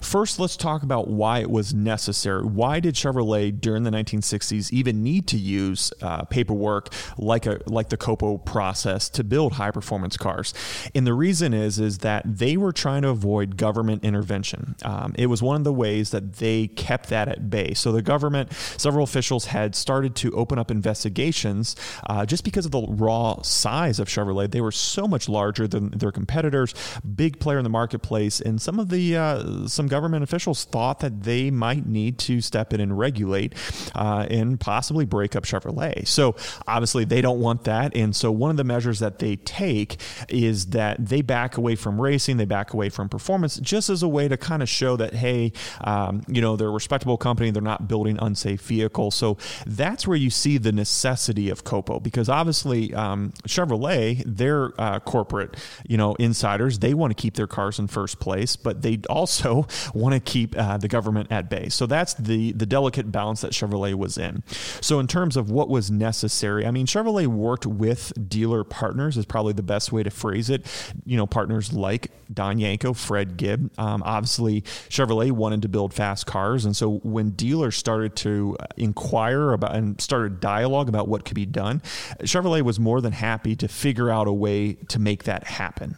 First, 0.00 0.38
let's 0.38 0.56
talk 0.56 0.82
about 0.82 1.08
why 1.08 1.40
it 1.40 1.50
was 1.50 1.72
necessary. 1.72 2.44
Why 2.44 2.80
did 2.80 2.94
Chevrolet 2.94 3.60
during 3.60 3.84
the 3.84 3.90
1960s 3.90 4.72
even 4.72 5.02
need 5.02 5.26
to 5.28 5.38
use 5.38 5.92
uh, 6.02 6.24
paperwork 6.24 6.92
like 7.16 7.46
a 7.46 7.60
like 7.66 7.88
the 7.88 7.96
COPO 7.96 8.38
process 8.38 9.08
to 9.10 9.24
build 9.24 9.54
high 9.54 9.70
performance 9.70 10.16
cars? 10.16 10.52
And 10.94 11.06
the 11.06 11.14
reason 11.14 11.54
is 11.54 11.78
is 11.78 11.98
that 11.98 12.22
they 12.24 12.56
were 12.56 12.72
trying 12.72 13.02
to 13.02 13.08
avoid 13.08 13.56
government 13.56 14.04
intervention. 14.04 14.76
Um, 14.84 15.14
it 15.16 15.26
was 15.26 15.42
one 15.42 15.56
of 15.56 15.64
the 15.64 15.72
ways 15.72 16.10
that 16.10 16.34
they 16.34 16.68
kept 16.68 17.08
that 17.08 17.28
at 17.28 17.50
bay. 17.50 17.74
So 17.74 17.92
the 17.92 18.02
government, 18.02 18.52
several 18.52 19.04
officials 19.04 19.46
had 19.46 19.73
started 19.74 20.14
to 20.16 20.32
open 20.32 20.58
up 20.58 20.70
investigations 20.70 21.76
uh, 22.06 22.26
just 22.26 22.44
because 22.44 22.66
of 22.66 22.72
the 22.72 22.86
raw 22.88 23.40
size 23.42 23.98
of 23.98 24.08
Chevrolet. 24.08 24.50
They 24.50 24.60
were 24.60 24.72
so 24.72 25.06
much 25.06 25.28
larger 25.28 25.66
than 25.66 25.90
their 25.90 26.12
competitors, 26.12 26.74
big 27.14 27.38
player 27.40 27.58
in 27.58 27.64
the 27.64 27.70
marketplace, 27.70 28.40
and 28.40 28.60
some 28.60 28.78
of 28.78 28.88
the 28.88 29.16
uh, 29.16 29.66
some 29.66 29.86
government 29.86 30.22
officials 30.22 30.64
thought 30.64 31.00
that 31.00 31.22
they 31.22 31.50
might 31.50 31.86
need 31.86 32.18
to 32.18 32.40
step 32.40 32.72
in 32.72 32.80
and 32.80 32.98
regulate 32.98 33.54
uh, 33.94 34.26
and 34.30 34.60
possibly 34.60 35.04
break 35.04 35.36
up 35.36 35.44
Chevrolet. 35.44 36.06
So 36.06 36.36
obviously 36.66 37.04
they 37.04 37.20
don't 37.20 37.40
want 37.40 37.64
that. 37.64 37.94
And 37.96 38.14
so 38.14 38.30
one 38.30 38.50
of 38.50 38.56
the 38.56 38.64
measures 38.64 38.98
that 39.00 39.18
they 39.18 39.36
take 39.36 40.00
is 40.28 40.66
that 40.66 41.04
they 41.04 41.22
back 41.22 41.56
away 41.56 41.74
from 41.76 42.00
racing, 42.00 42.36
they 42.36 42.44
back 42.44 42.72
away 42.72 42.88
from 42.88 43.08
performance, 43.08 43.58
just 43.58 43.90
as 43.90 44.02
a 44.02 44.08
way 44.08 44.28
to 44.28 44.36
kind 44.36 44.62
of 44.62 44.68
show 44.68 44.96
that, 44.96 45.14
hey, 45.14 45.52
um, 45.82 46.22
you 46.28 46.40
know, 46.40 46.56
they're 46.56 46.68
a 46.68 46.72
respectable 46.72 47.16
company, 47.16 47.50
they're 47.50 47.62
not 47.62 47.88
building 47.88 48.18
unsafe 48.20 48.60
vehicles. 48.62 49.14
So 49.14 49.38
that's 49.66 50.06
where 50.06 50.16
you 50.16 50.30
see 50.30 50.58
the 50.58 50.72
necessity 50.72 51.50
of 51.50 51.64
COPO 51.64 52.00
because 52.00 52.28
obviously 52.28 52.92
um, 52.94 53.32
Chevrolet, 53.46 54.22
their 54.26 54.72
uh, 54.80 55.00
corporate, 55.00 55.56
you 55.86 55.96
know, 55.96 56.14
insiders, 56.16 56.78
they 56.78 56.94
want 56.94 57.16
to 57.16 57.20
keep 57.20 57.34
their 57.34 57.46
cars 57.46 57.78
in 57.78 57.86
first 57.86 58.20
place, 58.20 58.56
but 58.56 58.82
they 58.82 59.00
also 59.08 59.66
want 59.94 60.14
to 60.14 60.20
keep 60.20 60.56
uh, 60.56 60.76
the 60.76 60.88
government 60.88 61.30
at 61.30 61.48
bay. 61.48 61.68
So 61.68 61.86
that's 61.86 62.14
the 62.14 62.52
the 62.52 62.66
delicate 62.66 63.10
balance 63.10 63.40
that 63.40 63.52
Chevrolet 63.52 63.94
was 63.94 64.18
in. 64.18 64.42
So 64.80 65.00
in 65.00 65.06
terms 65.06 65.36
of 65.36 65.50
what 65.50 65.68
was 65.68 65.90
necessary, 65.90 66.66
I 66.66 66.70
mean 66.70 66.86
Chevrolet 66.86 67.26
worked 67.26 67.66
with 67.66 68.12
dealer 68.28 68.64
partners 68.64 69.16
is 69.16 69.24
probably 69.24 69.52
the 69.52 69.62
best 69.62 69.92
way 69.92 70.02
to 70.02 70.10
phrase 70.10 70.50
it. 70.50 70.66
You 71.04 71.16
know, 71.16 71.26
partners 71.26 71.72
like 71.72 72.10
Don 72.32 72.58
Yenko, 72.58 72.96
Fred 72.96 73.36
Gibb. 73.36 73.70
Um, 73.78 74.02
obviously, 74.04 74.62
Chevrolet 74.88 75.32
wanted 75.32 75.62
to 75.62 75.68
build 75.68 75.94
fast 75.94 76.26
cars, 76.26 76.64
and 76.64 76.76
so 76.76 76.98
when 76.98 77.30
dealers 77.30 77.76
started 77.76 78.16
to 78.16 78.56
inquire 78.76 79.53
about 79.54 79.74
and 79.74 80.00
started 80.00 80.40
dialogue 80.40 80.88
about 80.88 81.08
what 81.08 81.24
could 81.24 81.34
be 81.34 81.46
done, 81.46 81.80
Chevrolet 82.20 82.62
was 82.62 82.78
more 82.78 83.00
than 83.00 83.12
happy 83.12 83.56
to 83.56 83.68
figure 83.68 84.10
out 84.10 84.26
a 84.26 84.32
way 84.32 84.74
to 84.88 84.98
make 84.98 85.24
that 85.24 85.44
happen. 85.44 85.96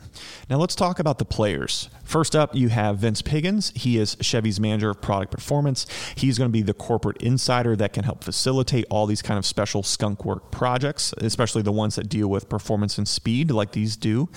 Now 0.49 0.57
let's 0.57 0.75
talk 0.75 0.99
about 0.99 1.19
the 1.19 1.25
players. 1.25 1.89
First 2.05 2.37
up, 2.37 2.55
you 2.55 2.69
have 2.69 2.99
Vince 2.99 3.21
Piggins. 3.21 3.77
He 3.77 3.99
is 3.99 4.17
Chevy's 4.21 4.61
manager 4.61 4.91
of 4.91 5.03
product 5.03 5.33
performance. 5.33 5.87
He's 6.15 6.39
going 6.39 6.49
to 6.49 6.53
be 6.53 6.63
the 6.63 6.73
corporate 6.73 7.21
insider 7.21 7.75
that 7.77 7.93
can 7.93 8.05
help 8.05 8.23
facilitate 8.23 8.85
all 8.91 9.07
these 9.07 9.23
kind 9.23 9.39
of 9.39 9.45
special 9.45 9.83
skunk 9.83 10.25
work 10.25 10.53
projects, 10.53 11.13
especially 11.19 11.63
the 11.63 11.73
ones 11.73 11.97
that 11.97 12.09
deal 12.09 12.29
with 12.29 12.49
performance 12.49 12.97
and 12.97 13.09
speed 13.09 13.51
like 13.51 13.73
these 13.73 13.97
do. 13.97 14.29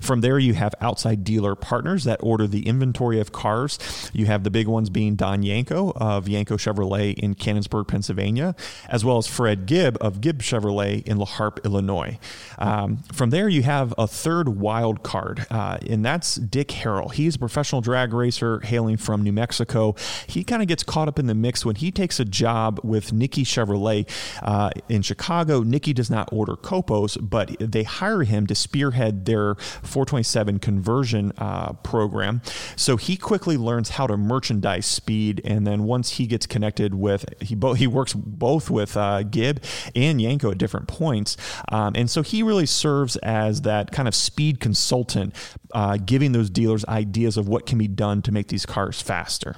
From 0.00 0.22
there, 0.22 0.38
you 0.38 0.54
have 0.54 0.74
outside 0.80 1.22
dealer 1.22 1.54
partners 1.54 2.04
that 2.04 2.18
order 2.22 2.46
the 2.46 2.66
inventory 2.66 3.20
of 3.20 3.30
cars. 3.30 3.78
You 4.14 4.24
have 4.26 4.42
the 4.42 4.50
big 4.50 4.66
ones 4.66 4.88
being 4.88 5.14
Don 5.14 5.42
Yenko 5.42 5.92
of 5.96 6.26
Yenko 6.26 6.56
Chevrolet 6.56 7.12
in 7.14 7.34
Canonsburg, 7.34 7.88
Pennsylvania, 7.88 8.54
as 8.88 9.04
well 9.04 9.18
as 9.18 9.26
Fred 9.26 9.66
Gibb 9.66 9.96
of 10.00 10.20
Gibb 10.20 10.40
Chevrolet 10.40 11.06
in 11.06 11.18
La 11.18 11.26
Harpe, 11.26 11.64
Illinois. 11.64 12.18
Um, 12.58 12.98
from 13.12 13.30
there, 13.30 13.48
you 13.48 13.62
have 13.62 13.94
a 13.98 14.06
third 14.06 14.48
wild 14.48 15.02
card, 15.02 15.46
uh, 15.50 15.78
and 15.88 16.04
that's 16.04 16.36
Dick 16.36 16.68
Harrell. 16.68 17.12
He's 17.12 17.36
a 17.36 17.38
professional 17.38 17.80
drag 17.80 18.12
racer 18.12 18.60
hailing 18.60 18.96
from 18.96 19.22
New 19.22 19.32
Mexico. 19.32 19.94
He 20.26 20.44
kind 20.44 20.62
of 20.62 20.68
gets 20.68 20.82
caught 20.82 21.08
up 21.08 21.18
in 21.18 21.26
the 21.26 21.34
mix 21.34 21.64
when 21.64 21.76
he 21.76 21.90
takes 21.90 22.18
a 22.20 22.24
job 22.24 22.80
with 22.82 23.12
Nickey 23.12 23.44
Chevrolet 23.44 24.08
uh, 24.42 24.70
in 24.88 25.02
Chicago. 25.02 25.62
Nickey 25.62 25.92
does 25.92 26.10
not 26.10 26.28
order 26.32 26.56
Copos, 26.56 27.16
but 27.20 27.56
they 27.60 27.82
hire 27.82 28.22
him 28.22 28.46
to 28.46 28.54
spearhead 28.54 29.24
their 29.24 29.54
427 29.54 30.58
conversion 30.58 31.32
uh, 31.38 31.72
program. 31.74 32.42
So 32.76 32.96
he 32.96 33.16
quickly 33.16 33.56
learns 33.56 33.90
how 33.90 34.06
to 34.06 34.16
merchandise 34.16 34.86
speed, 34.86 35.40
and 35.44 35.66
then 35.66 35.84
once 35.84 36.12
he 36.12 36.26
gets 36.26 36.46
connected 36.46 36.94
with 36.94 37.24
he 37.40 37.54
bo- 37.54 37.74
he 37.74 37.86
works 37.86 38.14
both 38.58 38.70
with 38.70 38.96
uh, 38.96 39.22
Gibb 39.22 39.62
and 39.94 40.18
Yenko 40.18 40.50
at 40.50 40.58
different 40.58 40.88
points, 40.88 41.36
um, 41.70 41.92
and 41.94 42.10
so 42.10 42.22
he 42.22 42.42
really 42.42 42.66
serves 42.66 43.14
as 43.18 43.62
that 43.62 43.92
kind 43.92 44.08
of 44.08 44.14
speed 44.16 44.58
consultant, 44.58 45.32
uh, 45.72 45.96
giving 45.96 46.32
those 46.32 46.50
dealers 46.50 46.84
ideas 46.86 47.36
of 47.36 47.46
what 47.46 47.66
can 47.66 47.78
be 47.78 47.86
done 47.86 48.20
to 48.22 48.32
make 48.32 48.48
these 48.48 48.66
cars 48.66 49.00
faster. 49.00 49.54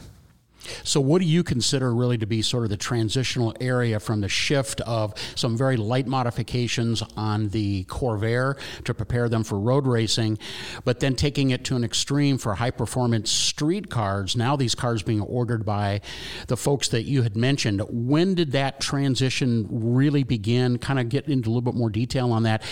So, 0.84 1.00
what 1.00 1.20
do 1.20 1.26
you 1.26 1.42
consider 1.42 1.94
really 1.94 2.18
to 2.18 2.26
be 2.26 2.42
sort 2.42 2.64
of 2.64 2.70
the 2.70 2.76
transitional 2.76 3.54
area 3.60 4.00
from 4.00 4.20
the 4.20 4.28
shift 4.28 4.80
of 4.82 5.14
some 5.34 5.56
very 5.56 5.76
light 5.76 6.06
modifications 6.06 7.02
on 7.16 7.48
the 7.50 7.84
Corvair 7.84 8.58
to 8.84 8.94
prepare 8.94 9.28
them 9.28 9.44
for 9.44 9.58
road 9.58 9.86
racing, 9.86 10.38
but 10.84 11.00
then 11.00 11.14
taking 11.14 11.50
it 11.50 11.64
to 11.64 11.76
an 11.76 11.84
extreme 11.84 12.38
for 12.38 12.54
high 12.54 12.70
performance 12.70 13.30
street 13.30 13.90
cars? 13.90 14.36
Now, 14.36 14.56
these 14.56 14.74
cars 14.74 15.02
being 15.02 15.20
ordered 15.20 15.64
by 15.64 16.00
the 16.46 16.56
folks 16.56 16.88
that 16.88 17.02
you 17.02 17.22
had 17.22 17.36
mentioned. 17.36 17.82
When 17.88 18.34
did 18.34 18.52
that 18.52 18.80
transition 18.80 19.66
really 19.70 20.24
begin? 20.24 20.78
Kind 20.78 20.98
of 20.98 21.08
get 21.08 21.28
into 21.28 21.48
a 21.48 21.50
little 21.50 21.60
bit 21.62 21.74
more 21.74 21.90
detail 21.90 22.32
on 22.32 22.44
that. 22.44 22.62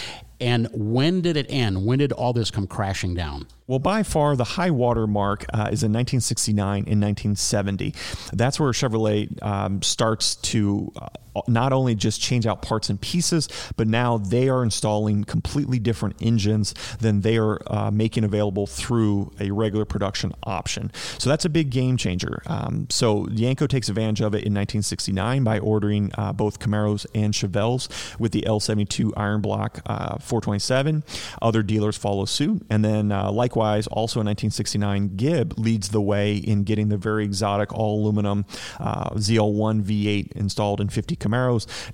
And 0.41 0.69
when 0.73 1.21
did 1.21 1.37
it 1.37 1.47
end? 1.49 1.85
When 1.85 1.99
did 1.99 2.13
all 2.13 2.33
this 2.33 2.51
come 2.51 2.67
crashing 2.67 3.15
down? 3.15 3.47
Well, 3.67 3.79
by 3.81 4.03
far, 4.03 4.37
the 4.37 4.45
high 4.45 4.71
water 4.71 5.07
mark 5.07 5.45
uh, 5.53 5.69
is 5.73 5.83
in 5.83 5.93
1969 5.93 6.85
and 6.87 7.03
1970. 7.03 7.95
That's 8.33 8.61
where 8.61 8.71
Chevrolet 8.73 9.43
um, 9.43 9.83
starts 9.83 10.37
to 10.37 10.93
uh, 10.97 11.09
not 11.47 11.73
only 11.73 11.95
just 11.95 12.21
change 12.21 12.47
out 12.47 12.63
parts 12.63 12.89
and 12.89 13.01
pieces, 13.01 13.49
but 13.77 13.87
now 13.87 14.19
they 14.19 14.49
are 14.49 14.63
installing 14.63 15.25
completely 15.25 15.79
different 15.79 16.17
engines 16.21 16.75
than 17.01 17.21
they 17.21 17.37
are 17.39 17.61
uh, 17.67 17.91
making 17.91 18.25
available 18.25 18.67
through 18.67 19.33
a 19.41 19.51
regular 19.51 19.85
production 19.85 20.33
option. 20.45 20.91
So 21.19 21.31
that's 21.31 21.45
a 21.45 21.49
big 21.49 21.71
game 21.71 21.97
changer. 21.97 22.43
Um, 22.47 22.87
so 22.91 23.27
Yenko 23.27 23.69
takes 23.69 23.89
advantage 23.89 24.21
of 24.21 24.35
it 24.35 24.45
in 24.45 24.55
1969 24.55 25.45
by 25.45 25.59
ordering 25.59 26.11
uh, 26.17 26.33
both 26.33 26.59
Camaros 26.59 27.07
and 27.15 27.35
Chevelles 27.35 27.89
with 28.19 28.33
the 28.33 28.43
L72 28.43 29.13
Iron 29.17 29.41
Block 29.41 29.81
uh, 29.87 30.19
427. 30.19 31.05
Other 31.43 31.63
dealers 31.63 31.97
follow 31.97 32.25
suit, 32.25 32.65
and 32.71 32.85
then 32.85 33.13
uh, 33.13 33.31
likewise 33.31 33.87
also 33.87 34.21
in 34.21 34.27
1969, 34.27 35.17
Gibb 35.17 35.59
leads 35.59 35.91
the 35.91 36.01
way 36.01 36.37
in 36.37 36.65
getting 36.65 36.89
the 36.89 36.97
very 36.97 37.25
exotic 37.25 37.73
all 37.73 38.01
aluminum 38.01 38.45
uh, 38.79 39.11
ZL1 39.11 39.83
V8 39.83 40.33
installed 40.33 40.81
in 40.81 40.89
50 40.89 41.17
Camaros. 41.17 41.28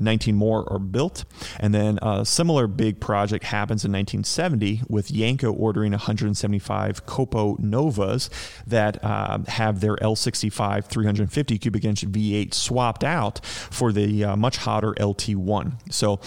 19 0.01 0.35
more 0.35 0.71
are 0.73 0.79
built. 0.79 1.25
And 1.59 1.75
then 1.75 1.99
a 2.03 2.25
similar 2.25 2.67
big 2.67 3.01
project 3.01 3.45
happens 3.45 3.85
in 3.85 3.93
1970 3.93 4.83
with 4.89 5.09
Yenko 5.09 5.55
ordering 5.59 5.93
175 5.93 7.07
Copo 7.07 7.59
Novas 7.59 8.31
that 8.67 9.03
uh, 9.05 9.39
have 9.49 9.81
their 9.81 9.97
L65 9.97 10.85
350 10.85 11.59
cubic 11.59 11.85
inch 11.85 12.05
V8 12.07 12.55
swapped 12.55 13.05
out 13.05 13.45
for 13.45 13.93
the 13.93 14.25
uh, 14.25 14.37
much 14.37 14.59
hotter 14.59 14.93
LT1. 14.95 15.93
So 15.93 16.21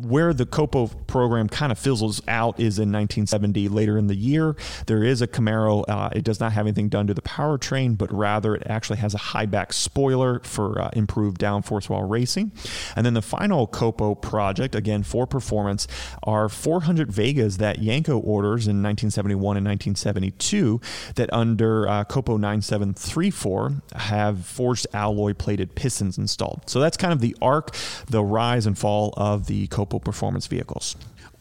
where 0.00 0.32
the 0.32 0.46
Copo 0.46 0.90
program 1.06 1.48
kind 1.48 1.72
of 1.72 1.78
fizzles 1.78 2.20
out 2.28 2.58
is 2.60 2.78
in 2.78 2.92
1970. 2.92 3.68
Later 3.68 3.96
in 3.98 4.06
the 4.06 4.14
year, 4.14 4.56
there 4.86 5.02
is 5.02 5.22
a 5.22 5.26
Camaro. 5.26 5.84
Uh, 5.88 6.10
it 6.12 6.24
does 6.24 6.40
not 6.40 6.52
have 6.52 6.66
anything 6.66 6.88
done 6.88 7.06
to 7.06 7.14
the 7.14 7.22
powertrain, 7.22 7.96
but 7.96 8.12
rather 8.12 8.54
it 8.54 8.62
actually 8.66 8.98
has 8.98 9.14
a 9.14 9.18
high 9.18 9.46
back 9.46 9.72
spoiler 9.72 10.40
for 10.40 10.80
uh, 10.80 10.90
improved 10.92 11.40
downforce 11.40 11.88
while 11.88 12.02
racing. 12.02 12.52
And 12.94 13.06
then 13.06 13.14
the 13.14 13.22
final 13.22 13.66
Copo 13.66 14.20
project, 14.20 14.74
again 14.74 15.02
for 15.02 15.26
performance, 15.26 15.86
are 16.22 16.48
400 16.48 17.10
Vegas 17.10 17.56
that 17.56 17.78
Yenko 17.78 18.22
orders 18.22 18.66
in 18.66 18.82
1971 18.82 19.56
and 19.56 19.66
1972 19.66 20.80
that 21.14 21.32
under 21.32 21.88
uh, 21.88 22.04
Copo 22.04 22.38
9734 22.38 23.82
have 23.94 24.44
forged 24.44 24.86
alloy 24.92 25.32
plated 25.32 25.74
pistons 25.74 26.18
installed. 26.18 26.62
So 26.66 26.80
that's 26.80 26.96
kind 26.96 27.12
of 27.12 27.20
the 27.20 27.36
arc, 27.40 27.74
the 28.06 28.22
rise 28.22 28.66
and 28.66 28.76
fall 28.76 29.14
of 29.16 29.46
the 29.46 29.66
Copo 29.68 29.85
performance 29.86 30.46
vehicles. 30.46 30.96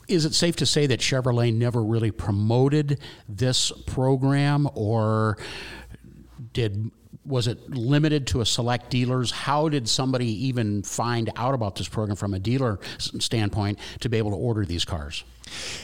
Is 0.07 0.25
it 0.25 0.35
safe 0.35 0.55
to 0.57 0.65
say 0.65 0.85
that 0.87 0.99
Chevrolet 0.99 1.53
never 1.53 1.83
really 1.83 2.11
promoted 2.11 2.99
this 3.27 3.71
program, 3.87 4.69
or 4.75 5.37
did 6.53 6.91
was 7.25 7.47
it 7.47 7.69
limited 7.71 8.27
to 8.27 8.41
a 8.41 8.45
select 8.45 8.91
dealers? 8.91 9.31
How 9.31 9.67
did 9.67 9.89
somebody 9.89 10.27
even 10.47 10.83
find 10.83 11.31
out 11.35 11.55
about 11.55 11.75
this 11.75 11.87
program 11.87 12.15
from 12.15 12.35
a 12.35 12.39
dealer 12.39 12.79
standpoint 12.99 13.79
to 14.01 14.09
be 14.09 14.17
able 14.17 14.29
to 14.31 14.37
order 14.37 14.63
these 14.63 14.85
cars? 14.85 15.23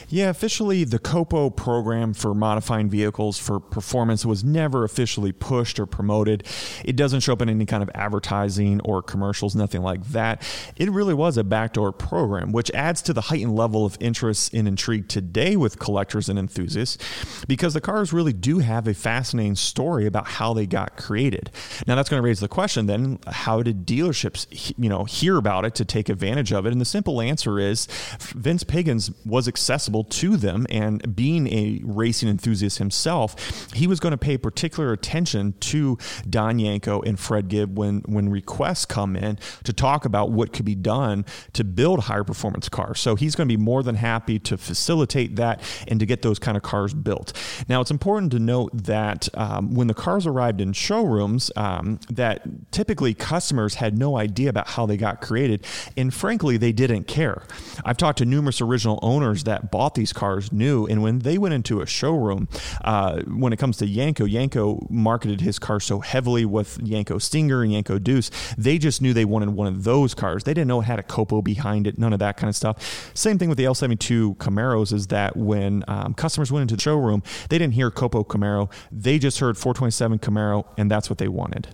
Yeah, 0.08 0.28
officially, 0.28 0.84
the 0.84 0.98
COPO 0.98 1.50
program 1.50 2.12
for 2.12 2.34
modifying 2.34 2.90
vehicles 2.90 3.38
for 3.38 3.60
performance 3.60 4.26
was 4.26 4.44
never 4.44 4.84
officially 4.84 5.32
pushed 5.32 5.80
or 5.80 5.86
promoted. 5.86 6.46
It 6.84 6.96
doesn't 6.96 7.20
show 7.20 7.32
up 7.32 7.42
in 7.42 7.48
any 7.48 7.64
kind 7.64 7.82
of 7.82 7.90
advertising 7.94 8.80
or 8.82 9.02
commercials, 9.02 9.54
nothing 9.54 9.82
like 9.82 10.04
that. 10.08 10.42
It 10.76 10.90
really 10.90 11.14
was 11.14 11.38
a 11.38 11.44
backdoor 11.44 11.92
program, 11.92 12.52
which 12.52 12.70
adds 12.72 13.00
to 13.02 13.12
the 13.12 13.22
heightened 13.22 13.56
level 13.56 13.86
of 13.86 13.96
interest 14.00 14.52
and 14.52 14.68
intrigue 14.68 15.08
today 15.08 15.56
with 15.56 15.78
collectors 15.78 16.28
and 16.28 16.38
enthusiasts 16.38 16.98
because 17.46 17.74
the 17.74 17.80
cars 17.80 18.12
really 18.12 18.32
do 18.32 18.58
have 18.58 18.86
a 18.86 18.94
fascinating 18.94 19.56
story 19.56 20.06
about 20.06 20.26
how 20.26 20.52
they 20.52 20.66
got 20.66 20.96
created. 20.96 21.50
Now, 21.86 21.94
that's 21.94 22.08
going 22.08 22.22
to 22.22 22.26
raise 22.26 22.40
the 22.40 22.48
question 22.48 22.86
then 22.86 23.18
how 23.26 23.62
did 23.62 23.86
dealerships 23.86 24.46
you 24.76 24.88
know, 24.88 25.04
hear 25.04 25.36
about 25.36 25.64
it 25.64 25.74
to 25.76 25.84
take 25.84 26.08
advantage 26.08 26.52
of 26.52 26.66
it? 26.66 26.72
And 26.72 26.80
the 26.80 26.86
simple 26.86 27.20
answer 27.20 27.58
is 27.58 27.86
Vince 28.34 28.64
Piggins 28.64 29.12
was 29.24 29.48
accessible 29.52 30.04
to 30.04 30.36
them. 30.36 30.66
And 30.70 31.14
being 31.14 31.46
a 31.48 31.80
racing 31.84 32.28
enthusiast 32.28 32.78
himself, 32.78 33.72
he 33.74 33.86
was 33.86 34.00
going 34.00 34.12
to 34.12 34.18
pay 34.18 34.38
particular 34.38 34.92
attention 34.92 35.54
to 35.72 35.98
Don 36.28 36.58
Yenko 36.58 37.06
and 37.06 37.18
Fred 37.18 37.48
Gibb 37.48 37.78
when, 37.78 38.00
when 38.06 38.28
requests 38.28 38.86
come 38.86 39.16
in 39.16 39.38
to 39.64 39.72
talk 39.72 40.04
about 40.04 40.30
what 40.30 40.52
could 40.52 40.64
be 40.64 40.74
done 40.74 41.24
to 41.52 41.64
build 41.64 42.04
higher 42.04 42.24
performance 42.24 42.68
cars. 42.68 43.00
So 43.00 43.14
he's 43.14 43.34
going 43.34 43.48
to 43.48 43.56
be 43.56 43.62
more 43.62 43.82
than 43.82 43.96
happy 43.96 44.38
to 44.40 44.56
facilitate 44.56 45.36
that 45.36 45.60
and 45.88 46.00
to 46.00 46.06
get 46.06 46.22
those 46.22 46.38
kind 46.38 46.56
of 46.56 46.62
cars 46.62 46.94
built. 46.94 47.32
Now, 47.68 47.80
it's 47.80 47.90
important 47.90 48.32
to 48.32 48.38
note 48.38 48.70
that 48.72 49.28
um, 49.34 49.74
when 49.74 49.86
the 49.86 49.94
cars 49.94 50.26
arrived 50.26 50.60
in 50.60 50.72
showrooms, 50.72 51.50
um, 51.56 52.00
that 52.10 52.42
typically 52.72 53.14
customers 53.14 53.74
had 53.74 53.98
no 53.98 54.16
idea 54.16 54.48
about 54.48 54.68
how 54.68 54.86
they 54.86 54.96
got 54.96 55.20
created, 55.20 55.66
and 55.96 56.12
frankly, 56.12 56.56
they 56.56 56.72
didn't 56.72 57.04
care. 57.04 57.42
I've 57.84 57.96
talked 57.96 58.18
to 58.18 58.24
numerous 58.24 58.60
original 58.60 58.98
owners 59.02 59.41
that 59.44 59.70
bought 59.70 59.94
these 59.94 60.12
cars 60.12 60.52
knew. 60.52 60.86
And 60.86 61.02
when 61.02 61.20
they 61.20 61.38
went 61.38 61.54
into 61.54 61.80
a 61.80 61.86
showroom, 61.86 62.48
uh, 62.82 63.22
when 63.22 63.52
it 63.52 63.58
comes 63.58 63.76
to 63.78 63.86
Yenko, 63.86 64.30
Yenko 64.30 64.88
marketed 64.90 65.40
his 65.40 65.58
car 65.58 65.80
so 65.80 66.00
heavily 66.00 66.44
with 66.44 66.78
Yenko 66.78 67.20
Stinger 67.20 67.62
and 67.62 67.72
Yenko 67.72 68.02
Deuce, 68.02 68.30
they 68.56 68.78
just 68.78 69.02
knew 69.02 69.12
they 69.12 69.24
wanted 69.24 69.50
one 69.50 69.66
of 69.66 69.84
those 69.84 70.14
cars. 70.14 70.44
They 70.44 70.54
didn't 70.54 70.68
know 70.68 70.80
it 70.80 70.84
had 70.84 70.98
a 70.98 71.02
Copo 71.02 71.42
behind 71.42 71.86
it, 71.86 71.98
none 71.98 72.12
of 72.12 72.18
that 72.20 72.36
kind 72.36 72.48
of 72.48 72.56
stuff. 72.56 73.10
Same 73.14 73.38
thing 73.38 73.48
with 73.48 73.58
the 73.58 73.64
L72 73.64 74.36
Camaros 74.36 74.92
is 74.92 75.08
that 75.08 75.36
when 75.36 75.84
um, 75.88 76.14
customers 76.14 76.50
went 76.50 76.62
into 76.62 76.76
the 76.76 76.82
showroom, 76.82 77.22
they 77.48 77.58
didn't 77.58 77.74
hear 77.74 77.90
Copo 77.90 78.26
Camaro. 78.26 78.70
They 78.90 79.18
just 79.18 79.38
heard 79.38 79.56
427 79.56 80.18
Camaro, 80.18 80.66
and 80.76 80.90
that's 80.90 81.08
what 81.10 81.18
they 81.18 81.28
wanted 81.28 81.68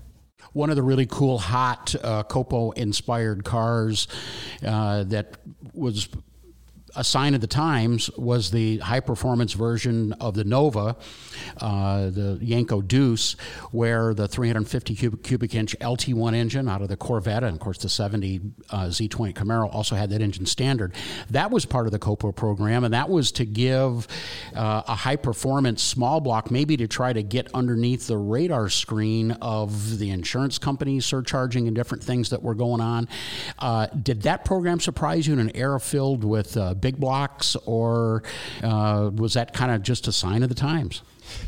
one 0.52 0.70
of 0.70 0.76
the 0.76 0.82
really 0.82 1.06
cool 1.06 1.38
hot 1.38 1.94
uh, 2.02 2.24
Copo 2.24 2.76
inspired 2.76 3.44
cars 3.44 4.08
uh, 4.66 5.04
that 5.04 5.36
was 5.72 6.08
a 6.98 7.04
sign 7.04 7.32
of 7.32 7.40
the 7.40 7.46
times 7.46 8.10
was 8.18 8.50
the 8.50 8.78
high 8.78 8.98
performance 8.98 9.52
version 9.52 10.12
of 10.14 10.34
the 10.34 10.42
Nova, 10.42 10.96
uh, 11.60 12.10
the 12.10 12.40
Yenko 12.42 12.86
Deuce, 12.86 13.36
where 13.70 14.12
the 14.12 14.26
350 14.26 14.96
cubic, 14.96 15.22
cubic, 15.22 15.54
inch 15.54 15.76
LT1 15.80 16.34
engine 16.34 16.68
out 16.68 16.82
of 16.82 16.88
the 16.88 16.96
Corvette, 16.96 17.44
and 17.44 17.54
of 17.54 17.60
course 17.60 17.78
the 17.78 17.88
70 17.88 18.40
uh, 18.70 18.86
Z20 18.86 19.32
Camaro 19.32 19.72
also 19.72 19.94
had 19.94 20.10
that 20.10 20.20
engine 20.20 20.44
standard. 20.44 20.92
That 21.30 21.52
was 21.52 21.64
part 21.64 21.86
of 21.86 21.92
the 21.92 22.00
COPO 22.00 22.32
program, 22.32 22.82
and 22.82 22.92
that 22.92 23.08
was 23.08 23.30
to 23.32 23.46
give 23.46 24.08
uh, 24.56 24.82
a 24.88 24.96
high 24.96 25.16
performance 25.16 25.84
small 25.84 26.20
block, 26.20 26.50
maybe 26.50 26.76
to 26.78 26.88
try 26.88 27.12
to 27.12 27.22
get 27.22 27.48
underneath 27.54 28.08
the 28.08 28.18
radar 28.18 28.68
screen 28.68 29.32
of 29.40 30.00
the 30.00 30.10
insurance 30.10 30.58
companies 30.58 31.06
surcharging 31.06 31.68
and 31.68 31.76
different 31.76 32.02
things 32.02 32.30
that 32.30 32.42
were 32.42 32.56
going 32.56 32.80
on. 32.80 33.08
Uh, 33.60 33.86
did 33.86 34.22
that 34.22 34.44
program 34.44 34.80
surprise 34.80 35.28
you 35.28 35.32
in 35.32 35.38
an 35.38 35.54
era 35.54 35.78
filled 35.78 36.24
with 36.24 36.56
uh, 36.56 36.74
big 36.88 36.98
blocks, 36.98 37.54
or 37.66 38.22
uh, 38.62 39.10
was 39.14 39.34
that 39.34 39.52
kind 39.52 39.70
of 39.70 39.82
just 39.82 40.08
a 40.08 40.12
sign 40.12 40.42
of 40.42 40.48
the 40.48 40.54
times? 40.54 41.02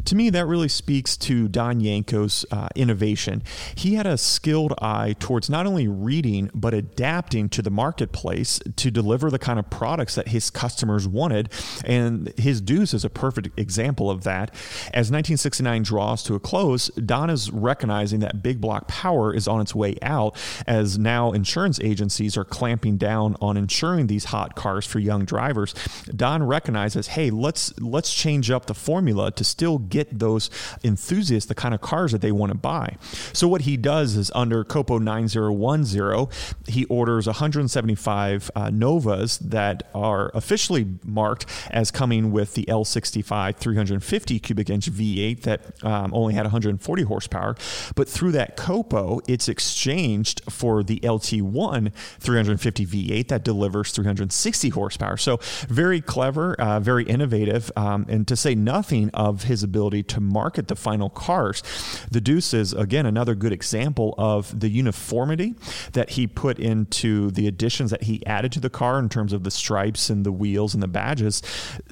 To 0.06 0.14
me, 0.14 0.30
that 0.30 0.46
really 0.46 0.68
speaks 0.68 1.16
to 1.18 1.48
Don 1.48 1.80
Yenko's 1.80 2.44
uh, 2.50 2.68
innovation. 2.74 3.42
He 3.74 3.94
had 3.94 4.06
a 4.06 4.18
skilled 4.18 4.74
eye 4.80 5.14
towards 5.18 5.50
not 5.50 5.66
only 5.66 5.88
reading, 5.88 6.50
but 6.54 6.74
adapting 6.74 7.48
to 7.50 7.62
the 7.62 7.70
marketplace 7.70 8.60
to 8.76 8.90
deliver 8.90 9.30
the 9.30 9.38
kind 9.38 9.58
of 9.58 9.70
products 9.70 10.14
that 10.14 10.28
his 10.28 10.50
customers 10.50 11.06
wanted. 11.06 11.50
And 11.84 12.32
his 12.38 12.60
Deuce 12.60 12.94
is 12.94 13.04
a 13.04 13.10
perfect 13.10 13.58
example 13.58 14.10
of 14.10 14.24
that. 14.24 14.50
As 14.92 15.10
1969 15.10 15.82
draws 15.82 16.22
to 16.24 16.34
a 16.34 16.40
close, 16.40 16.88
Don 16.88 17.30
is 17.30 17.50
recognizing 17.50 18.20
that 18.20 18.42
big 18.42 18.60
block 18.60 18.88
power 18.88 19.34
is 19.34 19.48
on 19.48 19.60
its 19.60 19.74
way 19.74 19.96
out, 20.02 20.36
as 20.66 20.98
now 20.98 21.32
insurance 21.32 21.80
agencies 21.80 22.36
are 22.36 22.44
clamping 22.44 22.96
down 22.96 23.36
on 23.40 23.56
insuring 23.56 24.06
these 24.06 24.26
hot 24.26 24.54
cars 24.56 24.86
for 24.86 24.98
young 24.98 25.24
drivers. 25.24 25.74
Don 26.14 26.42
recognizes, 26.42 27.08
hey, 27.08 27.30
let's 27.30 27.78
let's 27.80 28.12
change 28.14 28.50
up 28.50 28.66
the 28.66 28.74
formula 28.74 29.30
to 29.32 29.44
still 29.44 29.69
still 29.70 29.78
get 29.78 30.18
those 30.18 30.50
enthusiasts 30.82 31.48
the 31.48 31.54
kind 31.54 31.74
of 31.74 31.80
cars 31.80 32.10
that 32.10 32.20
they 32.20 32.32
want 32.32 32.50
to 32.50 32.58
buy. 32.58 32.96
So 33.32 33.46
what 33.46 33.62
he 33.62 33.76
does 33.76 34.16
is 34.16 34.30
under 34.34 34.64
Copo 34.64 35.00
9010, 35.00 36.28
he 36.66 36.84
orders 36.86 37.26
175 37.26 38.50
uh, 38.56 38.70
Novas 38.70 39.38
that 39.38 39.84
are 39.94 40.30
officially 40.34 40.86
marked 41.04 41.46
as 41.70 41.90
coming 41.92 42.32
with 42.32 42.54
the 42.54 42.64
L65 42.64 43.56
350 43.56 44.38
cubic 44.40 44.70
inch 44.70 44.90
V8 44.90 45.42
that 45.42 45.84
um, 45.84 46.12
only 46.12 46.34
had 46.34 46.42
140 46.42 47.02
horsepower. 47.04 47.54
But 47.94 48.08
through 48.08 48.32
that 48.32 48.56
Copo, 48.56 49.20
it's 49.28 49.48
exchanged 49.48 50.42
for 50.50 50.82
the 50.82 50.98
LT1 51.00 51.92
350 52.18 52.86
V8 52.86 53.28
that 53.28 53.44
delivers 53.44 53.92
360 53.92 54.68
horsepower. 54.70 55.16
So 55.16 55.38
very 55.68 56.00
clever, 56.00 56.54
uh, 56.54 56.80
very 56.80 57.04
innovative, 57.04 57.70
um, 57.76 58.06
and 58.08 58.26
to 58.26 58.36
say 58.36 58.54
nothing 58.54 59.10
of 59.14 59.44
his 59.44 59.59
his 59.60 59.64
ability 59.64 60.02
to 60.02 60.20
market 60.20 60.68
the 60.68 60.76
final 60.76 61.10
cars. 61.10 61.62
The 62.10 62.20
Deuce 62.20 62.54
is, 62.54 62.72
again, 62.72 63.06
another 63.06 63.34
good 63.34 63.52
example 63.52 64.14
of 64.16 64.58
the 64.58 64.68
uniformity 64.68 65.54
that 65.92 66.10
he 66.10 66.26
put 66.26 66.58
into 66.58 67.30
the 67.30 67.46
additions 67.46 67.90
that 67.90 68.04
he 68.04 68.24
added 68.26 68.52
to 68.52 68.60
the 68.60 68.70
car 68.70 68.98
in 68.98 69.08
terms 69.08 69.32
of 69.32 69.44
the 69.44 69.50
stripes 69.50 70.10
and 70.10 70.24
the 70.24 70.32
wheels 70.32 70.74
and 70.74 70.82
the 70.82 70.88
badges 70.88 71.42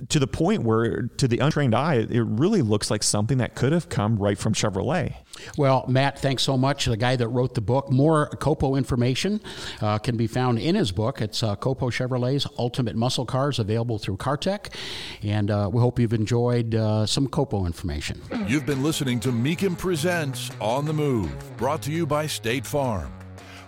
to 0.08 0.18
the 0.18 0.26
point 0.26 0.62
where, 0.62 1.02
to 1.18 1.28
the 1.28 1.38
untrained 1.38 1.74
eye, 1.74 1.96
it 1.96 2.24
really 2.24 2.62
looks 2.62 2.90
like 2.90 3.02
something 3.02 3.38
that 3.38 3.54
could 3.54 3.72
have 3.72 3.88
come 3.88 4.16
right 4.16 4.38
from 4.38 4.54
Chevrolet. 4.54 5.14
Well, 5.56 5.84
Matt, 5.88 6.18
thanks 6.18 6.42
so 6.42 6.56
much. 6.56 6.86
The 6.86 6.96
guy 6.96 7.16
that 7.16 7.28
wrote 7.28 7.54
the 7.54 7.60
book, 7.60 7.90
more 7.90 8.30
Copo 8.30 8.76
information 8.76 9.40
uh, 9.80 9.98
can 9.98 10.16
be 10.16 10.26
found 10.26 10.58
in 10.58 10.74
his 10.74 10.90
book. 10.90 11.20
It's 11.20 11.42
uh, 11.42 11.54
Copo 11.56 11.92
Chevrolet's 11.92 12.46
Ultimate 12.58 12.96
Muscle 12.96 13.26
Cars, 13.26 13.58
available 13.58 13.98
through 13.98 14.16
CarTech. 14.16 14.74
And 15.22 15.50
uh, 15.50 15.70
we 15.72 15.80
hope 15.80 15.98
you've 15.98 16.12
enjoyed 16.12 16.74
uh, 16.74 17.06
some 17.06 17.28
Copo 17.28 17.57
information. 17.66 18.20
You've 18.46 18.66
been 18.66 18.82
listening 18.82 19.20
to 19.20 19.30
Mecum 19.30 19.76
Presents 19.76 20.50
On 20.60 20.84
the 20.84 20.92
Move, 20.92 21.30
brought 21.56 21.82
to 21.82 21.92
you 21.92 22.06
by 22.06 22.26
State 22.26 22.66
Farm. 22.66 23.12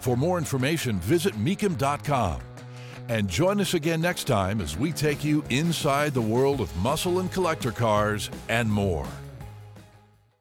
For 0.01 0.16
more 0.16 0.38
information, 0.38 0.99
visit 1.01 1.34
mecum.com. 1.34 2.41
And 3.09 3.28
join 3.28 3.61
us 3.61 3.74
again 3.74 4.01
next 4.01 4.24
time 4.24 4.61
as 4.61 4.76
we 4.76 4.93
take 4.93 5.24
you 5.24 5.45
inside 5.51 6.14
the 6.14 6.22
world 6.22 6.61
of 6.61 6.74
muscle 6.76 7.18
and 7.18 7.30
collector 7.32 7.72
cars 7.72 8.30
and 8.49 8.70
more. 8.70 9.07